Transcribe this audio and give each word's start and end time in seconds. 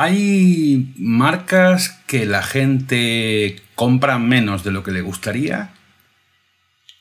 Hay 0.00 0.94
marcas 0.96 1.88
que 2.06 2.24
la 2.24 2.44
gente 2.44 3.60
compra 3.74 4.20
menos 4.20 4.62
de 4.62 4.70
lo 4.70 4.84
que 4.84 4.92
le 4.92 5.00
gustaría 5.00 5.70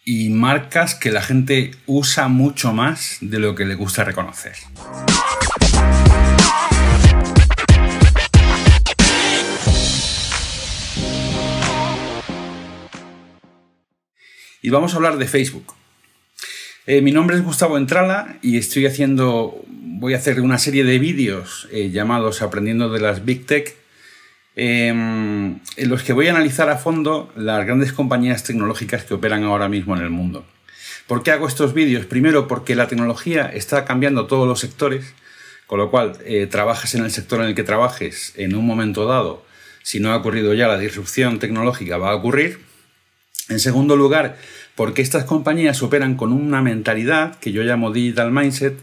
y 0.03 0.29
marcas 0.29 0.95
que 0.95 1.11
la 1.11 1.21
gente 1.21 1.75
usa 1.85 2.27
mucho 2.27 2.73
más 2.73 3.17
de 3.21 3.37
lo 3.37 3.53
que 3.53 3.65
le 3.65 3.75
gusta 3.75 4.03
reconocer. 4.03 4.55
Y 14.63 14.71
vamos 14.71 14.93
a 14.93 14.95
hablar 14.95 15.17
de 15.19 15.27
Facebook. 15.27 15.75
Eh, 16.89 17.01
mi 17.01 17.11
nombre 17.11 17.35
es 17.35 17.43
Gustavo 17.43 17.77
Entrala 17.77 18.37
y 18.41 18.55
estoy 18.55 18.85
haciendo, 18.85 19.61
voy 19.67 20.13
a 20.13 20.17
hacer 20.17 20.39
una 20.39 20.57
serie 20.57 20.85
de 20.85 20.99
vídeos 20.99 21.67
eh, 21.69 21.89
llamados 21.89 22.41
Aprendiendo 22.41 22.89
de 22.89 23.01
las 23.01 23.25
Big 23.25 23.45
Tech, 23.45 23.75
em, 24.55 25.59
en 25.75 25.89
los 25.89 26.03
que 26.03 26.13
voy 26.13 26.27
a 26.27 26.31
analizar 26.31 26.69
a 26.69 26.77
fondo 26.77 27.29
las 27.35 27.65
grandes 27.65 27.91
compañías 27.91 28.45
tecnológicas 28.45 29.03
que 29.03 29.15
operan 29.15 29.43
ahora 29.43 29.67
mismo 29.67 29.97
en 29.97 30.01
el 30.01 30.11
mundo. 30.11 30.45
¿Por 31.07 31.23
qué 31.23 31.31
hago 31.31 31.49
estos 31.49 31.73
vídeos? 31.73 32.05
Primero 32.05 32.47
porque 32.47 32.73
la 32.73 32.87
tecnología 32.87 33.51
está 33.53 33.83
cambiando 33.83 34.25
todos 34.27 34.47
los 34.47 34.61
sectores, 34.61 35.13
con 35.65 35.79
lo 35.79 35.91
cual 35.91 36.13
eh, 36.23 36.47
trabajes 36.47 36.95
en 36.95 37.03
el 37.03 37.11
sector 37.11 37.41
en 37.41 37.47
el 37.47 37.55
que 37.55 37.63
trabajes 37.63 38.31
en 38.37 38.55
un 38.55 38.65
momento 38.65 39.05
dado, 39.05 39.43
si 39.83 39.99
no 39.99 40.13
ha 40.13 40.15
ocurrido 40.15 40.53
ya 40.53 40.69
la 40.69 40.77
disrupción 40.77 41.39
tecnológica 41.39 41.97
va 41.97 42.11
a 42.11 42.15
ocurrir. 42.15 42.65
En 43.49 43.59
segundo 43.59 43.95
lugar, 43.95 44.37
porque 44.77 45.01
estas 45.01 45.25
compañías 45.25 45.81
operan 45.81 46.15
con 46.15 46.31
una 46.31 46.61
mentalidad 46.61 47.39
que 47.39 47.51
yo 47.51 47.63
llamo 47.63 47.91
digital 47.91 48.31
mindset, 48.31 48.77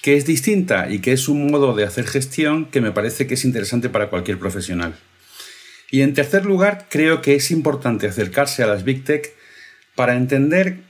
que 0.00 0.16
es 0.16 0.24
distinta 0.24 0.88
y 0.88 1.00
que 1.00 1.12
es 1.12 1.26
un 1.28 1.50
modo 1.50 1.74
de 1.74 1.82
hacer 1.82 2.06
gestión 2.06 2.66
que 2.66 2.80
me 2.80 2.92
parece 2.92 3.26
que 3.26 3.34
es 3.34 3.44
interesante 3.44 3.88
para 3.88 4.10
cualquier 4.10 4.38
profesional. 4.38 4.94
Y 5.90 6.02
en 6.02 6.14
tercer 6.14 6.46
lugar, 6.46 6.86
creo 6.88 7.20
que 7.20 7.34
es 7.34 7.50
importante 7.50 8.06
acercarse 8.06 8.62
a 8.62 8.68
las 8.68 8.84
Big 8.84 9.02
Tech 9.02 9.34
para 9.96 10.14
entender 10.14 10.82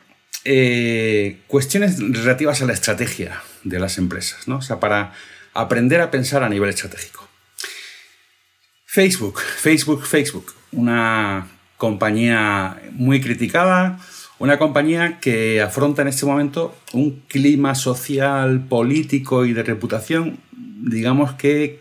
eh, 0.44 1.38
cuestiones 1.46 1.98
relativas 1.98 2.60
a 2.60 2.66
la 2.66 2.74
estrategia 2.74 3.40
de 3.64 3.78
las 3.78 3.96
empresas, 3.96 4.46
¿no? 4.46 4.56
o 4.58 4.62
sea, 4.62 4.78
para 4.78 5.14
aprender 5.54 6.02
a 6.02 6.10
pensar 6.10 6.42
a 6.42 6.50
nivel 6.50 6.68
estratégico. 6.68 7.26
Facebook, 8.84 9.40
Facebook, 9.40 10.06
Facebook, 10.06 10.54
una 10.72 11.48
compañía 11.78 12.78
muy 12.92 13.22
criticada, 13.22 13.98
una 14.40 14.58
compañía 14.58 15.20
que 15.20 15.60
afronta 15.60 16.00
en 16.00 16.08
este 16.08 16.24
momento 16.24 16.74
un 16.94 17.20
clima 17.28 17.74
social, 17.74 18.64
político 18.68 19.44
y 19.44 19.52
de 19.52 19.62
reputación, 19.62 20.38
digamos 20.50 21.34
que 21.34 21.80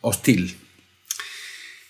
hostil. 0.00 0.56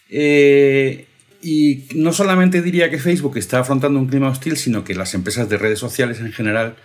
Eh, 0.08 1.06
y 1.42 1.84
no 1.94 2.14
solamente 2.14 2.62
diría 2.62 2.90
que 2.90 2.98
Facebook 2.98 3.36
está 3.36 3.58
afrontando 3.58 4.00
un 4.00 4.08
clima 4.08 4.30
hostil, 4.30 4.56
sino 4.56 4.84
que 4.84 4.94
las 4.94 5.12
empresas 5.12 5.50
de 5.50 5.58
redes 5.58 5.78
sociales 5.78 6.18
en 6.20 6.32
general 6.32 6.76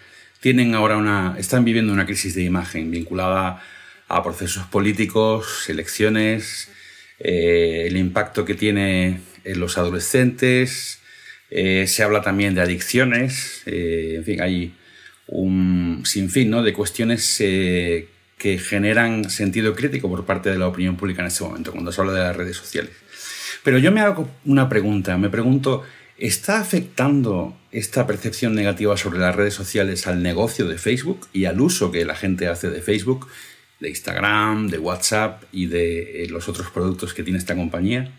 tienen 0.42 0.76
ahora 0.76 0.98
una, 0.98 1.36
están 1.40 1.64
viviendo 1.64 1.94
una 1.94 2.06
crisis 2.06 2.36
de 2.36 2.44
imagen 2.44 2.92
vinculada 2.92 3.64
a 4.10 4.24
procesos 4.24 4.66
políticos, 4.66 5.70
elecciones, 5.70 6.70
eh, 7.18 7.86
el 7.88 7.96
impacto 7.96 8.44
que 8.44 8.56
tiene 8.56 9.22
en 9.46 9.60
los 9.62 9.78
adolescentes, 9.78 11.01
eh, 11.54 11.86
se 11.86 12.02
habla 12.02 12.22
también 12.22 12.56
de 12.56 12.62
adicciones, 12.62 13.64
eh, 13.66 14.14
en 14.16 14.24
fin, 14.24 14.42
hay 14.42 14.74
un 15.28 16.02
sinfín 16.06 16.50
¿no? 16.50 16.64
de 16.64 16.72
cuestiones 16.72 17.42
eh, 17.42 18.08
que 18.38 18.58
generan 18.58 19.30
sentido 19.30 19.76
crítico 19.76 20.10
por 20.10 20.26
parte 20.26 20.50
de 20.50 20.58
la 20.58 20.68
opinión 20.68 20.96
pública 20.96 21.22
en 21.22 21.28
este 21.28 21.44
momento, 21.44 21.74
cuando 21.74 21.92
se 21.92 22.00
habla 22.00 22.14
de 22.14 22.20
las 22.22 22.36
redes 22.38 22.56
sociales. 22.56 22.92
Pero 23.66 23.78
yo 23.80 23.92
me 23.92 24.00
hago 24.00 24.30
una 24.46 24.70
pregunta, 24.70 25.18
me 25.18 25.30
pregunto, 25.30 25.84
¿está 26.18 26.62
afectando 26.62 27.58
esta 27.74 28.08
percepción 28.08 28.56
negativa 28.56 28.96
sobre 28.96 29.20
las 29.20 29.36
redes 29.36 29.54
sociales 29.54 30.08
al 30.08 30.24
negocio 30.24 30.68
de 30.68 30.78
Facebook 30.78 31.28
y 31.34 31.46
al 31.46 31.60
uso 31.60 31.92
que 31.92 32.06
la 32.06 32.16
gente 32.16 32.48
hace 32.48 32.70
de 32.70 32.82
Facebook, 32.82 33.28
de 33.82 33.90
Instagram, 33.90 34.70
de 34.70 34.78
WhatsApp 34.78 35.44
y 35.52 35.66
de 35.66 36.28
los 36.30 36.48
otros 36.48 36.72
productos 36.72 37.14
que 37.14 37.24
tiene 37.24 37.40
esta 37.40 37.58
compañía? 37.58 38.10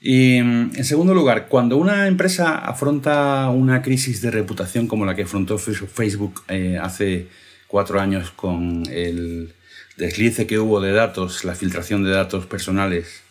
Y 0.00 0.36
en 0.36 0.84
segundo 0.84 1.14
lugar, 1.14 1.48
cuando 1.48 1.76
una 1.76 2.06
empresa 2.06 2.58
afronta 2.58 3.48
una 3.50 3.82
crisis 3.82 4.20
de 4.20 4.30
reputación 4.30 4.86
como 4.86 5.06
la 5.06 5.14
que 5.14 5.22
afrontó 5.22 5.58
Facebook 5.58 6.42
eh, 6.48 6.78
hace 6.80 7.28
cuatro 7.66 8.00
años 8.00 8.30
con 8.30 8.84
el 8.90 9.54
deslice 9.96 10.46
que 10.46 10.58
hubo 10.58 10.80
de 10.80 10.92
datos, 10.92 11.44
la 11.44 11.54
filtración 11.54 12.04
de 12.04 12.10
datos 12.10 12.46
personales, 12.46 13.22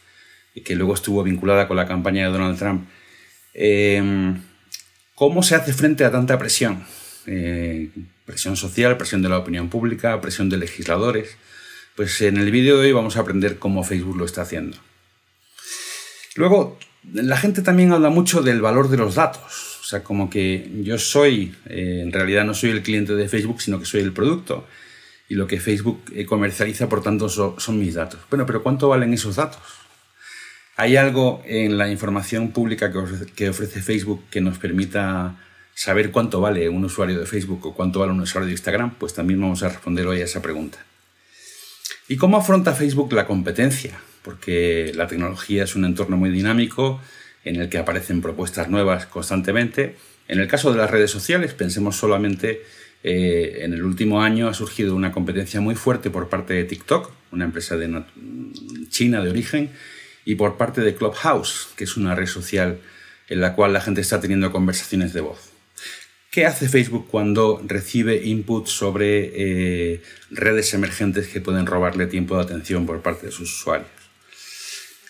que 0.63 0.75
luego 0.75 0.93
estuvo 0.93 1.23
vinculada 1.23 1.67
con 1.67 1.77
la 1.77 1.87
campaña 1.87 2.25
de 2.25 2.31
Donald 2.31 2.57
Trump, 2.57 2.87
em, 3.53 4.41
¿cómo 5.13 5.43
se 5.43 5.55
hace 5.55 5.73
frente 5.73 6.03
a 6.03 6.11
tanta 6.11 6.37
presión? 6.37 6.83
Eh, 7.27 7.89
presión 8.25 8.55
social, 8.55 8.97
presión 8.97 9.21
de 9.21 9.29
la 9.29 9.37
opinión 9.37 9.69
pública, 9.69 10.19
presión 10.21 10.49
de 10.49 10.57
legisladores. 10.57 11.37
Pues 11.95 12.19
en 12.21 12.37
el 12.37 12.51
vídeo 12.51 12.77
de 12.77 12.87
hoy 12.87 12.91
vamos 12.91 13.17
a 13.17 13.21
aprender 13.21 13.57
cómo 13.59 13.83
Facebook 13.83 14.17
lo 14.17 14.25
está 14.25 14.41
haciendo. 14.41 14.77
Luego, 16.35 16.77
la 17.13 17.37
gente 17.37 17.61
también 17.61 17.91
habla 17.91 18.09
mucho 18.09 18.41
del 18.41 18.61
valor 18.61 18.89
de 18.89 18.97
los 18.97 19.15
datos. 19.15 19.79
O 19.81 19.83
sea, 19.83 20.03
como 20.03 20.29
que 20.29 20.69
yo 20.83 20.97
soy, 20.97 21.55
eh, 21.67 22.01
en 22.03 22.11
realidad 22.11 22.43
no 22.43 22.53
soy 22.53 22.71
el 22.71 22.83
cliente 22.83 23.15
de 23.15 23.29
Facebook, 23.29 23.61
sino 23.61 23.79
que 23.79 23.85
soy 23.85 24.01
el 24.01 24.13
producto. 24.13 24.67
Y 25.29 25.35
lo 25.35 25.47
que 25.47 25.59
Facebook 25.59 26.03
eh, 26.13 26.25
comercializa, 26.25 26.89
por 26.89 27.01
tanto, 27.01 27.29
son 27.29 27.79
mis 27.79 27.93
datos. 27.93 28.19
Bueno, 28.29 28.45
pero 28.45 28.61
¿cuánto 28.63 28.89
valen 28.89 29.13
esos 29.13 29.37
datos? 29.37 29.61
¿Hay 30.77 30.97
algo 30.97 31.41
en 31.45 31.77
la 31.77 31.89
información 31.89 32.51
pública 32.51 32.91
que 33.35 33.49
ofrece 33.49 33.81
Facebook 33.81 34.23
que 34.29 34.41
nos 34.41 34.57
permita 34.57 35.37
saber 35.73 36.11
cuánto 36.11 36.41
vale 36.41 36.67
un 36.67 36.83
usuario 36.83 37.19
de 37.19 37.25
Facebook 37.25 37.65
o 37.67 37.73
cuánto 37.73 37.99
vale 37.99 38.11
un 38.11 38.19
usuario 38.19 38.47
de 38.47 38.53
Instagram? 38.53 38.95
Pues 38.95 39.13
también 39.13 39.39
vamos 39.39 39.63
a 39.63 39.69
responder 39.69 40.05
hoy 40.05 40.21
a 40.21 40.25
esa 40.25 40.41
pregunta. 40.41 40.79
¿Y 42.09 42.17
cómo 42.17 42.37
afronta 42.37 42.73
Facebook 42.73 43.13
la 43.13 43.25
competencia? 43.25 43.99
Porque 44.25 44.91
la 44.95 45.05
tecnología 45.05 45.63
es 45.63 45.75
un 45.75 45.85
entorno 45.85 46.17
muy 46.17 46.31
dinámico 46.31 46.99
en 47.45 47.57
el 47.57 47.69
que 47.69 47.77
aparecen 47.77 48.21
propuestas 48.21 48.69
nuevas 48.69 49.05
constantemente. 49.05 49.95
En 50.27 50.39
el 50.39 50.47
caso 50.47 50.71
de 50.71 50.79
las 50.79 50.89
redes 50.89 51.11
sociales, 51.11 51.53
pensemos 51.53 51.95
solamente 51.95 52.63
eh, 53.03 53.59
en 53.61 53.73
el 53.73 53.83
último 53.83 54.23
año 54.23 54.47
ha 54.47 54.55
surgido 54.55 54.95
una 54.95 55.11
competencia 55.11 55.61
muy 55.61 55.75
fuerte 55.75 56.09
por 56.09 56.27
parte 56.27 56.55
de 56.55 56.63
TikTok, 56.63 57.11
una 57.31 57.45
empresa 57.45 57.77
China 58.89 59.21
de 59.21 59.29
origen, 59.29 59.69
y 60.25 60.33
por 60.33 60.57
parte 60.57 60.81
de 60.81 60.95
Clubhouse, 60.95 61.69
que 61.77 61.83
es 61.83 61.95
una 61.95 62.15
red 62.15 62.25
social 62.25 62.79
en 63.29 63.41
la 63.41 63.53
cual 63.53 63.73
la 63.73 63.81
gente 63.81 64.01
está 64.01 64.19
teniendo 64.19 64.51
conversaciones 64.51 65.13
de 65.13 65.21
voz. 65.21 65.51
¿Qué 66.31 66.47
hace 66.47 66.67
Facebook 66.67 67.07
cuando 67.09 67.61
recibe 67.65 68.25
input 68.25 68.67
sobre 68.67 69.31
eh, 69.35 70.01
redes 70.31 70.73
emergentes 70.73 71.27
que 71.27 71.41
pueden 71.41 71.67
robarle 71.67 72.07
tiempo 72.07 72.35
de 72.35 72.41
atención 72.41 72.87
por 72.87 73.01
parte 73.01 73.27
de 73.27 73.31
sus 73.31 73.53
usuarios? 73.53 73.94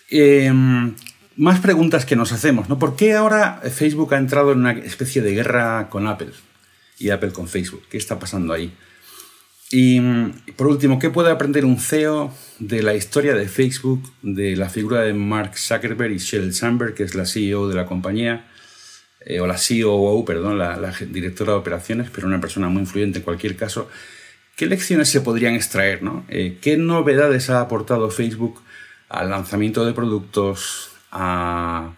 Em, 0.08 0.94
más 1.36 1.60
preguntas 1.60 2.06
que 2.06 2.16
nos 2.16 2.32
hacemos, 2.32 2.68
¿no? 2.68 2.78
¿Por 2.78 2.96
qué 2.96 3.14
ahora 3.14 3.60
Facebook 3.70 4.14
ha 4.14 4.18
entrado 4.18 4.52
en 4.52 4.58
una 4.60 4.72
especie 4.72 5.22
de 5.22 5.34
guerra 5.34 5.88
con 5.90 6.06
Apple 6.06 6.32
y 6.98 7.10
Apple 7.10 7.32
con 7.32 7.48
Facebook? 7.48 7.82
¿Qué 7.90 7.98
está 7.98 8.18
pasando 8.18 8.52
ahí? 8.52 8.72
Y 9.70 10.00
por 10.56 10.68
último, 10.68 10.98
¿qué 10.98 11.10
puede 11.10 11.30
aprender 11.30 11.64
un 11.64 11.78
CEO 11.78 12.32
de 12.60 12.82
la 12.82 12.94
historia 12.94 13.34
de 13.34 13.48
Facebook, 13.48 14.00
de 14.22 14.54
la 14.54 14.68
figura 14.68 15.02
de 15.02 15.12
Mark 15.12 15.58
Zuckerberg 15.58 16.12
y 16.12 16.18
Sheryl 16.18 16.54
Sandberg, 16.54 16.94
que 16.94 17.02
es 17.02 17.16
la 17.16 17.26
CEO 17.26 17.68
de 17.68 17.74
la 17.74 17.84
compañía, 17.84 18.46
eh, 19.24 19.40
o 19.40 19.46
la 19.46 19.56
COO, 19.56 20.24
perdón, 20.24 20.58
la, 20.58 20.94
directora 21.10 21.52
de 21.52 21.58
operaciones, 21.58 22.10
pero 22.14 22.28
una 22.28 22.40
persona 22.40 22.68
muy 22.68 22.82
influyente 22.82 23.18
en 23.18 23.24
cualquier 23.24 23.56
caso? 23.56 23.88
¿Qué 24.56 24.66
lecciones 24.66 25.08
se 25.08 25.20
podrían 25.20 25.54
extraer? 25.54 26.00
¿no? 26.02 26.24
Eh, 26.28 26.58
¿Qué 26.62 26.76
novedades 26.76 27.50
ha 27.50 27.60
aportado 27.60 28.08
Facebook 28.10 28.62
al 29.08 29.30
lanzamiento 29.30 29.84
de 29.84 29.92
productos, 29.92 30.90
a 31.12 31.92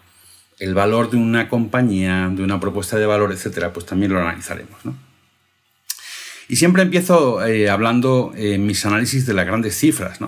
el 0.58 0.74
valor 0.74 1.10
de 1.10 1.16
una 1.16 1.48
compañía, 1.48 2.30
de 2.32 2.42
una 2.42 2.58
propuesta 2.58 2.96
de 2.96 3.06
valor, 3.06 3.32
etcétera, 3.32 3.72
pues 3.72 3.86
también 3.86 4.12
lo 4.12 4.20
analizaremos. 4.20 4.80
Y 6.48 6.56
siempre 6.56 6.82
empiezo 6.82 7.44
eh, 7.44 7.68
hablando 7.70 8.32
en 8.34 8.66
mis 8.66 8.84
análisis 8.84 9.26
de 9.26 9.34
las 9.34 9.46
grandes 9.46 9.76
cifras. 9.76 10.18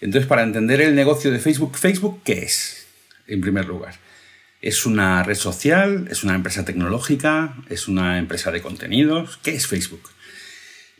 Entonces, 0.00 0.28
para 0.28 0.42
entender 0.42 0.80
el 0.80 0.94
negocio 0.94 1.30
de 1.30 1.38
Facebook, 1.38 1.76
¿Facebook 1.76 2.20
qué 2.22 2.44
es? 2.44 2.86
En 3.26 3.40
primer 3.40 3.66
lugar, 3.66 3.94
¿es 4.62 4.86
una 4.86 5.22
red 5.22 5.34
social? 5.34 6.06
¿Es 6.10 6.22
una 6.22 6.34
empresa 6.34 6.64
tecnológica? 6.64 7.56
¿Es 7.68 7.88
una 7.88 8.18
empresa 8.18 8.52
de 8.52 8.62
contenidos? 8.62 9.38
¿Qué 9.42 9.56
es 9.56 9.66
Facebook? 9.66 10.10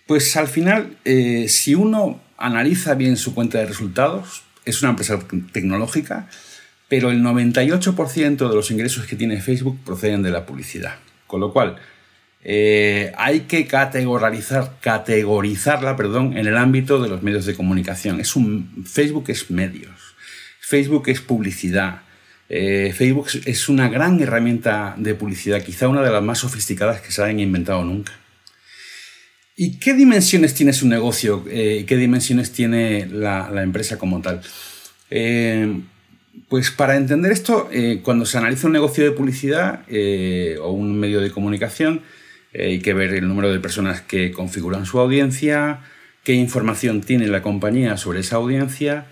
Pues 0.06 0.36
al 0.36 0.48
final, 0.48 0.96
eh, 1.04 1.46
si 1.48 1.74
uno 1.74 2.20
analiza 2.36 2.94
bien 2.94 3.16
su 3.16 3.34
cuenta 3.34 3.58
de 3.58 3.66
resultados, 3.66 4.45
es 4.66 4.82
una 4.82 4.90
empresa 4.90 5.18
tecnológica, 5.52 6.28
pero 6.88 7.10
el 7.10 7.22
98% 7.22 8.48
de 8.48 8.54
los 8.54 8.70
ingresos 8.70 9.06
que 9.06 9.16
tiene 9.16 9.40
Facebook 9.40 9.78
proceden 9.84 10.22
de 10.22 10.30
la 10.30 10.44
publicidad. 10.44 10.96
Con 11.26 11.40
lo 11.40 11.52
cual, 11.52 11.76
eh, 12.44 13.12
hay 13.16 13.40
que 13.40 13.66
categorizar, 13.66 14.76
categorizarla 14.80 15.96
perdón, 15.96 16.36
en 16.36 16.46
el 16.46 16.56
ámbito 16.56 17.02
de 17.02 17.08
los 17.08 17.22
medios 17.22 17.46
de 17.46 17.54
comunicación. 17.54 18.20
Facebook 18.84 19.24
es 19.28 19.50
medios. 19.50 20.14
Facebook 20.60 21.08
es 21.08 21.20
publicidad. 21.20 22.02
Eh, 22.48 22.92
Facebook 22.96 23.28
es 23.44 23.68
una 23.68 23.88
gran 23.88 24.20
herramienta 24.20 24.94
de 24.96 25.14
publicidad, 25.14 25.62
quizá 25.62 25.88
una 25.88 26.02
de 26.02 26.10
las 26.10 26.22
más 26.22 26.38
sofisticadas 26.38 27.00
que 27.00 27.10
se 27.10 27.22
hayan 27.22 27.40
inventado 27.40 27.84
nunca. 27.84 28.12
¿Y 29.56 29.78
qué 29.78 29.94
dimensiones 29.94 30.54
tiene 30.54 30.72
su 30.74 30.86
negocio? 30.86 31.44
Eh, 31.48 31.84
¿Qué 31.88 31.96
dimensiones 31.96 32.52
tiene 32.52 33.06
la, 33.06 33.50
empresa 33.62 33.96
como 33.98 34.20
tal? 34.20 34.42
Eh, 35.10 35.80
pues 36.48 36.70
para 36.70 36.96
entender 36.96 37.32
esto, 37.32 37.70
cuando 38.02 38.26
se 38.26 38.36
analiza 38.36 38.66
un 38.66 38.74
negocio 38.74 39.02
de 39.04 39.12
publicidad 39.12 39.84
o 40.60 40.70
un 40.70 41.00
medio 41.00 41.20
de 41.22 41.30
comunicación, 41.30 42.02
hay 42.54 42.80
que 42.80 42.92
ver 42.92 43.14
el 43.14 43.26
número 43.26 43.50
de 43.50 43.58
personas 43.58 44.02
que 44.02 44.30
configuran 44.30 44.84
su 44.84 45.00
audiencia, 45.00 45.80
qué 46.22 46.34
información 46.34 47.00
tiene 47.00 47.26
la 47.28 47.40
compañía 47.40 47.96
sobre 47.96 48.20
esa 48.20 48.36
audiencia 48.36 49.06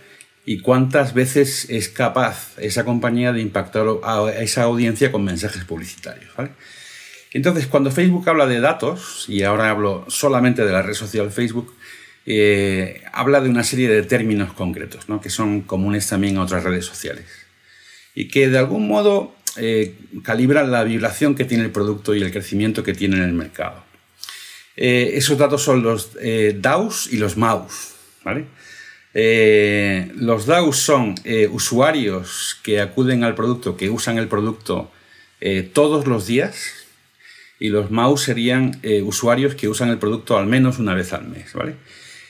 y 0.44 0.58
cuántas 0.58 1.14
veces 1.14 1.70
es 1.70 1.88
capaz 1.88 2.58
esa 2.58 2.84
compañía 2.84 3.32
de 3.32 3.40
impactar 3.40 3.86
a 4.02 4.30
esa 4.40 4.64
audiencia 4.64 5.10
con 5.10 5.24
mensajes 5.24 5.64
publicitarios. 5.64 6.32
Entonces, 7.34 7.66
cuando 7.66 7.90
Facebook 7.90 8.28
habla 8.28 8.46
de 8.46 8.60
datos, 8.60 9.26
y 9.28 9.42
ahora 9.42 9.68
hablo 9.68 10.04
solamente 10.08 10.64
de 10.64 10.70
la 10.70 10.82
red 10.82 10.94
social 10.94 11.32
Facebook, 11.32 11.74
eh, 12.26 13.02
habla 13.12 13.40
de 13.40 13.50
una 13.50 13.64
serie 13.64 13.88
de 13.88 14.04
términos 14.04 14.52
concretos, 14.52 15.06
que 15.20 15.30
son 15.30 15.62
comunes 15.62 16.06
también 16.08 16.36
a 16.36 16.42
otras 16.42 16.62
redes 16.62 16.86
sociales. 16.86 17.26
Y 18.14 18.28
que 18.28 18.48
de 18.48 18.58
algún 18.58 18.86
modo 18.86 19.34
eh, 19.56 19.96
calibran 20.22 20.70
la 20.70 20.84
vibración 20.84 21.34
que 21.34 21.44
tiene 21.44 21.64
el 21.64 21.72
producto 21.72 22.14
y 22.14 22.22
el 22.22 22.30
crecimiento 22.30 22.84
que 22.84 22.94
tiene 22.94 23.16
en 23.16 23.24
el 23.24 23.32
mercado. 23.32 23.82
Eh, 24.76 25.14
esos 25.14 25.36
datos 25.36 25.60
son 25.60 25.82
los 25.82 26.12
DAOs 26.14 27.12
y 27.12 27.16
los 27.16 27.36
MAUs. 27.36 27.94
¿vale? 28.22 28.44
Los 30.14 30.46
DAOs 30.46 30.76
son 30.76 31.16
usuarios 31.50 32.60
que 32.62 32.80
acuden 32.80 33.24
al 33.24 33.34
producto, 33.34 33.76
que 33.76 33.90
usan 33.90 34.18
el 34.18 34.28
producto 34.28 34.92
todos 35.72 36.06
los 36.06 36.26
días, 36.26 36.83
y 37.58 37.68
los 37.68 37.90
MAUs 37.90 38.22
serían 38.22 38.80
usuarios 39.04 39.54
que 39.54 39.68
usan 39.68 39.88
el 39.90 39.98
producto 39.98 40.36
al 40.36 40.46
menos 40.46 40.78
una 40.78 40.94
vez 40.94 41.12
al 41.12 41.28
mes, 41.28 41.52
¿vale? 41.54 41.74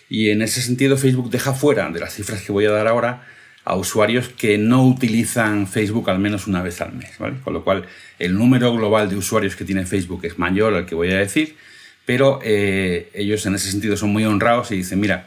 Y 0.08 0.30
en 0.30 0.42
ese 0.42 0.60
sentido 0.60 0.96
Facebook 0.96 1.30
deja 1.30 1.54
fuera 1.54 1.90
de 1.90 2.00
las 2.00 2.14
cifras 2.14 2.42
que 2.42 2.52
voy 2.52 2.66
a 2.66 2.70
dar 2.70 2.86
ahora 2.86 3.26
a 3.64 3.76
usuarios 3.76 4.28
que 4.28 4.58
no 4.58 4.86
utilizan 4.86 5.66
Facebook 5.66 6.10
al 6.10 6.18
menos 6.18 6.46
una 6.46 6.62
vez 6.62 6.80
al 6.80 6.92
mes, 6.92 7.18
¿vale? 7.18 7.36
Con 7.42 7.54
lo 7.54 7.64
cual 7.64 7.86
el 8.18 8.34
número 8.34 8.72
global 8.74 9.08
de 9.08 9.16
usuarios 9.16 9.56
que 9.56 9.64
tiene 9.64 9.86
Facebook 9.86 10.24
es 10.24 10.38
mayor 10.38 10.74
al 10.74 10.86
que 10.86 10.94
voy 10.94 11.10
a 11.10 11.18
decir, 11.18 11.56
pero 12.04 12.40
ellos 12.42 13.46
en 13.46 13.54
ese 13.54 13.70
sentido 13.70 13.96
son 13.96 14.10
muy 14.10 14.24
honrados 14.24 14.70
y 14.70 14.76
dicen, 14.76 15.00
mira, 15.00 15.26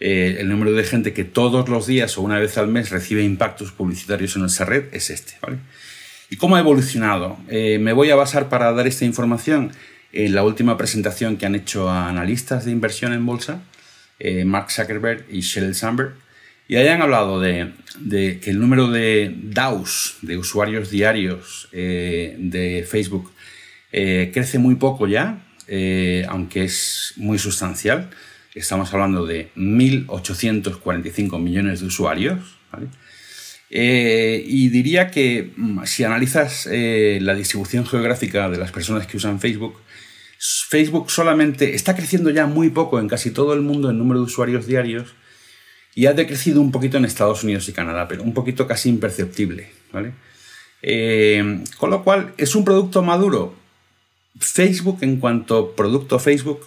eh, 0.00 0.36
el 0.38 0.48
número 0.48 0.72
de 0.72 0.84
gente 0.84 1.12
que 1.12 1.24
todos 1.24 1.68
los 1.68 1.86
días 1.86 2.16
o 2.18 2.22
una 2.22 2.38
vez 2.38 2.56
al 2.56 2.68
mes 2.68 2.90
recibe 2.90 3.24
impactos 3.24 3.72
publicitarios 3.72 4.36
en 4.36 4.44
esa 4.44 4.64
red 4.64 4.84
es 4.92 5.10
este. 5.10 5.34
¿Y 6.30 6.36
cómo 6.36 6.56
ha 6.56 6.60
evolucionado? 6.60 7.38
Eh, 7.48 7.78
me 7.78 7.92
voy 7.92 8.10
a 8.10 8.16
basar 8.16 8.48
para 8.48 8.72
dar 8.72 8.86
esta 8.86 9.04
información 9.04 9.72
en 10.12 10.34
la 10.34 10.42
última 10.42 10.76
presentación 10.76 11.36
que 11.36 11.46
han 11.46 11.54
hecho 11.54 11.88
a 11.88 12.08
analistas 12.08 12.64
de 12.64 12.70
inversión 12.70 13.12
en 13.12 13.24
bolsa, 13.26 13.62
eh, 14.18 14.44
Mark 14.44 14.70
Zuckerberg 14.70 15.26
y 15.30 15.40
Sheryl 15.40 15.74
Sandberg, 15.74 16.14
y 16.66 16.76
hayan 16.76 17.00
hablado 17.00 17.40
de, 17.40 17.72
que 18.10 18.50
el 18.50 18.60
número 18.60 18.90
de 18.90 19.34
DAOs, 19.42 20.18
de 20.20 20.36
usuarios 20.36 20.90
diarios 20.90 21.68
de 21.72 22.86
Facebook, 22.86 23.32
crece 23.90 24.58
muy 24.58 24.74
poco 24.74 25.06
ya, 25.06 25.46
aunque 26.28 26.64
es 26.64 27.14
muy 27.16 27.38
sustancial 27.38 28.10
estamos 28.58 28.92
hablando 28.92 29.24
de 29.26 29.50
1.845 29.56 31.40
millones 31.40 31.80
de 31.80 31.86
usuarios. 31.86 32.58
Eh, 33.70 34.42
y 34.46 34.68
diría 34.70 35.10
que 35.10 35.52
mm, 35.56 35.84
si 35.84 36.04
analizas 36.04 36.68
eh, 36.70 37.18
la 37.20 37.34
distribución 37.34 37.86
geográfica 37.86 38.48
de 38.48 38.56
las 38.56 38.72
personas 38.72 39.06
que 39.06 39.16
usan 39.16 39.40
Facebook, 39.40 39.76
Facebook 40.38 41.10
solamente 41.10 41.74
está 41.74 41.94
creciendo 41.94 42.30
ya 42.30 42.46
muy 42.46 42.70
poco 42.70 42.98
en 42.98 43.08
casi 43.08 43.30
todo 43.30 43.52
el 43.54 43.60
mundo 43.60 43.90
en 43.90 43.98
número 43.98 44.20
de 44.20 44.26
usuarios 44.26 44.66
diarios 44.66 45.14
y 45.94 46.06
ha 46.06 46.12
decrecido 46.12 46.60
un 46.60 46.70
poquito 46.70 46.96
en 46.96 47.04
Estados 47.04 47.42
Unidos 47.42 47.68
y 47.68 47.72
Canadá, 47.72 48.06
pero 48.06 48.22
un 48.22 48.32
poquito 48.32 48.66
casi 48.66 48.88
imperceptible. 48.88 49.70
Eh, 50.80 51.64
con 51.76 51.90
lo 51.90 52.04
cual, 52.04 52.34
¿es 52.38 52.54
un 52.54 52.64
producto 52.64 53.02
maduro? 53.02 53.56
Facebook, 54.38 54.98
en 55.00 55.16
cuanto 55.18 55.74
producto 55.74 56.20
Facebook, 56.20 56.60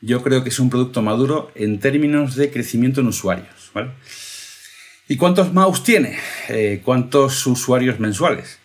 yo 0.00 0.20
creo 0.22 0.42
que 0.42 0.48
es 0.48 0.58
un 0.58 0.68
producto 0.68 1.00
maduro 1.00 1.52
en 1.54 1.78
términos 1.78 2.34
de 2.34 2.50
crecimiento 2.50 3.00
en 3.00 3.06
usuarios. 3.06 3.70
¿Y 5.12 5.18
cuántos 5.18 5.52
mouse 5.52 5.82
tiene? 5.82 6.16
Eh, 6.48 6.80
¿Cuántos 6.82 7.46
usuarios 7.46 8.00
mensuales? 8.00 8.58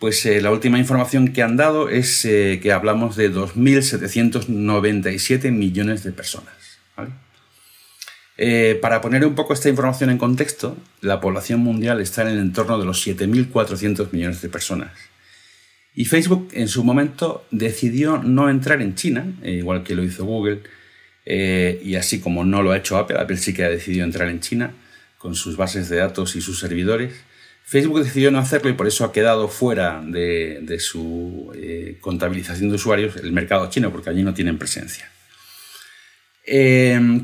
Pues 0.00 0.26
eh, 0.26 0.40
la 0.40 0.50
última 0.50 0.80
información 0.80 1.28
que 1.28 1.40
han 1.40 1.56
dado 1.56 1.88
es 1.88 2.24
eh, 2.24 2.58
que 2.60 2.72
hablamos 2.72 3.14
de 3.14 3.32
2.797 3.32 5.52
millones 5.52 6.02
de 6.02 6.10
personas. 6.10 6.52
para 8.82 9.00
poner 9.00 9.24
un 9.24 9.36
poco 9.36 9.52
esta 9.52 9.68
información 9.68 10.10
en 10.10 10.18
contexto, 10.18 10.76
la 11.00 11.20
población 11.20 11.60
mundial 11.60 12.00
está 12.00 12.22
en 12.22 12.28
el 12.30 12.40
entorno 12.40 12.76
de 12.76 12.86
los 12.86 13.06
7.400 13.06 14.10
millones 14.10 14.42
de 14.42 14.48
personas. 14.48 14.90
Y 15.94 16.06
Facebook 16.06 16.48
en 16.54 16.66
su 16.66 16.82
momento 16.82 17.46
decidió 17.52 18.18
no 18.18 18.50
entrar 18.50 18.82
en 18.82 18.96
China, 18.96 19.32
igual 19.44 19.84
que 19.84 19.94
lo 19.94 20.02
hizo 20.02 20.24
Google, 20.24 20.62
y 21.24 21.94
así 21.94 22.18
como 22.18 22.44
no 22.44 22.64
lo 22.64 22.72
ha 22.72 22.78
hecho 22.78 22.98
Apple, 22.98 23.16
Apple 23.16 23.36
sí 23.36 23.54
que 23.54 23.62
ha 23.62 23.68
decidido 23.68 24.02
entrar 24.02 24.28
en 24.28 24.40
China 24.40 24.74
con 25.24 25.34
sus 25.34 25.56
bases 25.56 25.88
de 25.88 25.96
datos 25.96 26.36
y 26.36 26.42
sus 26.42 26.58
servidores. 26.60 27.14
Facebook 27.64 28.04
decidió 28.04 28.30
no 28.30 28.38
hacerlo 28.38 28.68
y 28.68 28.74
por 28.74 28.86
eso 28.86 29.06
ha 29.06 29.10
quedado 29.10 29.48
fuera 29.48 30.02
de, 30.04 30.76
su 30.78 31.50
eh, 31.54 31.96
contabilización 32.02 32.68
de 32.68 32.74
usuarios 32.74 33.16
el 33.16 33.32
mercado 33.32 33.70
chino, 33.70 33.90
porque 33.90 34.10
allí 34.10 34.22
no 34.22 34.34
tienen 34.34 34.58
presencia. 34.58 35.10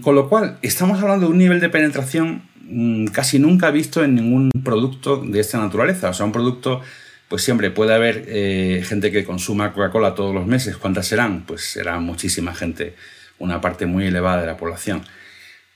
con 0.00 0.14
lo 0.14 0.30
cual, 0.30 0.56
estamos 0.62 0.98
hablando 1.02 1.26
de 1.26 1.32
un 1.32 1.36
nivel 1.36 1.60
de 1.60 1.68
penetración 1.68 2.48
mm, 2.62 3.08
casi 3.08 3.38
nunca 3.38 3.70
visto 3.70 4.02
en 4.02 4.14
ningún 4.14 4.50
producto 4.64 5.22
de 5.22 5.38
esta 5.38 5.58
naturaleza. 5.58 6.08
O 6.08 6.14
sea, 6.14 6.24
un 6.24 6.32
producto 6.32 6.80
pues 7.28 7.42
siempre 7.42 7.70
puede 7.70 7.92
haber 7.92 8.24
eh, 8.28 8.82
gente 8.82 9.12
que 9.12 9.24
consuma 9.24 9.74
Coca-Cola 9.74 10.14
todos 10.14 10.34
los 10.34 10.46
meses. 10.46 10.78
¿Cuántas 10.78 11.06
serán? 11.06 11.44
Pues 11.44 11.70
será 11.70 12.00
muchísima 12.00 12.54
gente, 12.54 12.94
una 13.38 13.60
parte 13.60 13.84
muy 13.84 14.06
elevada 14.06 14.40
de 14.40 14.46
la 14.46 14.56
población. 14.56 15.02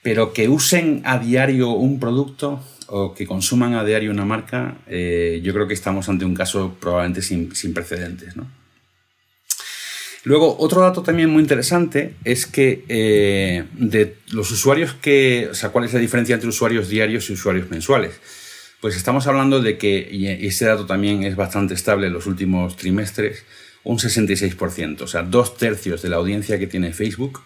Pero 0.05 0.35
que 0.35 0.51
usen 0.51 1.01
a 1.07 1.19
diario 1.19 1.71
un 1.71 1.99
producto 1.99 2.63
o 2.89 3.15
que 3.15 3.27
consuman 3.27 3.73
a 3.73 3.85
diario 3.85 4.11
una 4.11 4.27
marca, 4.27 4.77
eh, 4.87 5.41
yo 5.43 5.55
creo 5.55 5.67
que 5.67 5.73
estamos 5.73 6.11
ante 6.11 6.27
un 6.27 6.35
caso 6.35 6.77
probablemente 6.79 7.23
sin, 7.23 7.75
precedentes. 7.75 8.35
Luego, 10.25 10.57
otro 10.59 10.83
dato 10.83 11.03
también 11.03 11.31
muy 11.31 11.41
interesante 11.41 12.17
es 12.23 12.45
que 12.45 12.85
eh, 12.89 13.65
de 13.73 14.19
los 14.33 14.51
usuarios 14.51 14.93
que, 14.93 15.49
o 15.51 15.55
sea, 15.55 15.71
cuál 15.71 15.87
es 15.87 15.95
la 15.95 16.01
diferencia 16.01 16.35
entre 16.35 16.51
usuarios 16.51 16.91
diarios 16.91 17.31
y 17.31 17.33
usuarios 17.33 17.71
mensuales. 17.71 18.21
Pues 18.83 18.97
estamos 18.97 19.27
hablando 19.27 19.63
de 19.63 19.79
que, 19.79 20.07
y 20.13 20.27
ese 20.47 20.67
dato 20.67 20.85
también 20.85 21.23
es 21.25 21.35
bastante 21.35 21.73
estable 21.73 22.09
en 22.09 22.13
los 22.13 22.27
últimos 22.27 22.77
trimestres, 22.77 23.43
un 23.85 23.99
66%, 23.99 25.01
o 25.01 25.07
sea, 25.07 25.23
dos 25.23 25.57
tercios 25.57 26.03
de 26.03 26.11
la 26.11 26.17
audiencia 26.17 26.59
que 26.59 26.67
tiene 26.67 26.93
Facebook 26.93 27.41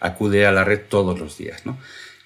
acude 0.00 0.46
a 0.46 0.52
la 0.52 0.64
red 0.64 0.80
todos 0.88 1.18
los 1.18 1.38
días. 1.38 1.64
¿no? 1.66 1.78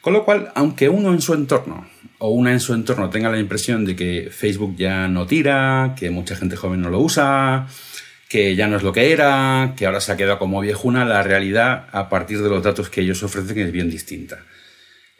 Con 0.04 0.12
lo 0.12 0.24
cual, 0.24 0.52
aunque 0.54 0.88
uno 0.88 1.12
en 1.12 1.22
su 1.22 1.32
entorno 1.32 1.88
o 2.18 2.28
una 2.28 2.52
en 2.52 2.60
su 2.60 2.74
entorno 2.74 3.10
tenga 3.10 3.30
la 3.30 3.38
impresión 3.38 3.84
de 3.84 3.96
que 3.96 4.28
Facebook 4.30 4.76
ya 4.76 5.08
no 5.08 5.26
tira, 5.26 5.94
que 5.98 6.10
mucha 6.10 6.36
gente 6.36 6.56
joven 6.56 6.82
no 6.82 6.90
lo 6.90 7.00
usa, 7.00 7.66
que 8.28 8.54
ya 8.54 8.68
no 8.68 8.76
es 8.76 8.82
lo 8.82 8.92
que 8.92 9.12
era, 9.12 9.72
que 9.76 9.86
ahora 9.86 10.00
se 10.00 10.12
ha 10.12 10.16
quedado 10.16 10.38
como 10.38 10.60
viejuna, 10.60 11.04
la 11.04 11.22
realidad 11.22 11.86
a 11.90 12.08
partir 12.08 12.42
de 12.42 12.50
los 12.50 12.62
datos 12.62 12.90
que 12.90 13.00
ellos 13.00 13.22
ofrecen 13.22 13.58
es 13.58 13.72
bien 13.72 13.90
distinta 13.90 14.44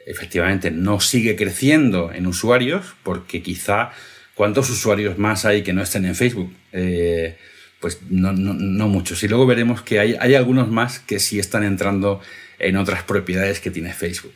efectivamente 0.05 0.71
no 0.71 0.99
sigue 0.99 1.35
creciendo 1.35 2.11
en 2.13 2.27
usuarios, 2.27 2.95
porque 3.03 3.41
quizá 3.41 3.91
cuántos 4.35 4.69
usuarios 4.69 5.17
más 5.17 5.45
hay 5.45 5.63
que 5.63 5.73
no 5.73 5.81
estén 5.81 6.05
en 6.05 6.15
Facebook. 6.15 6.53
Eh, 6.71 7.37
pues 7.79 7.99
no, 8.09 8.33
muchos. 8.87 9.21
Y 9.23 9.27
luego 9.27 9.45
veremos 9.45 9.81
que 9.81 9.99
hay, 9.99 10.35
algunos 10.35 10.69
más 10.69 10.99
que 10.99 11.19
sí 11.19 11.39
están 11.39 11.63
entrando 11.63 12.21
en 12.57 12.77
otras 12.77 13.03
propiedades 13.03 13.59
que 13.59 13.71
tiene 13.71 13.93
Facebook. 13.93 14.33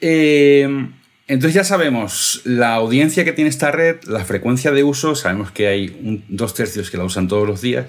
Eh, 0.00 0.68
entonces 1.26 1.54
ya 1.54 1.64
sabemos 1.64 2.40
la 2.44 2.74
audiencia 2.74 3.24
que 3.24 3.32
tiene 3.32 3.50
esta 3.50 3.70
red, 3.70 4.02
la 4.04 4.24
frecuencia 4.24 4.72
de 4.72 4.82
uso, 4.82 5.14
sabemos 5.14 5.52
que 5.52 5.68
hay 5.68 6.24
dos 6.28 6.54
tercios 6.54 6.90
que 6.90 6.96
la 6.96 7.04
usan 7.04 7.28
todos 7.28 7.46
los 7.46 7.60
días. 7.60 7.86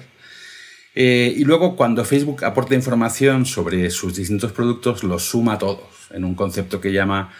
Eh, 0.94 1.34
y 1.36 1.44
luego 1.44 1.74
cuando 1.74 2.04
Facebook 2.04 2.44
aporta 2.44 2.74
información 2.74 3.46
sobre 3.46 3.90
sus 3.90 4.14
distintos 4.14 4.52
productos, 4.52 5.02
los 5.02 5.24
suma 5.24 5.58
todos 5.58 6.10
en 6.12 6.24
un 6.24 6.34
concepto 6.34 6.80
que 6.80 6.92
llama 6.92 7.32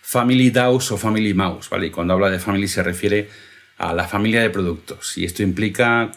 Family 0.00 0.50
DAOs 0.50 0.92
o 0.92 0.96
Family 0.96 1.34
Mouse, 1.34 1.68
¿vale? 1.68 1.88
Y 1.88 1.90
cuando 1.90 2.14
habla 2.14 2.30
de 2.30 2.38
Family 2.38 2.68
se 2.68 2.82
refiere 2.82 3.28
a 3.78 3.92
la 3.94 4.06
familia 4.06 4.42
de 4.42 4.50
productos. 4.50 5.18
Y 5.18 5.24
esto 5.24 5.42
implica 5.42 6.12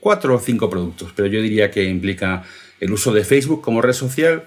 cuatro 0.00 0.36
o 0.36 0.38
cinco 0.38 0.70
productos, 0.70 1.12
pero 1.14 1.28
yo 1.28 1.40
diría 1.40 1.70
que 1.70 1.84
implica 1.84 2.44
el 2.80 2.92
uso 2.92 3.12
de 3.12 3.24
Facebook 3.24 3.62
como 3.62 3.80
red 3.80 3.92
social, 3.92 4.44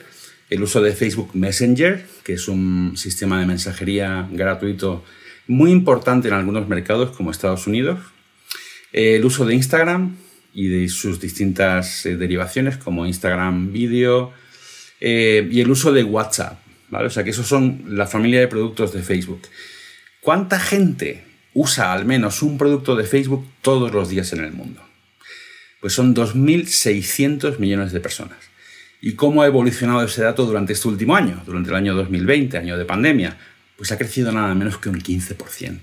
el 0.50 0.64
uso 0.64 0.82
de 0.82 0.94
Facebook 0.94 1.32
Messenger, 1.34 2.06
que 2.24 2.34
es 2.34 2.48
un 2.48 2.96
sistema 2.96 3.40
de 3.40 3.46
mensajería 3.46 4.28
gratuito 4.32 5.04
muy 5.48 5.72
importante 5.72 6.28
en 6.28 6.34
algunos 6.34 6.68
mercados 6.68 7.16
como 7.16 7.32
Estados 7.32 7.68
Unidos. 7.68 8.00
el 8.94 9.24
uso 9.26 9.46
de 9.46 9.54
Instagram 9.54 10.16
y 10.54 10.68
de 10.70 10.90
sus 10.90 11.20
distintas 11.20 12.06
eh, 12.06 12.16
derivaciones 12.16 12.78
como 12.78 13.06
Instagram 13.06 13.72
Video 13.72 14.34
eh, 15.00 15.48
y 15.52 15.62
el 15.62 15.70
uso 15.70 15.92
de 15.92 16.04
WhatsApp. 16.04 16.60
¿vale? 16.90 17.08
O 17.08 17.10
sea 17.10 17.24
que 17.24 17.32
esos 17.32 17.48
son 17.48 17.84
la 17.90 18.08
familia 18.08 18.40
de 18.40 18.48
productos 18.48 18.94
de 18.94 19.04
Facebook. 19.04 19.42
¿Cuánta 20.22 20.60
gente 20.60 21.24
usa 21.54 21.94
al 21.94 22.06
menos 22.06 22.42
un 22.42 22.58
producto 22.58 22.96
de 22.96 23.04
Facebook 23.04 23.46
todos 23.62 23.92
los 23.92 24.10
días 24.10 24.34
en 24.34 24.44
el 24.44 24.52
mundo? 24.52 24.82
Pues 25.80 25.94
son 25.94 26.16
2.600 26.16 27.60
millones 27.60 27.92
de 27.92 28.00
personas. 28.00 28.38
¿Y 29.00 29.14
cómo 29.14 29.42
ha 29.42 29.48
evolucionado 29.48 30.04
ese 30.04 30.24
dato 30.24 30.46
durante 30.46 30.74
este 30.74 30.88
último 30.88 31.16
año, 31.16 31.42
durante 31.46 31.70
el 31.70 31.76
año 31.76 31.96
2020, 31.96 32.58
año 32.58 32.78
de 32.78 32.86
pandemia? 32.86 33.38
Pues 33.76 33.92
ha 33.92 33.98
crecido 33.98 34.32
nada 34.32 34.54
menos 34.56 34.78
que 34.78 34.90
un 34.90 35.00
15%. 35.00 35.80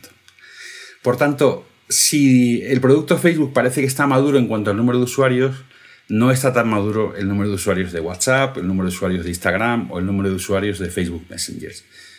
Por 1.02 1.16
tanto, 1.16 1.66
si 1.88 2.62
el 2.62 2.80
producto 2.80 3.18
Facebook 3.18 3.52
parece 3.52 3.82
que 3.82 3.86
está 3.86 4.06
maduro 4.06 4.38
en 4.38 4.48
cuanto 4.48 4.70
al 4.70 4.76
número 4.76 4.98
de 4.98 5.04
usuarios, 5.04 5.64
no 6.08 6.30
está 6.30 6.52
tan 6.52 6.68
maduro 6.68 7.14
el 7.16 7.28
número 7.28 7.50
de 7.50 7.54
usuarios 7.54 7.92
de 7.92 8.00
WhatsApp, 8.00 8.58
el 8.58 8.66
número 8.66 8.88
de 8.88 8.94
usuarios 8.94 9.24
de 9.24 9.30
Instagram 9.30 9.90
o 9.92 9.98
el 9.98 10.06
número 10.06 10.28
de 10.28 10.36
usuarios 10.36 10.78
de 10.78 10.90
Facebook 10.90 11.24
Messenger. 11.30 11.72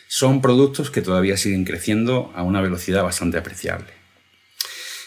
Son 0.07 0.41
productos 0.41 0.91
que 0.91 1.01
todavía 1.01 1.35
siguen 1.35 1.65
creciendo 1.65 2.31
a 2.35 2.43
una 2.43 2.61
velocidad 2.61 3.03
bastante 3.03 3.37
apreciable. 3.37 4.04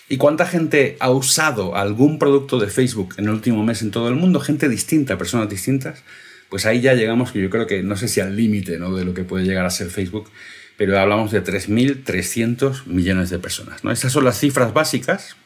¿Y 0.09 0.17
cuánta 0.17 0.47
gente 0.47 0.97
ha 1.01 1.11
usado 1.11 1.77
algún 1.77 2.19
producto 2.19 2.59
de 2.59 2.69
Facebook 2.69 3.15
en 3.19 3.25
el 3.25 3.31
último 3.31 3.63
mes 3.63 3.83
en 3.83 3.91
todo 3.91 4.09
el 4.09 4.15
mundo? 4.15 4.41
Gente 4.41 4.69
distinta, 4.69 5.19
personas 5.19 5.51
distintas. 5.51 6.03
Pues 6.49 6.65
ahí 6.65 6.81
ya 6.81 6.95
llegamos, 6.95 7.31
que 7.31 7.43
yo 7.43 7.51
creo 7.51 7.67
que 7.67 7.83
no 7.83 7.97
sé 7.97 8.09
si 8.09 8.21
al 8.21 8.35
límite 8.35 8.79
¿no? 8.79 8.95
de 8.95 9.05
lo 9.05 9.13
que 9.13 9.25
puede 9.25 9.45
llegar 9.45 9.67
a 9.67 9.71
ser 9.71 9.91
Facebook, 9.91 10.31
pero 10.79 10.99
hablamos 10.99 11.31
de 11.31 11.45
3.300 11.45 12.87
millones 12.87 13.29
de 13.29 13.39
personas. 13.39 13.85
¿no? 13.85 13.91
Estas 13.91 14.13
son 14.13 14.25
las 14.25 14.39
cifras 14.39 14.73
básicas 14.73 15.37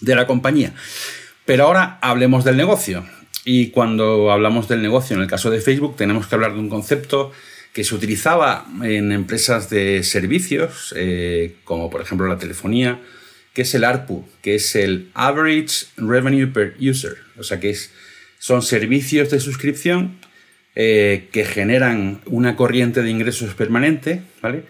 de 0.00 0.16
la 0.16 0.26
compañía. 0.26 0.74
Pero 1.44 1.66
ahora 1.66 1.98
hablemos 2.02 2.44
del 2.44 2.56
negocio. 2.56 3.04
Y 3.44 3.70
cuando 3.70 4.32
hablamos 4.32 4.68
del 4.68 4.82
negocio, 4.82 5.14
en 5.14 5.22
el 5.22 5.28
caso 5.28 5.48
de 5.48 5.60
Facebook, 5.60 5.96
tenemos 5.96 6.26
que 6.26 6.34
hablar 6.34 6.54
de 6.54 6.58
un 6.58 6.68
concepto 6.68 7.32
que 7.72 7.84
se 7.84 7.94
utilizaba 7.94 8.66
en 8.82 9.12
empresas 9.12 9.70
de 9.70 10.02
servicios, 10.02 10.92
eh, 10.96 11.54
como 11.62 11.88
por 11.88 12.00
ejemplo 12.00 12.26
la 12.26 12.36
telefonía, 12.36 12.98
que 13.52 13.62
es 13.62 13.74
el 13.74 13.84
ARPU, 13.84 14.26
que 14.42 14.54
es 14.54 14.74
el 14.76 15.10
Average 15.14 15.86
Revenue 15.96 16.52
Per 16.52 16.76
User. 16.80 17.16
O 17.38 17.42
sea, 17.42 17.60
que 17.60 17.70
es, 17.70 17.90
son 18.38 18.62
servicios 18.62 19.30
de 19.30 19.40
suscripción 19.40 20.18
eh, 20.76 21.28
que 21.32 21.44
generan 21.44 22.20
una 22.26 22.56
corriente 22.56 23.02
de 23.02 23.10
ingresos 23.10 23.54
permanente, 23.54 24.22
¿vale? 24.40 24.62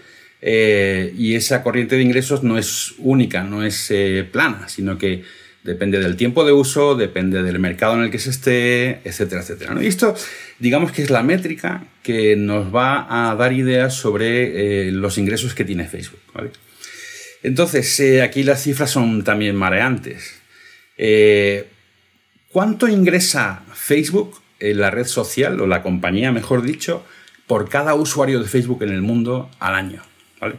Eh, 0.43 1.13
y 1.19 1.35
esa 1.35 1.63
corriente 1.63 1.97
de 1.97 2.03
ingresos 2.03 2.43
no 2.43 2.57
es 2.57 2.95
única, 2.99 3.45
no 3.45 3.63
es 3.63 3.93
plana, 4.33 4.69
sino 4.69 4.97
que 4.97 5.23
Depende 5.63 5.99
del 5.99 6.17
tiempo 6.17 6.47
de 6.47 6.53
uso, 6.53 6.95
depende 6.95 7.43
del 7.43 7.59
mercado 7.59 7.95
en 7.95 8.05
el 8.05 8.11
que 8.11 8.19
se 8.19 8.31
esté, 8.31 9.01
etcétera, 9.05 9.43
etcétera. 9.43 9.77
Y 9.83 9.87
esto, 9.87 10.15
digamos 10.59 10.91
que 10.91 11.03
es 11.03 11.11
la 11.11 11.23
métrica 11.23 11.85
que 12.03 12.35
nos 12.35 12.75
va 12.75 13.31
a 13.31 13.35
dar 13.35 13.53
ideas 13.53 13.93
sobre 13.93 14.87
eh, 14.87 14.91
los 14.91 15.19
ingresos 15.19 15.55
que 15.55 15.67
tiene 15.67 15.87
Facebook. 15.87 16.21
Entonces, 17.43 17.99
eh, 18.01 18.23
aquí 18.23 18.43
las 18.43 18.63
cifras 18.63 18.91
son 18.91 19.25
también 19.25 19.57
mareantes. 19.57 20.41
Eh, 20.97 21.67
¿Cuánto 22.49 22.89
ingresa 22.89 23.63
Facebook, 23.75 24.41
en 24.59 24.81
la 24.81 24.91
red 24.91 25.07
social, 25.07 25.61
o 25.61 25.67
la 25.67 25.83
compañía, 25.83 26.33
mejor 26.33 26.63
dicho, 26.63 27.05
por 27.47 27.69
cada 27.69 27.95
usuario 27.95 28.41
de 28.41 28.49
Facebook 28.49 28.83
en 28.83 28.91
el 28.91 29.03
mundo 29.03 29.51
al 29.59 29.75
año? 29.75 30.03
¿vale? 30.41 30.57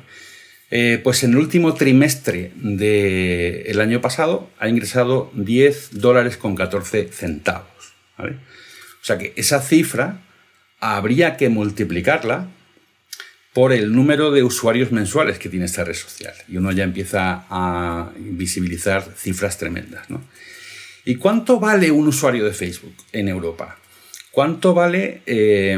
Eh, 0.72 1.02
pues 1.04 1.24
en 1.24 1.32
el 1.32 1.38
último 1.38 1.74
trimestre 1.74 2.52
del 2.56 3.80
año 3.82 4.00
pasado 4.00 4.50
ha 4.58 4.70
ingresado 4.70 5.30
10 5.34 6.00
dólares 6.00 6.38
con 6.38 6.56
14 6.56 7.10
centavos. 7.10 7.68
O 8.18 9.04
sea 9.04 9.18
que 9.18 9.34
esa 9.36 9.62
cifra 9.62 10.22
habría 10.80 11.36
que 11.36 11.50
multiplicarla 11.50 12.48
por 13.54 13.74
el 13.74 13.94
número 13.94 14.32
de 14.32 14.44
usuarios 14.44 14.92
mensuales 14.92 15.40
que 15.40 15.50
tiene 15.50 15.66
esta 15.66 15.84
red 15.84 15.96
social. 15.96 16.34
Y 16.48 16.58
uno 16.58 16.72
ya 16.72 16.84
empieza 16.84 17.46
a 17.50 18.12
visibilizar 18.18 19.04
cifras 19.16 19.58
tremendas. 19.58 20.08
¿Y 21.04 21.16
cuánto 21.16 21.60
vale 21.60 21.92
un 21.92 22.08
usuario 22.08 22.46
de 22.46 22.54
Facebook 22.54 22.96
en 23.12 23.28
Europa? 23.28 23.78
¿Cuánto 24.32 24.74
vale 24.74 25.22
eh, 25.26 25.78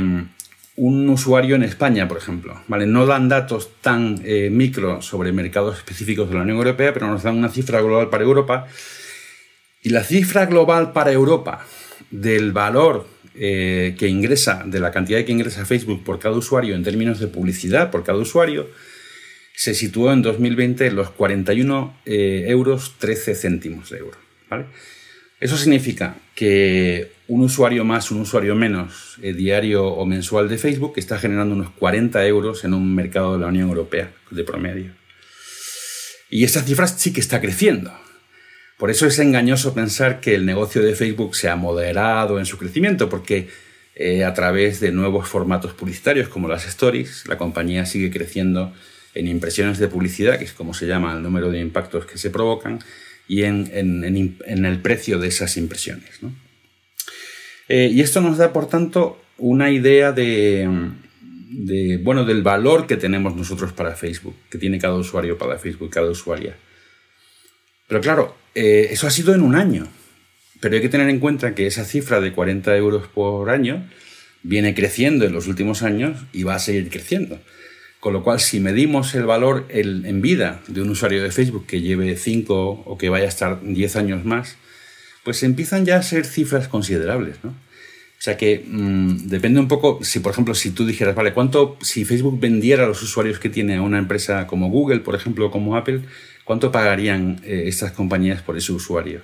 un 0.75 1.09
usuario 1.09 1.55
en 1.55 1.63
España, 1.63 2.07
por 2.07 2.17
ejemplo. 2.17 2.61
¿vale? 2.67 2.87
No 2.87 3.05
dan 3.05 3.29
datos 3.29 3.69
tan 3.81 4.21
eh, 4.23 4.49
micro 4.51 5.01
sobre 5.01 5.31
mercados 5.31 5.77
específicos 5.77 6.29
de 6.29 6.35
la 6.35 6.41
Unión 6.41 6.57
Europea, 6.57 6.93
pero 6.93 7.07
nos 7.07 7.23
dan 7.23 7.37
una 7.37 7.49
cifra 7.49 7.81
global 7.81 8.09
para 8.09 8.23
Europa. 8.23 8.67
Y 9.81 9.89
la 9.89 10.03
cifra 10.03 10.45
global 10.45 10.91
para 10.93 11.11
Europa 11.11 11.65
del 12.09 12.51
valor 12.51 13.07
eh, 13.35 13.95
que 13.97 14.07
ingresa, 14.07 14.63
de 14.65 14.79
la 14.79 14.91
cantidad 14.91 15.23
que 15.23 15.31
ingresa 15.31 15.65
Facebook 15.65 16.03
por 16.03 16.19
cada 16.19 16.35
usuario 16.35 16.75
en 16.75 16.83
términos 16.83 17.19
de 17.19 17.27
publicidad 17.27 17.91
por 17.91 18.03
cada 18.03 18.19
usuario, 18.19 18.69
se 19.55 19.73
situó 19.73 20.11
en 20.11 20.21
2020 20.21 20.87
en 20.87 20.95
los 20.95 21.09
41 21.11 21.99
eh, 22.05 22.45
euros 22.47 22.95
13 22.99 23.35
céntimos 23.35 23.89
de 23.89 23.99
euro. 23.99 24.17
Eso 25.39 25.57
significa 25.57 26.15
que 26.35 27.11
un 27.27 27.41
usuario 27.41 27.83
más, 27.83 28.11
un 28.11 28.21
usuario 28.21 28.55
menos, 28.55 29.17
eh, 29.21 29.33
diario 29.33 29.85
o 29.85 30.05
mensual 30.05 30.47
de 30.47 30.57
Facebook, 30.57 30.93
está 30.97 31.17
generando 31.17 31.55
unos 31.55 31.71
40 31.71 32.25
euros 32.27 32.63
en 32.63 32.73
un 32.73 32.93
mercado 32.95 33.33
de 33.33 33.39
la 33.39 33.47
Unión 33.47 33.69
Europea 33.69 34.11
de 34.31 34.43
promedio. 34.43 34.91
Y 36.29 36.43
esta 36.43 36.61
cifra 36.61 36.87
sí 36.87 37.13
que 37.13 37.19
está 37.19 37.41
creciendo. 37.41 37.91
Por 38.77 38.89
eso 38.89 39.05
es 39.05 39.19
engañoso 39.19 39.73
pensar 39.73 40.19
que 40.19 40.35
el 40.35 40.45
negocio 40.45 40.81
de 40.81 40.95
Facebook 40.95 41.35
se 41.35 41.49
ha 41.49 41.55
moderado 41.55 42.39
en 42.39 42.45
su 42.45 42.57
crecimiento, 42.57 43.09
porque 43.09 43.47
eh, 43.95 44.23
a 44.23 44.33
través 44.33 44.79
de 44.79 44.91
nuevos 44.91 45.27
formatos 45.27 45.73
publicitarios 45.73 46.27
como 46.27 46.47
las 46.47 46.65
stories, 46.67 47.27
la 47.27 47.37
compañía 47.37 47.85
sigue 47.85 48.11
creciendo 48.11 48.73
en 49.13 49.27
impresiones 49.27 49.77
de 49.77 49.87
publicidad, 49.87 50.39
que 50.39 50.45
es 50.45 50.53
como 50.53 50.73
se 50.73 50.87
llama 50.87 51.13
el 51.13 51.21
número 51.21 51.51
de 51.51 51.59
impactos 51.59 52.05
que 52.05 52.17
se 52.17 52.31
provocan, 52.31 52.79
y 53.27 53.43
en, 53.43 53.69
el 53.71 54.81
precio 54.81 55.19
de 55.19 55.27
esas 55.27 55.55
impresiones. 55.57 56.19
Eh, 57.69 57.89
y 57.91 58.01
esto 58.01 58.21
nos 58.21 58.37
da, 58.37 58.51
por 58.51 58.67
tanto, 58.67 59.21
una 59.37 59.71
idea 59.71 60.11
de, 60.11 60.67
bueno, 62.01 62.25
del 62.25 62.41
valor 62.41 62.87
que 62.87 62.97
tenemos 62.97 63.35
nosotros 63.35 63.73
para 63.73 63.95
Facebook, 63.95 64.35
que 64.49 64.57
tiene 64.57 64.79
cada 64.79 64.95
usuario 64.95 65.37
para 65.37 65.57
Facebook, 65.57 65.89
cada 65.89 66.09
usuaria. 66.09 66.57
Pero 67.87 68.01
claro, 68.01 68.35
eh, 68.55 68.87
eso 68.91 69.07
ha 69.07 69.11
sido 69.11 69.33
en 69.33 69.41
un 69.41 69.55
año. 69.55 69.87
Pero 70.59 70.75
hay 70.75 70.81
que 70.81 70.89
tener 70.89 71.09
en 71.09 71.19
cuenta 71.19 71.55
que 71.55 71.67
esa 71.67 71.85
cifra 71.85 72.21
de 72.21 72.31
40 72.31 72.75
euros 72.77 73.07
por 73.07 73.49
año 73.49 73.85
viene 74.43 74.73
creciendo 74.73 75.25
en 75.25 75.33
los 75.33 75.47
últimos 75.47 75.83
años 75.83 76.21
y 76.31 76.43
va 76.43 76.55
a 76.55 76.59
seguir 76.59 76.89
creciendo. 76.89 77.39
Con 77.99 78.13
lo 78.13 78.23
cual, 78.23 78.39
si 78.39 78.59
medimos 78.59 79.15
el 79.15 79.25
valor 79.25 79.65
en 79.69 80.21
vida 80.21 80.61
de 80.67 80.81
un 80.81 80.89
usuario 80.89 81.23
de 81.23 81.31
Facebook 81.31 81.65
que 81.65 81.81
lleve 81.81 82.17
5 82.17 82.83
o 82.85 82.97
que 82.97 83.09
vaya 83.09 83.25
a 83.25 83.29
estar 83.29 83.61
10 83.61 83.95
años 83.95 84.25
más, 84.25 84.57
pues 85.23 85.41
empiezan 85.43 85.85
ya 85.85 85.97
a 85.97 86.03
ser 86.03 86.25
cifras 86.25 86.67
considerables, 86.67 87.37
¿no? 87.43 87.51
O 87.51 88.25
sea 88.25 88.37
que 88.37 88.63
mm, 88.65 89.27
depende 89.27 89.59
un 89.59 89.67
poco, 89.67 89.99
si 90.01 90.21
por 90.21 90.31
ejemplo, 90.31 90.55
si 90.55 90.71
tú 90.71 90.85
dijeras, 90.85 91.13
vale, 91.13 91.33
¿cuánto, 91.33 91.77
si 91.81 92.05
Facebook 92.05 92.39
vendiera 92.39 92.85
a 92.85 92.87
los 92.87 93.03
usuarios 93.03 93.37
que 93.37 93.49
tiene 93.49 93.75
a 93.75 93.81
una 93.81 93.97
empresa 93.97 94.47
como 94.47 94.69
Google, 94.69 95.01
por 95.01 95.15
ejemplo, 95.15 95.51
como 95.51 95.75
Apple, 95.75 96.03
¿cuánto 96.43 96.71
pagarían 96.71 97.41
eh, 97.43 97.63
estas 97.67 97.91
compañías 97.91 98.41
por 98.41 98.57
ese 98.57 98.71
usuario? 98.71 99.21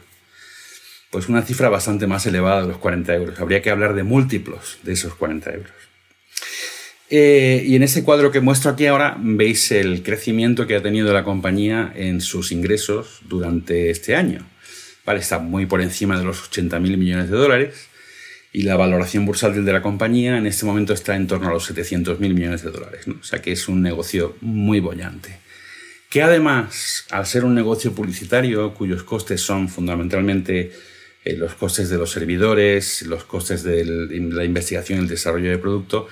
Pues 1.09 1.27
una 1.27 1.41
cifra 1.41 1.69
bastante 1.69 2.07
más 2.07 2.25
elevada 2.25 2.61
de 2.61 2.67
los 2.67 2.77
40 2.77 3.15
euros. 3.15 3.39
Habría 3.39 3.61
que 3.61 3.71
hablar 3.71 3.95
de 3.95 4.03
múltiplos 4.03 4.77
de 4.83 4.93
esos 4.93 5.15
40 5.15 5.51
euros. 5.51 5.71
Eh, 7.09 7.63
y 7.65 7.75
en 7.75 7.81
ese 7.81 8.03
cuadro 8.03 8.31
que 8.31 8.39
muestro 8.39 8.69
aquí 8.69 8.85
ahora 8.85 9.17
veis 9.19 9.71
el 9.71 10.03
crecimiento 10.03 10.67
que 10.67 10.75
ha 10.75 10.83
tenido 10.83 11.11
la 11.11 11.23
compañía 11.23 11.91
en 11.95 12.21
sus 12.21 12.51
ingresos 12.51 13.21
durante 13.27 13.89
este 13.89 14.15
año. 14.15 14.47
Vale, 15.05 15.19
está 15.19 15.39
muy 15.39 15.65
por 15.65 15.81
encima 15.81 16.19
de 16.19 16.25
los 16.25 16.51
80.000 16.51 16.97
millones 16.97 17.31
de 17.31 17.37
dólares 17.37 17.87
y 18.53 18.61
la 18.61 18.75
valoración 18.75 19.25
bursátil 19.25 19.65
de 19.65 19.73
la 19.73 19.81
compañía 19.81 20.37
en 20.37 20.45
este 20.45 20.65
momento 20.67 20.93
está 20.93 21.15
en 21.15 21.25
torno 21.25 21.49
a 21.49 21.53
los 21.53 21.71
700.000 21.71 22.19
millones 22.19 22.63
de 22.63 22.69
dólares. 22.69 23.07
O 23.07 23.23
sea 23.23 23.41
que 23.41 23.51
es 23.51 23.67
un 23.67 23.81
negocio 23.81 24.35
muy 24.41 24.79
bollante. 24.79 25.39
Que 26.09 26.23
además, 26.23 27.05
al 27.11 27.27
ser 27.27 27.45
un 27.45 27.53
negocio 27.53 27.93
publicitario 27.93 28.73
cuyos 28.73 29.03
costes 29.03 29.41
son 29.41 29.69
fundamentalmente 29.69 30.71
eh, 31.23 31.35
los 31.37 31.53
costes 31.53 31.89
de 31.89 31.97
los 31.97 32.11
servidores, 32.11 33.03
los 33.03 33.23
costes 33.25 33.63
de 33.63 33.85
la 33.85 34.43
investigación 34.43 34.99
y 34.99 35.01
el 35.03 35.07
desarrollo 35.07 35.51
de 35.51 35.59
producto, 35.59 36.07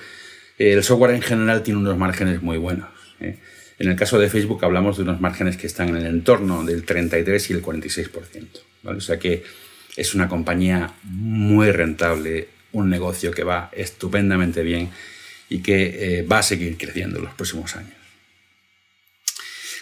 el 0.56 0.82
software 0.84 1.14
en 1.14 1.22
general 1.22 1.62
tiene 1.62 1.80
unos 1.80 1.96
márgenes 1.96 2.42
muy 2.42 2.58
buenos. 2.58 2.88
¿eh? 3.20 3.38
En 3.78 3.88
el 3.88 3.96
caso 3.96 4.18
de 4.18 4.28
Facebook 4.28 4.64
hablamos 4.64 4.96
de 4.96 5.04
unos 5.04 5.20
márgenes 5.20 5.56
que 5.56 5.66
están 5.66 5.88
en 5.90 5.96
el 5.96 6.06
entorno 6.06 6.64
del 6.64 6.84
33 6.84 7.50
y 7.50 7.52
el 7.52 7.62
46%. 7.62 8.46
O 8.84 9.00
sea 9.00 9.18
que 9.18 9.44
es 9.96 10.14
una 10.14 10.28
compañía 10.28 10.92
muy 11.04 11.70
rentable, 11.72 12.48
un 12.72 12.88
negocio 12.90 13.30
que 13.30 13.44
va 13.44 13.70
estupendamente 13.72 14.62
bien 14.62 14.90
y 15.48 15.60
que 15.60 16.18
eh, 16.18 16.22
va 16.22 16.38
a 16.38 16.42
seguir 16.42 16.76
creciendo 16.76 17.18
en 17.18 17.24
los 17.24 17.34
próximos 17.34 17.74
años. 17.76 17.97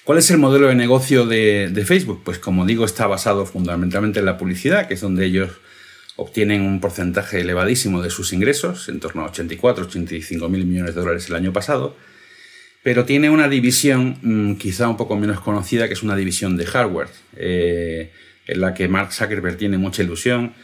¿Cuál 0.06 0.18
es 0.18 0.30
el 0.30 0.38
modelo 0.38 0.68
de 0.68 0.76
negocio 0.76 1.26
de, 1.26 1.84
Facebook? 1.84 2.22
Pues 2.25 2.38
como 2.38 2.64
digo, 2.64 2.84
está 2.84 3.08
basado 3.08 3.44
fundamentalmente 3.44 4.20
en 4.20 4.26
la 4.26 4.38
publicidad, 4.38 4.86
que 4.86 4.94
es 4.94 5.00
donde 5.00 5.26
ellos 5.26 5.50
obtienen 6.14 6.62
un 6.62 6.80
porcentaje 6.80 7.40
elevadísimo 7.40 8.00
de 8.00 8.10
sus 8.10 8.32
ingresos, 8.32 8.88
en 8.88 9.00
torno 9.00 9.22
a 9.22 9.30
84, 9.30 9.86
85 9.86 10.48
mil 10.48 10.64
millones 10.64 10.94
de 10.94 11.00
dólares 11.00 11.28
el 11.28 11.34
año 11.34 11.52
pasado, 11.52 11.96
pero 12.84 13.04
tiene 13.04 13.30
una 13.30 13.48
división 13.48 14.18
mm, 14.22 14.54
quizá 14.58 14.86
un 14.86 14.96
poco 14.96 15.16
menos 15.16 15.40
conocida, 15.40 15.88
que 15.88 15.94
es 15.94 16.04
una 16.04 16.14
división 16.14 16.56
de 16.56 16.66
hardware, 16.66 17.08
eh, 17.34 18.12
en 18.46 18.60
la 18.60 18.75
que 18.75 18.86
Mark 18.86 19.12
Zuckerberg 19.12 19.56
tiene 19.56 19.76
mucha 19.76 20.04
ilusión, 20.04 20.54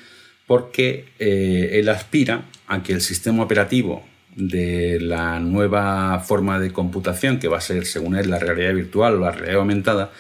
porque 0.47 1.07
eh, 1.19 1.81
él 1.81 1.89
aspira 1.89 2.49
a 2.69 2.85
que 2.85 2.93
el 2.93 3.01
sistema 3.01 3.43
operativo 3.43 4.07
de 4.37 4.99
la 5.01 5.39
nueva 5.41 6.21
forma 6.21 6.59
de 6.59 6.73
computación, 6.73 7.39
que 7.39 7.49
va 7.49 7.59
a 7.59 7.63
ser, 7.63 7.87
según 7.87 8.17
él, 8.17 8.31
la 8.31 8.39
realidad 8.39 8.75
virtual 8.75 9.15
o 9.15 9.21
la 9.21 9.33
realidad 9.33 9.61
aumentada, 9.61 10.13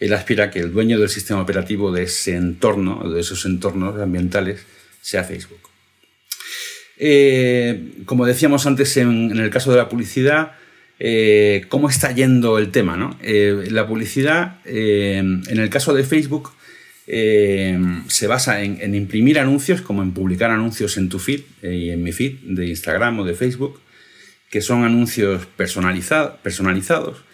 él 0.00 0.12
aspira 0.12 0.44
a 0.44 0.50
que 0.50 0.60
el 0.60 0.72
dueño 0.72 0.98
del 0.98 1.08
sistema 1.08 1.40
operativo 1.40 1.90
de 1.90 2.04
ese 2.04 2.36
entorno, 2.36 3.10
de 3.10 3.20
esos 3.20 3.44
entornos 3.46 4.00
ambientales, 4.00 4.64
sea 5.00 5.24
Facebook. 5.24 5.60
Eh, 6.96 8.02
como 8.04 8.26
decíamos 8.26 8.66
antes 8.66 8.96
en, 8.96 9.36
el 9.36 9.50
caso 9.50 9.70
de 9.70 9.78
la 9.78 9.88
publicidad, 9.88 10.52
eh, 11.00 11.64
¿cómo 11.68 11.88
está 11.88 12.12
yendo 12.12 12.58
el 12.58 12.70
tema? 12.70 13.16
Eh, 13.22 13.68
la 13.70 13.86
publicidad, 13.86 14.58
en 14.64 15.42
el 15.48 15.70
caso 15.70 15.94
de 15.94 16.04
Facebook, 16.04 16.52
se 17.08 18.26
basa 18.26 18.62
en, 18.62 18.94
imprimir 18.94 19.38
anuncios, 19.38 19.80
como 19.80 20.02
en 20.02 20.12
publicar 20.12 20.50
anuncios 20.50 20.98
en 20.98 21.08
tu 21.08 21.18
feed 21.18 21.40
y 21.62 21.90
en 21.90 22.02
mi 22.02 22.12
feed 22.12 22.38
de 22.42 22.66
Instagram 22.68 23.20
o 23.20 23.24
de 23.24 23.34
Facebook, 23.34 23.80
que 24.50 24.60
son 24.60 24.84
anuncios 24.84 25.46
personalizados 25.46 27.24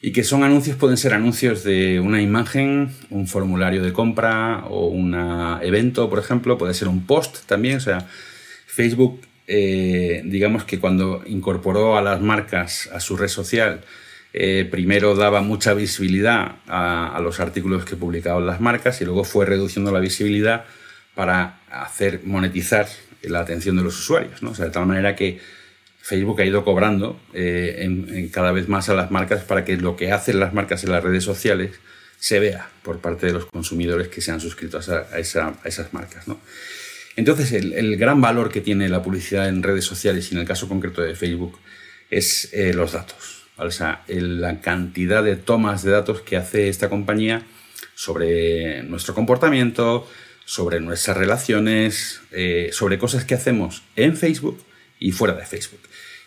y 0.00 0.12
que 0.12 0.22
son 0.22 0.44
anuncios, 0.44 0.76
pueden 0.76 0.96
ser 0.96 1.14
anuncios 1.14 1.64
de 1.64 1.98
una 1.98 2.22
imagen, 2.22 2.90
un 3.10 3.26
formulario 3.26 3.82
de 3.82 3.92
compra 3.92 4.64
o 4.68 4.86
un 4.86 5.14
evento, 5.62 6.08
por 6.08 6.20
ejemplo, 6.20 6.58
puede 6.58 6.74
ser 6.74 6.86
un 6.86 7.06
post 7.06 7.46
también, 7.46 7.78
o 7.78 7.80
sea, 7.80 8.06
Facebook, 8.66 9.22
eh, 9.48 10.22
digamos 10.24 10.64
que 10.64 10.78
cuando 10.78 11.22
incorporó 11.26 11.96
a 11.96 12.02
las 12.02 12.20
marcas 12.20 12.88
a 12.92 13.00
su 13.00 13.16
red 13.16 13.28
social, 13.28 13.80
eh, 14.38 14.68
primero 14.70 15.14
daba 15.14 15.40
mucha 15.40 15.72
visibilidad 15.72 16.56
a, 16.68 17.18
los 17.22 17.40
artículos 17.40 17.86
que 17.86 17.96
publicaban 17.96 18.44
las 18.44 18.60
marcas 18.60 19.00
y 19.00 19.06
luego 19.06 19.24
fue 19.24 19.46
reduciendo 19.46 19.90
la 19.90 19.98
visibilidad 19.98 20.66
para 21.14 21.60
hacer 21.70 22.20
monetizar 22.22 22.86
la 23.22 23.40
atención 23.40 23.76
de 23.76 23.82
los 23.82 23.98
usuarios, 23.98 24.42
¿no? 24.42 24.50
O 24.50 24.54
sea, 24.54 24.66
de 24.66 24.72
tal 24.72 24.84
manera 24.84 25.16
que 25.16 25.40
Facebook 26.02 26.38
ha 26.42 26.44
ido 26.44 26.66
cobrando 26.66 27.18
eh, 27.32 28.28
cada 28.30 28.52
vez 28.52 28.68
más 28.68 28.90
a 28.90 28.94
las 28.94 29.10
marcas 29.10 29.42
para 29.42 29.64
que 29.64 29.78
lo 29.78 29.96
que 29.96 30.12
hacen 30.12 30.38
las 30.38 30.52
marcas 30.52 30.84
en 30.84 30.92
las 30.92 31.02
redes 31.02 31.24
sociales 31.24 31.70
se 32.18 32.38
vea 32.38 32.68
por 32.82 32.98
parte 32.98 33.24
de 33.28 33.32
los 33.32 33.46
consumidores 33.46 34.08
que 34.08 34.20
se 34.20 34.32
han 34.32 34.40
suscrito 34.42 34.78
a, 34.78 35.18
esas 35.18 35.94
marcas. 35.94 36.26
Entonces, 37.16 37.52
el, 37.52 37.96
gran 37.96 38.20
valor 38.20 38.52
que 38.52 38.60
tiene 38.60 38.90
la 38.90 39.02
publicidad 39.02 39.48
en 39.48 39.62
redes 39.62 39.86
sociales, 39.86 40.30
y 40.30 40.34
en 40.34 40.42
el 40.42 40.46
caso 40.46 40.68
concreto 40.68 41.00
de 41.00 41.14
Facebook, 41.14 41.58
es 42.10 42.50
eh, 42.52 42.74
los 42.74 42.92
datos. 42.92 43.35
O 43.58 43.70
sea, 43.70 44.04
la 44.08 44.60
cantidad 44.60 45.22
de 45.22 45.36
tomas 45.36 45.82
de 45.82 45.90
datos 45.90 46.20
que 46.20 46.36
hace 46.36 46.68
esta 46.68 46.90
compañía 46.90 47.42
sobre 47.94 48.82
nuestro 48.82 49.14
comportamiento, 49.14 50.06
sobre 50.44 50.80
nuestras 50.80 51.16
relaciones, 51.16 52.20
eh, 52.32 52.68
sobre 52.72 52.98
cosas 52.98 53.24
que 53.24 53.34
hacemos 53.34 53.82
en 53.96 54.16
Facebook 54.16 54.62
y 55.00 55.12
fuera 55.12 55.34
de 55.34 55.46
Facebook. 55.46 55.80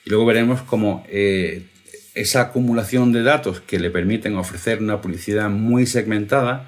Y 0.05 0.09
luego 0.09 0.25
veremos 0.25 0.61
cómo 0.63 1.05
eh, 1.07 1.67
esa 2.15 2.41
acumulación 2.41 3.13
de 3.13 3.21
datos 3.21 3.61
que 3.61 3.79
le 3.79 3.91
permiten 3.91 4.35
ofrecer 4.35 4.79
una 4.79 4.99
publicidad 4.99 5.49
muy 5.49 5.85
segmentada, 5.85 6.67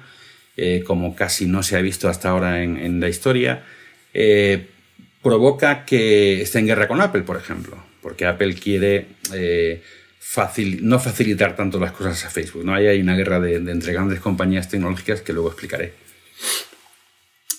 eh, 0.56 0.84
como 0.86 1.16
casi 1.16 1.46
no 1.46 1.62
se 1.62 1.76
ha 1.76 1.82
visto 1.82 2.08
hasta 2.08 2.30
ahora 2.30 2.62
en, 2.62 3.00
la 3.00 3.08
historia, 3.08 3.64
provoca 5.22 5.84
que 5.84 6.42
esté 6.42 6.60
en 6.60 6.66
guerra 6.66 6.88
con 6.88 7.00
Apple, 7.00 7.22
por 7.22 7.36
ejemplo, 7.36 7.82
porque 8.02 8.26
Apple 8.26 8.54
quiere 8.54 9.08
no 10.80 10.98
facilitar 10.98 11.56
tanto 11.56 11.78
las 11.78 11.92
cosas 11.92 12.24
a 12.24 12.30
Facebook. 12.30 12.64
¿no? 12.64 12.74
Ahí 12.74 12.86
hay 12.86 13.00
una 13.00 13.16
guerra 13.16 13.40
de, 13.40 13.56
entre 13.56 13.92
grandes 13.92 14.20
compañías 14.20 14.68
tecnológicas 14.68 15.22
que 15.22 15.32
luego 15.32 15.48
explicaré. 15.48 15.94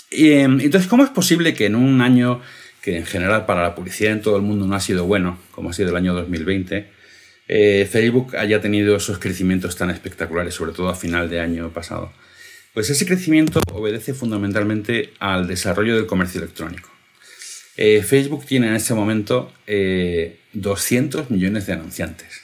Y, 0.10 0.32
entonces, 0.32 0.88
¿cómo 0.88 1.04
es 1.04 1.10
posible 1.10 1.54
que 1.54 1.66
en 1.66 1.76
un 1.76 2.02
año 2.02 2.42
que 2.82 2.98
en 2.98 3.06
general 3.06 3.46
para 3.46 3.64
la 3.64 3.76
publicidad 3.76 4.12
en 4.12 4.22
todo 4.22 4.36
el 4.36 4.42
mundo 4.42 4.68
no 4.68 4.76
ha 4.76 4.80
sido 4.82 5.06
bueno, 5.06 5.40
como 5.52 5.70
ha 5.70 5.74
sido 5.74 5.90
el 5.90 5.96
año 5.96 6.14
2020, 6.14 6.92
eh, 7.48 7.88
Facebook 7.90 8.36
haya 8.36 8.60
tenido 8.60 8.98
esos 8.98 9.20
crecimientos 9.20 9.78
tan 9.78 9.90
espectaculares, 9.90 10.54
sobre 10.54 10.74
todo 10.74 10.90
a 10.90 10.96
final 10.96 11.30
de 11.30 11.40
año 11.40 11.72
pasado. 11.72 12.12
Pues 12.74 12.90
ese 12.90 13.06
crecimiento 13.06 13.62
obedece 13.72 14.14
fundamentalmente 14.14 15.14
al 15.20 15.48
desarrollo 15.48 15.96
del 15.96 16.08
comercio 16.08 16.42
electrónico. 16.42 16.90
Eh, 17.78 18.04
Facebook 18.04 18.46
tiene 18.46 18.68
en 18.68 18.76
este 18.76 18.94
momento 18.94 19.52
200 20.54 21.22
eh, 21.22 21.26
millones 21.30 21.66
de 21.66 21.74
anunciantes. 21.74 22.43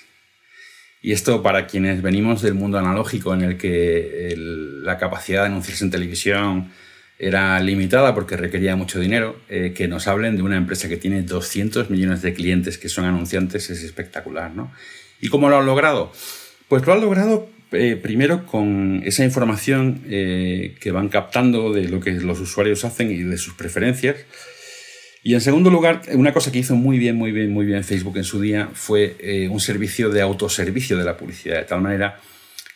Y 1.02 1.14
esto 1.14 1.42
para 1.42 1.68
quienes 1.68 2.02
venimos 2.02 2.42
del 2.42 2.56
mundo 2.56 2.78
analógico 2.78 3.34
en 3.34 3.42
el 3.42 3.58
que 3.58 4.34
la 4.36 4.98
capacidad 4.98 5.42
de 5.42 5.48
anunciarse 5.48 5.86
en 5.86 5.92
televisión, 5.92 6.72
era 7.20 7.60
limitada 7.60 8.16
porque 8.16 8.38
requería 8.38 8.78
mucho 8.78 9.00
dinero, 9.00 9.36
eh, 9.50 9.74
que 9.76 9.90
nos 9.90 10.08
hablen 10.08 10.38
de 10.38 10.42
una 10.42 10.56
empresa 10.56 10.88
que 10.88 10.96
tiene 10.96 11.22
200 11.22 11.90
millones 11.90 12.22
de 12.22 12.34
clientes 12.34 12.78
que 12.78 12.88
son 12.88 13.04
anunciantes 13.04 13.70
es 13.70 13.84
espectacular, 13.84 14.56
¿no? 14.56 14.72
¿Y 15.20 15.28
cómo 15.28 15.50
lo 15.50 15.58
han 15.60 15.66
logrado? 15.66 16.14
Pues 16.70 16.86
lo 16.88 16.94
han 16.94 17.02
logrado 17.02 17.50
eh, 17.74 18.00
primero 18.02 18.46
con 18.46 19.02
esa 19.04 19.26
información 19.26 20.02
eh, 20.08 20.78
que 20.80 20.92
van 20.92 21.10
captando 21.10 21.74
de 21.74 21.90
lo 21.90 22.00
que 22.00 22.12
los 22.12 22.40
usuarios 22.40 22.86
hacen 22.86 23.12
y 23.12 23.18
de 23.18 23.38
sus 23.38 23.54
preferencias. 23.54 24.16
Y 25.30 25.36
en 25.36 25.42
segundo 25.42 25.70
lugar, 25.70 26.02
una 26.14 26.34
cosa 26.34 26.52
que 26.52 26.58
hizo 26.58 26.76
muy 26.76 26.98
bien, 26.98 27.16
muy 27.16 27.32
bien, 27.32 27.54
muy 27.54 27.64
bien 27.64 27.84
Facebook 27.84 28.18
en 28.18 28.24
su 28.24 28.42
día 28.42 28.68
fue 28.74 29.48
un 29.52 29.60
servicio 29.60 30.10
de 30.10 30.22
autoservicio 30.22 30.98
de 30.98 31.04
la 31.04 31.18
publicidad, 31.18 31.58
de 31.58 31.66
tal 31.66 31.82
manera 31.82 32.20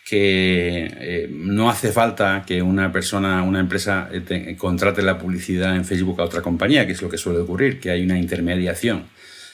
que 0.05 0.85
eh, 0.99 1.29
no 1.31 1.71
hace 1.71 1.91
falta 1.91 2.43
que 2.45 2.61
una 2.61 2.91
persona, 2.91 3.41
una 3.41 3.59
empresa 3.59 4.07
eh, 4.11 4.55
contrate 4.55 5.01
la 5.01 5.17
publicidad 5.17 5.75
en 5.75 5.83
Facebook 5.83 6.21
a 6.21 6.25
otra 6.25 6.43
compañía, 6.43 6.85
que 6.85 6.91
es 6.91 7.01
lo 7.01 7.09
que 7.09 7.17
suele 7.17 7.39
ocurrir, 7.39 7.79
que 7.79 7.89
hay 7.89 8.03
una 8.03 8.19
intermediación 8.19 9.07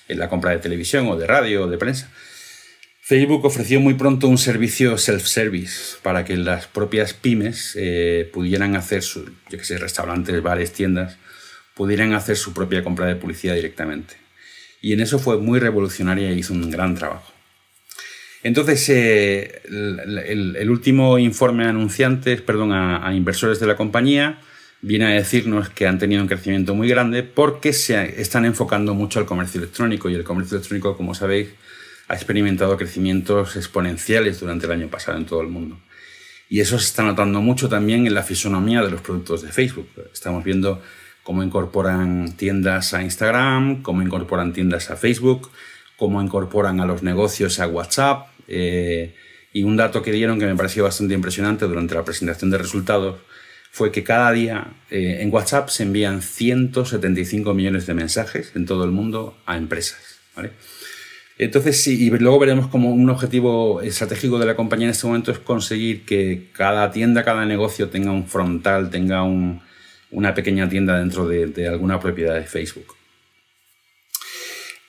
en 0.10 0.20
la 0.20 0.28
compra 0.28 0.52
de 0.52 0.58
televisión 0.58 1.08
o 1.08 1.16
de 1.16 1.26
radio 1.26 1.64
o 1.64 1.68
de 1.70 1.78
prensa. 1.78 2.12
Facebook 3.00 3.46
ofreció 3.46 3.80
muy 3.80 3.94
pronto 3.94 4.28
un 4.28 4.38
servicio 4.38 4.98
self-service 4.98 6.00
para 6.04 6.26
que 6.26 6.36
las 6.36 6.68
propias 6.68 7.14
pymes 7.14 7.78
eh, 7.80 8.30
pudieran 8.34 8.76
hacer, 8.76 9.04
su, 9.04 9.24
yo 9.50 9.78
restaurantes, 9.78 10.44
bares, 10.44 10.74
tiendas, 10.74 11.16
pudieran 11.80 12.12
hacer 12.12 12.36
su 12.36 12.52
propia 12.52 12.84
compra 12.84 13.06
de 13.06 13.16
publicidad 13.16 13.56
directamente. 13.56 14.16
Y 14.82 14.92
en 14.92 15.00
eso 15.00 15.18
fue 15.18 15.38
muy 15.38 15.62
revolucionaria 15.62 16.30
y 16.30 16.40
hizo 16.40 16.54
un 16.54 16.70
gran 16.70 16.94
trabajo. 16.94 17.32
Entonces, 18.44 18.90
eh, 18.90 19.62
el, 19.64 20.70
último 20.70 21.18
informe 21.18 21.64
a 21.64 21.70
anunciantes, 21.70 22.42
perdón, 22.42 22.74
a, 22.74 23.10
inversores 23.16 23.62
de 23.62 23.68
la 23.68 23.78
compañía 23.78 24.42
viene 24.82 25.06
a 25.06 25.10
decirnos 25.12 25.70
que 25.70 25.88
han 25.88 26.00
tenido 26.00 26.22
un 26.22 26.28
crecimiento 26.28 26.76
muy 26.76 26.90
grande 26.90 27.24
porque 27.24 27.72
se 27.72 28.20
están 28.22 28.44
enfocando 28.44 28.94
mucho 28.94 29.20
al 29.20 29.26
comercio 29.26 29.62
electrónico 29.62 30.10
y 30.10 30.16
el 30.16 30.26
comercio 30.26 30.58
electrónico, 30.58 30.98
como 30.98 31.16
sabéis, 31.16 31.48
ha 32.10 32.14
experimentado 32.14 32.76
crecimientos 32.76 33.56
exponenciales 33.56 34.42
durante 34.42 34.66
el 34.66 34.74
año 34.74 34.90
pasado 34.90 35.18
en 35.18 35.26
todo 35.26 35.40
el 35.40 35.48
mundo. 35.48 35.80
Y 36.50 36.60
eso 36.60 36.78
se 36.78 36.88
está 36.88 37.04
notando 37.04 37.42
mucho 37.42 37.70
también 37.70 38.06
en 38.06 38.14
la 38.14 38.24
fisonomía 38.24 38.82
de 38.82 38.92
los 38.92 39.00
productos 39.00 39.44
de 39.44 39.54
Facebook. 39.54 39.88
Estamos 40.12 40.44
viendo 40.44 40.82
cómo 41.30 41.44
incorporan 41.44 42.34
tiendas 42.38 42.96
a 42.96 43.04
Instagram, 43.04 43.84
cómo 43.84 44.02
incorporan 44.02 44.52
tiendas 44.52 44.90
a 44.90 44.96
Facebook, 44.96 45.52
cómo 45.96 46.24
incorporan 46.24 46.80
a 46.80 46.88
los 46.88 47.04
negocios 47.04 47.60
a 47.60 47.68
WhatsApp. 47.68 48.30
Eh, 48.48 49.14
y 49.54 49.62
un 49.62 49.78
dato 49.78 50.02
que 50.02 50.12
dieron 50.12 50.40
que 50.40 50.48
me 50.48 50.56
pareció 50.56 50.86
bastante 50.86 51.14
impresionante 51.14 51.66
durante 51.66 51.94
la 51.94 52.04
presentación 52.04 52.50
de 52.50 52.58
resultados 52.58 53.20
fue 53.70 53.92
que 53.92 54.04
cada 54.04 54.32
día 54.32 54.74
eh, 54.90 55.20
en 55.22 55.32
WhatsApp 55.32 55.70
se 55.70 55.84
envían 55.84 56.24
175 56.24 57.54
millones 57.54 57.86
de 57.86 57.94
mensajes 57.94 58.52
en 58.56 58.66
todo 58.66 58.84
el 58.84 58.90
mundo 58.90 59.38
a 59.46 59.56
empresas. 59.56 60.20
Entonces, 61.38 61.80
sí, 61.84 62.08
y 62.08 62.10
luego 62.10 62.40
veremos 62.40 62.70
como 62.70 62.90
un 62.90 63.08
objetivo 63.08 63.84
estratégico 63.84 64.40
de 64.40 64.48
la 64.48 64.56
compañía 64.56 64.88
en 64.88 64.92
este 64.94 65.06
momento 65.06 65.32
es 65.32 65.38
conseguir 65.38 66.06
que 66.06 66.50
cada 66.54 66.90
tienda, 66.90 67.24
cada 67.24 67.46
negocio 67.46 67.90
tenga 67.90 68.12
un 68.12 68.26
frontal, 68.26 68.90
tenga 68.90 69.22
una 70.12 70.34
pequeña 70.34 70.68
tienda 70.68 70.98
dentro 70.98 71.28
de 71.28 71.68
alguna 71.68 72.00
propiedad 72.00 72.36
de 72.36 72.46
Facebook. 72.46 73.00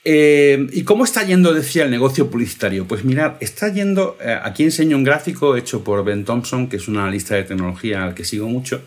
Eh, 0.04 0.66
¿Y 0.72 0.84
cómo 0.84 1.04
está 1.04 1.24
yendo, 1.24 1.52
decía, 1.52 1.84
el 1.84 1.90
negocio 1.90 2.30
publicitario? 2.30 2.86
Pues 2.86 3.04
mirad, 3.04 3.34
está 3.40 3.72
yendo, 3.72 4.16
eh, 4.22 4.38
aquí 4.42 4.64
enseño 4.64 4.96
un 4.96 5.04
gráfico 5.04 5.56
hecho 5.56 5.84
por 5.84 6.02
Ben 6.04 6.24
Thompson, 6.24 6.68
que 6.68 6.76
es 6.76 6.88
un 6.88 6.96
analista 6.96 7.34
de 7.34 7.44
tecnología 7.44 8.04
al 8.04 8.14
que 8.14 8.24
sigo 8.24 8.48
mucho, 8.48 8.82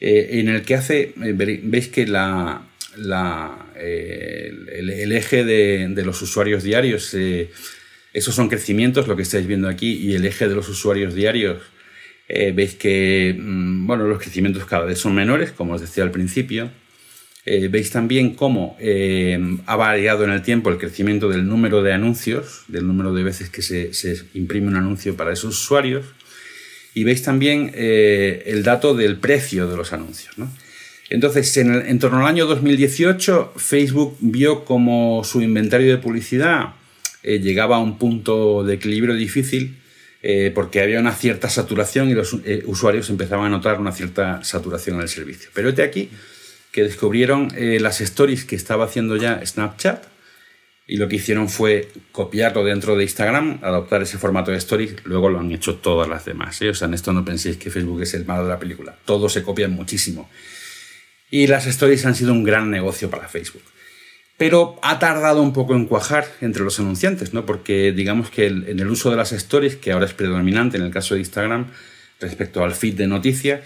eh, 0.00 0.28
en 0.32 0.48
el 0.48 0.62
que 0.62 0.76
hace, 0.76 1.12
veis 1.16 1.88
que 1.88 2.06
la, 2.06 2.62
el, 3.74 5.12
eje 5.12 5.44
de, 5.44 6.02
los 6.04 6.22
usuarios 6.22 6.62
diarios 6.62 7.14
es 7.14 7.48
Esos 8.12 8.34
son 8.34 8.48
crecimientos, 8.48 9.08
lo 9.08 9.16
que 9.16 9.22
estáis 9.22 9.46
viendo 9.46 9.68
aquí, 9.68 9.92
y 9.96 10.14
el 10.14 10.24
eje 10.24 10.48
de 10.48 10.54
los 10.54 10.68
usuarios 10.68 11.14
diarios. 11.14 11.62
Eh, 12.28 12.52
veis 12.52 12.74
que 12.74 13.34
mm, 13.38 13.86
bueno, 13.86 14.06
los 14.06 14.18
crecimientos 14.18 14.66
cada 14.66 14.84
vez 14.84 14.98
son 14.98 15.14
menores, 15.14 15.50
como 15.52 15.74
os 15.74 15.80
decía 15.80 16.04
al 16.04 16.10
principio. 16.10 16.70
Eh, 17.46 17.68
veis 17.68 17.90
también 17.90 18.34
cómo 18.34 18.76
eh, 18.78 19.38
ha 19.64 19.76
variado 19.76 20.24
en 20.24 20.30
el 20.30 20.42
tiempo 20.42 20.68
el 20.68 20.76
crecimiento 20.76 21.30
del 21.30 21.46
número 21.46 21.82
de 21.82 21.94
anuncios, 21.94 22.64
del 22.68 22.86
número 22.86 23.14
de 23.14 23.22
veces 23.22 23.48
que 23.48 23.62
se, 23.62 23.90
imprime 24.34 24.68
un 24.68 24.76
anuncio 24.76 25.16
para 25.16 25.32
esos 25.32 25.58
usuarios. 25.58 26.04
Y 26.92 27.04
veis 27.04 27.22
también 27.22 27.70
el 27.74 28.62
dato 28.64 28.92
del 28.94 29.18
precio 29.18 29.68
de 29.68 29.76
los 29.76 29.92
anuncios. 29.92 30.34
Entonces, 31.10 31.56
en, 31.56 31.72
en, 31.86 31.98
torno 32.00 32.18
al 32.18 32.26
año 32.26 32.46
2018, 32.46 33.52
Facebook 33.56 34.16
vio 34.18 34.64
como 34.64 35.22
su 35.22 35.40
inventario 35.40 35.92
de 35.92 35.98
publicidad 35.98 36.74
llegaba 37.22 37.76
a 37.76 37.78
un 37.78 37.98
punto 37.98 38.64
de 38.64 38.74
equilibrio 38.74 39.14
difícil 39.14 39.76
eh, 40.22 40.50
porque 40.54 40.80
había 40.80 41.00
una 41.00 41.12
cierta 41.12 41.48
saturación 41.48 42.10
y 42.10 42.14
los 42.14 42.36
eh, 42.44 42.62
usuarios 42.66 43.10
empezaban 43.10 43.46
a 43.46 43.48
notar 43.50 43.80
una 43.80 43.92
cierta 43.92 44.42
saturación 44.44 44.96
en 44.96 45.02
el 45.02 45.08
servicio. 45.08 45.50
Pero 45.54 45.68
este 45.68 45.82
aquí 45.82 46.10
que 46.72 46.82
descubrieron 46.82 47.50
las 47.56 48.02
stories 48.02 48.44
que 48.44 48.54
estaba 48.54 48.84
haciendo 48.84 49.16
ya 49.16 49.44
Snapchat 49.44 50.04
y 50.86 50.98
lo 50.98 51.08
que 51.08 51.16
hicieron 51.16 51.48
fue 51.48 51.88
copiarlo 52.12 52.62
dentro 52.62 52.94
de 52.94 53.04
Instagram, 53.04 53.58
adoptar 53.62 54.02
ese 54.02 54.18
formato 54.18 54.50
de 54.50 54.58
stories, 54.58 54.96
luego 55.04 55.30
lo 55.30 55.40
han 55.40 55.50
hecho 55.50 55.76
todas 55.76 56.08
las 56.08 56.26
demás. 56.26 56.60
O 56.60 56.74
sea, 56.74 56.88
en 56.88 56.94
esto 56.94 57.12
no 57.12 57.24
penséis 57.24 57.56
que 57.56 57.70
Facebook 57.70 58.02
es 58.02 58.12
el 58.12 58.26
malo 58.26 58.44
de 58.44 58.50
la 58.50 58.58
película, 58.58 58.96
todos 59.06 59.32
se 59.32 59.42
copian 59.42 59.72
muchísimo. 59.72 60.28
Y 61.30 61.46
las 61.46 61.66
stories 61.66 62.04
han 62.06 62.14
sido 62.14 62.32
un 62.32 62.44
gran 62.44 62.70
negocio 62.70 63.10
para 63.10 63.28
Facebook 63.28 63.62
pero 64.38 64.78
ha 64.82 64.98
tardado 65.00 65.42
un 65.42 65.52
poco 65.52 65.74
en 65.74 65.84
cuajar 65.84 66.26
entre 66.40 66.62
los 66.62 66.78
anunciantes, 66.80 67.34
¿no? 67.34 67.44
Porque 67.44 67.92
digamos 67.92 68.30
que 68.30 68.46
en 68.46 68.80
el 68.80 68.88
uso 68.88 69.10
de 69.10 69.16
las 69.16 69.32
stories, 69.32 69.76
que 69.76 69.92
ahora 69.92 70.06
es 70.06 70.14
predominante 70.14 70.78
en 70.78 70.84
el 70.84 70.92
caso 70.92 71.14
de 71.14 71.20
Instagram 71.20 71.66
respecto 72.20 72.62
al 72.64 72.72
feed 72.72 72.94
de 72.94 73.08
noticias, 73.08 73.60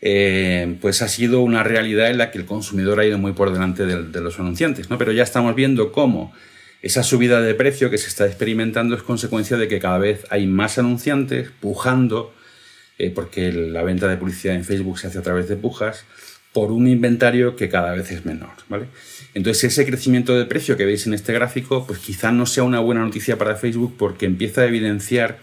eh, 0.00 0.76
pues 0.80 1.02
ha 1.02 1.08
sido 1.08 1.40
una 1.40 1.62
realidad 1.62 2.10
en 2.10 2.18
la 2.18 2.30
que 2.30 2.38
el 2.38 2.46
consumidor 2.46 3.00
ha 3.00 3.04
ido 3.04 3.18
muy 3.18 3.32
por 3.32 3.52
delante 3.52 3.84
de, 3.84 4.20
los 4.20 4.38
anunciantes, 4.38 4.90
¿no? 4.90 4.96
Pero 4.96 5.12
ya 5.12 5.24
estamos 5.24 5.54
viendo 5.54 5.92
cómo 5.92 6.32
esa 6.80 7.02
subida 7.02 7.40
de 7.42 7.54
precio 7.54 7.90
que 7.90 7.98
se 7.98 8.08
está 8.08 8.26
experimentando 8.26 8.94
es 8.94 9.02
consecuencia 9.02 9.56
de 9.56 9.68
que 9.68 9.80
cada 9.80 9.98
vez 9.98 10.24
hay 10.30 10.46
más 10.46 10.78
anunciantes 10.78 11.50
pujando, 11.60 12.32
eh, 12.98 13.10
porque 13.10 13.52
la 13.52 13.82
venta 13.82 14.08
de 14.08 14.16
publicidad 14.16 14.54
en 14.54 14.64
Facebook 14.64 14.98
se 15.00 15.08
hace 15.08 15.18
a 15.18 15.22
través 15.22 15.48
de 15.48 15.56
pujas, 15.56 16.06
por 16.52 16.72
un 16.72 16.88
inventario 16.88 17.56
que 17.56 17.68
cada 17.68 17.92
vez 17.92 18.10
es 18.10 18.24
menor, 18.24 18.50
¿vale? 18.68 18.86
Entonces 19.34 19.64
ese 19.64 19.86
crecimiento 19.86 20.36
de 20.36 20.46
precio 20.46 20.76
que 20.76 20.84
veis 20.84 21.06
en 21.06 21.14
este 21.14 21.32
gráfico, 21.32 21.86
pues 21.86 21.98
quizá 21.98 22.32
no 22.32 22.46
sea 22.46 22.62
una 22.64 22.80
buena 22.80 23.02
noticia 23.02 23.38
para 23.38 23.56
Facebook 23.56 23.94
porque 23.98 24.26
empieza 24.26 24.62
a 24.62 24.66
evidenciar 24.66 25.38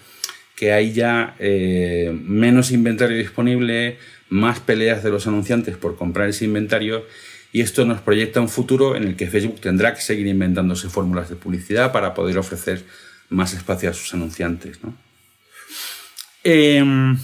que 0.55 0.71
hay 0.71 0.93
ya 0.93 1.35
eh, 1.39 2.17
menos 2.23 2.71
inventario 2.71 3.17
disponible, 3.17 3.97
más 4.29 4.59
peleas 4.59 5.03
de 5.03 5.11
los 5.11 5.27
anunciantes 5.27 5.77
por 5.77 5.97
comprar 5.97 6.29
ese 6.29 6.45
inventario 6.45 7.05
y 7.51 7.61
esto 7.61 7.85
nos 7.85 8.01
proyecta 8.01 8.41
un 8.41 8.49
futuro 8.49 8.95
en 8.95 9.03
el 9.03 9.15
que 9.15 9.27
Facebook 9.27 9.61
tendrá 9.61 9.93
que 9.93 10.01
seguir 10.01 10.27
inventándose 10.27 10.89
fórmulas 10.89 11.29
de 11.29 11.35
publicidad 11.35 11.91
para 11.91 12.13
poder 12.13 12.37
ofrecer 12.37 12.83
más 13.29 13.53
espacio 13.53 13.89
a 13.89 13.93
sus 13.93 14.13
anunciantes. 14.13 14.79
Em, 16.43 17.17